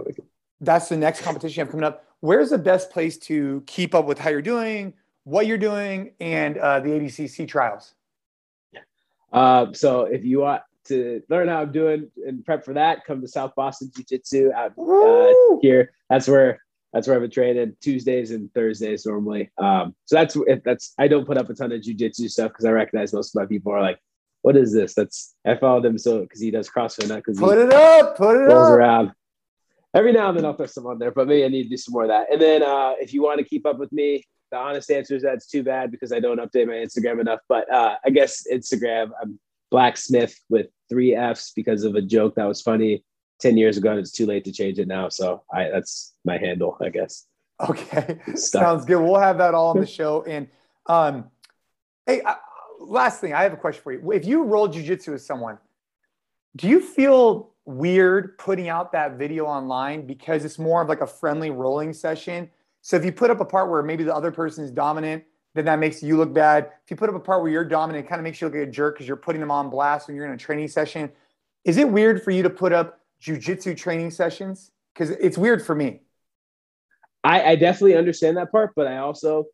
that's 0.62 0.90
the 0.90 0.98
next 0.98 1.22
competition 1.22 1.60
you 1.60 1.66
have 1.66 1.72
coming 1.72 1.86
up. 1.86 2.06
Where's 2.22 2.50
the 2.50 2.58
best 2.58 2.90
place 2.90 3.18
to 3.20 3.62
keep 3.68 3.94
up 3.94 4.06
with 4.06 4.18
how 4.18 4.30
you're 4.30 4.42
doing? 4.42 4.94
what 5.26 5.48
you're 5.48 5.58
doing 5.58 6.12
and 6.22 6.58
uh, 6.58 6.80
the 6.80 6.90
ADCC 6.90 7.48
trials. 7.48 7.94
Uh, 9.34 9.74
so 9.74 10.04
if 10.04 10.24
you 10.24 10.40
want 10.40 10.62
to 10.86 11.22
learn 11.30 11.50
how 11.50 11.64
I'm 11.64 11.72
doing 11.72 12.10
and 12.26 12.46
prep 12.46 12.64
for 12.64 12.74
that, 12.74 13.04
come 13.06 13.20
to 13.22 13.28
South 13.28 13.54
Boston 13.56 13.92
Jiu 13.94 14.06
Jitsu 14.06 14.52
out 14.54 14.74
uh, 14.78 15.58
here. 15.62 15.92
That's 16.10 16.28
where 16.28 16.62
that's 16.94 17.08
where 17.08 17.18
I've 17.18 17.24
been 17.24 17.32
training 17.32 17.76
Tuesdays 17.82 18.32
and 18.32 18.54
Thursdays 18.54 19.06
normally. 19.06 19.52
Um, 19.58 19.94
so 20.06 20.16
that's 20.16 20.38
if 20.48 20.64
that's 20.64 20.94
I 20.98 21.10
don't 21.10 21.26
put 21.26 21.38
up 21.38 21.50
a 21.50 21.54
ton 21.54 21.74
of 21.74 21.82
jujitsu 21.82 22.30
stuff 22.30 22.52
because 22.52 22.66
I 22.66 22.72
recognize 22.72 23.12
most 23.12 23.36
of 23.36 23.42
my 23.42 23.48
people 23.48 23.74
are 23.74 23.82
like, 23.82 24.00
"What 24.46 24.56
is 24.56 24.72
this?" 24.74 24.94
That's 24.94 25.36
I 25.46 25.56
followed 25.56 25.86
him 25.86 25.98
so 25.98 26.22
because 26.22 26.40
he 26.40 26.52
does 26.52 26.70
CrossFit, 26.70 27.10
not 27.10 27.18
because 27.18 27.40
put 27.40 27.58
it 27.58 27.74
up, 27.74 28.16
put 28.16 28.36
it 28.36 28.46
rolls 28.52 28.70
up. 28.70 28.78
around. 28.78 29.12
Every 29.96 30.12
now 30.12 30.30
and 30.30 30.38
then 30.38 30.46
I'll 30.46 30.54
put 30.54 30.70
some 30.70 30.86
on 30.86 31.00
there, 31.00 31.12
but 31.12 31.28
maybe 31.28 31.46
I 31.46 31.48
need 31.48 31.64
to 31.64 31.70
do 31.70 31.78
some 31.78 31.94
more 31.94 32.04
of 32.04 32.10
that. 32.10 32.32
And 32.32 32.40
then 32.42 32.62
uh, 32.62 32.94
if 33.00 33.14
you 33.14 33.24
want 33.24 33.40
to 33.40 33.46
keep 33.46 33.66
up 33.66 33.80
with 33.80 33.92
me, 33.92 34.26
the 34.52 34.58
honest 34.58 34.92
answer 34.92 35.16
is 35.16 35.24
that's 35.24 35.48
too 35.48 35.64
bad 35.64 35.90
because 35.90 36.12
I 36.12 36.20
don't 36.20 36.40
update 36.40 36.68
my 36.68 36.74
Instagram 36.74 37.22
enough. 37.22 37.40
But 37.48 37.72
uh, 37.74 37.96
I 38.06 38.10
guess 38.10 38.44
Instagram, 38.52 39.12
I'm 39.22 39.40
Blacksmith 39.72 40.36
with 40.50 40.68
three 40.90 41.16
F's 41.16 41.54
because 41.56 41.84
of 41.84 41.96
a 41.96 42.02
joke 42.02 42.36
that 42.36 42.46
was 42.46 42.62
funny 42.62 43.04
10 43.40 43.58
years 43.58 43.78
ago 43.78 43.92
and 43.92 44.00
it's 44.00 44.12
too 44.12 44.26
late 44.26 44.46
to 44.46 44.52
change 44.52 44.80
it 44.80 44.88
now. 44.88 45.10
So 45.10 45.44
I 45.52 45.70
that's 45.70 46.14
my 46.24 46.38
handle, 46.38 46.78
I 46.82 46.90
guess. 46.90 47.26
Okay. 47.70 48.20
Sounds 48.36 48.86
good. 48.86 49.02
We'll 49.02 49.20
have 49.20 49.38
that 49.38 49.54
all 49.54 49.70
on 49.70 49.80
the 49.80 49.88
show. 49.88 50.24
And 50.24 50.48
um, 50.88 51.32
hey, 52.06 52.22
uh, 52.22 52.36
last 52.88 53.22
thing, 53.22 53.34
I 53.34 53.44
have 53.44 53.54
a 53.54 53.58
question 53.58 53.82
for 53.84 53.92
you. 53.92 54.12
If 54.12 54.26
you 54.26 54.44
roll 54.44 54.68
jujitsu 54.68 55.10
with 55.10 55.22
someone, 55.22 55.58
do 56.56 56.68
you 56.68 56.80
feel 56.80 57.52
weird 57.66 58.38
putting 58.38 58.70
out 58.70 58.92
that 58.92 59.18
video 59.18 59.46
online 59.46 60.06
because 60.06 60.46
it's 60.46 60.60
more 60.60 60.82
of 60.82 60.88
like 60.88 61.02
a 61.02 61.08
friendly 61.08 61.50
rolling 61.50 61.94
session 61.94 62.50
so 62.86 62.96
if 62.96 63.04
you 63.04 63.12
put 63.12 63.32
up 63.32 63.40
a 63.40 63.46
part 63.46 63.72
where 63.72 63.82
maybe 63.82 64.04
the 64.04 64.14
other 64.14 64.30
person 64.30 64.64
is 64.64 64.70
dominant, 64.70 65.24
then 65.56 65.66
that 65.66 65.80
makes 65.80 66.04
you 66.04 66.18
look 66.18 66.32
bad. 66.32 66.70
If 66.84 66.92
you 66.92 66.96
put 66.96 67.10
up 67.10 67.16
a 67.16 67.20
part 67.20 67.42
where 67.42 67.52
you're 67.52 67.66
dominant, 67.66 68.06
it 68.06 68.08
kind 68.08 68.20
of 68.20 68.24
makes 68.24 68.40
you 68.40 68.46
look 68.46 68.54
like 68.54 68.68
a 68.68 68.72
jerk 68.72 68.94
because 68.94 69.08
you're 69.08 69.18
putting 69.18 69.42
them 69.42 69.50
on 69.50 69.72
blast 69.72 70.08
when 70.08 70.16
you're 70.16 70.28
in 70.28 70.34
a 70.34 70.38
training 70.38 70.68
session. 70.68 71.12
Is 71.64 71.78
it 71.78 71.90
weird 71.90 72.22
for 72.22 72.30
you 72.30 72.44
to 72.44 72.50
put 72.52 72.74
up 72.74 73.00
jujitsu 73.20 73.76
training 73.76 74.12
sessions? 74.12 74.70
Because 74.94 75.10
it's 75.10 75.36
weird 75.36 75.66
for 75.66 75.74
me. 75.74 76.02
I, 77.24 77.42
I 77.42 77.56
definitely 77.56 77.96
understand 77.96 78.38
that 78.38 78.52
part, 78.52 78.74
but 78.76 78.86
I 78.86 78.98
also 78.98 79.48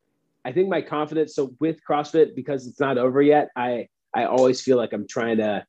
I 0.43 0.51
think 0.51 0.69
my 0.69 0.81
confidence. 0.81 1.35
So 1.35 1.53
with 1.59 1.79
CrossFit, 1.87 2.35
because 2.35 2.67
it's 2.67 2.79
not 2.79 2.97
over 2.97 3.21
yet, 3.21 3.49
I 3.55 3.87
I 4.13 4.25
always 4.25 4.61
feel 4.61 4.77
like 4.77 4.93
I'm 4.93 5.07
trying 5.07 5.37
to. 5.37 5.65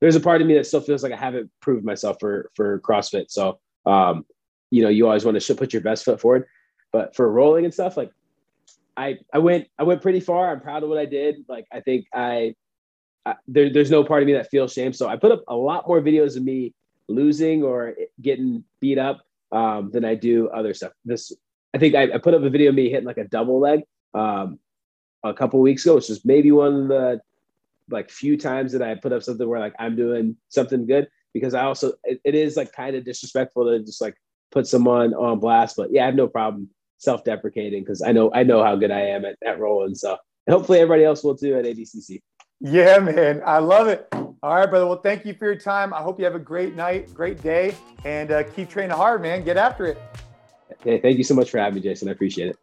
There's 0.00 0.16
a 0.16 0.20
part 0.20 0.40
of 0.40 0.46
me 0.46 0.54
that 0.54 0.66
still 0.66 0.80
feels 0.80 1.02
like 1.02 1.12
I 1.12 1.16
haven't 1.16 1.50
proved 1.60 1.84
myself 1.84 2.16
for 2.20 2.50
for 2.54 2.80
CrossFit. 2.80 3.26
So 3.28 3.58
um, 3.86 4.24
you 4.70 4.82
know, 4.82 4.88
you 4.88 5.06
always 5.06 5.24
want 5.24 5.40
to 5.40 5.54
put 5.54 5.72
your 5.72 5.82
best 5.82 6.04
foot 6.04 6.20
forward. 6.20 6.46
But 6.92 7.14
for 7.14 7.30
rolling 7.30 7.64
and 7.64 7.74
stuff, 7.74 7.96
like 7.96 8.10
I 8.96 9.18
I 9.32 9.38
went 9.38 9.68
I 9.78 9.82
went 9.82 10.02
pretty 10.02 10.20
far. 10.20 10.50
I'm 10.50 10.60
proud 10.60 10.82
of 10.82 10.88
what 10.88 10.98
I 10.98 11.06
did. 11.06 11.44
Like 11.48 11.66
I 11.72 11.80
think 11.80 12.06
I, 12.14 12.54
I 13.26 13.34
there, 13.46 13.72
there's 13.72 13.90
no 13.90 14.04
part 14.04 14.22
of 14.22 14.26
me 14.26 14.32
that 14.34 14.50
feels 14.50 14.72
shame. 14.72 14.92
So 14.92 15.08
I 15.08 15.16
put 15.16 15.32
up 15.32 15.42
a 15.48 15.56
lot 15.56 15.86
more 15.86 16.00
videos 16.00 16.36
of 16.36 16.44
me 16.44 16.74
losing 17.08 17.62
or 17.62 17.94
getting 18.20 18.64
beat 18.80 18.98
up 18.98 19.20
um, 19.52 19.90
than 19.90 20.04
I 20.04 20.14
do 20.14 20.48
other 20.48 20.74
stuff. 20.74 20.92
This 21.04 21.32
I 21.74 21.78
think 21.78 21.94
I, 21.94 22.14
I, 22.14 22.18
put 22.18 22.34
up 22.34 22.42
a 22.42 22.50
video 22.50 22.70
of 22.70 22.74
me 22.74 22.90
hitting 22.90 23.06
like 23.06 23.18
a 23.18 23.24
double 23.24 23.60
leg 23.60 23.82
um, 24.14 24.58
a 25.22 25.32
couple 25.32 25.60
weeks 25.60 25.84
ago, 25.84 25.96
which 25.96 26.10
is 26.10 26.24
maybe 26.24 26.50
one 26.50 26.82
of 26.82 26.88
the 26.88 27.20
like 27.90 28.10
few 28.10 28.36
times 28.36 28.72
that 28.72 28.82
I 28.82 28.94
put 28.94 29.12
up 29.12 29.22
something 29.22 29.48
where 29.48 29.60
like 29.60 29.74
I'm 29.78 29.96
doing 29.96 30.36
something 30.48 30.86
good 30.86 31.08
because 31.32 31.54
I 31.54 31.64
also 31.64 31.92
it, 32.04 32.20
it 32.24 32.34
is 32.34 32.56
like 32.56 32.72
kind 32.72 32.96
of 32.96 33.04
disrespectful 33.04 33.66
to 33.66 33.80
just 33.80 34.00
like 34.00 34.14
put 34.50 34.66
someone 34.66 35.14
on 35.14 35.38
blast. 35.38 35.76
But 35.76 35.92
yeah, 35.92 36.02
I 36.02 36.06
have 36.06 36.14
no 36.14 36.28
problem 36.28 36.68
self-deprecating 36.98 37.82
because 37.82 38.02
I 38.02 38.12
know 38.12 38.30
I 38.34 38.42
know 38.42 38.62
how 38.62 38.76
good 38.76 38.90
I 38.90 39.00
am 39.00 39.24
at, 39.24 39.36
at 39.46 39.58
rolling. 39.58 39.94
So 39.94 40.16
hopefully 40.48 40.80
everybody 40.80 41.04
else 41.04 41.22
will 41.22 41.36
too 41.36 41.56
at 41.56 41.64
ADCC. 41.64 42.20
Yeah, 42.60 42.98
man, 42.98 43.42
I 43.44 43.58
love 43.58 43.88
it. 43.88 44.06
All 44.12 44.54
right, 44.54 44.68
brother. 44.68 44.86
Well, 44.86 45.00
thank 45.00 45.24
you 45.24 45.34
for 45.34 45.46
your 45.46 45.56
time. 45.56 45.94
I 45.94 46.02
hope 46.02 46.18
you 46.18 46.24
have 46.24 46.34
a 46.34 46.38
great 46.40 46.74
night, 46.74 47.12
great 47.14 47.42
day, 47.42 47.74
and 48.04 48.30
uh, 48.30 48.42
keep 48.42 48.68
training 48.68 48.96
hard, 48.96 49.22
man. 49.22 49.44
Get 49.44 49.56
after 49.56 49.86
it. 49.86 50.00
Hey, 50.84 51.00
thank 51.00 51.18
you 51.18 51.24
so 51.24 51.34
much 51.34 51.50
for 51.50 51.58
having 51.58 51.76
me, 51.76 51.80
Jason. 51.82 52.08
I 52.08 52.12
appreciate 52.12 52.48
it. 52.50 52.58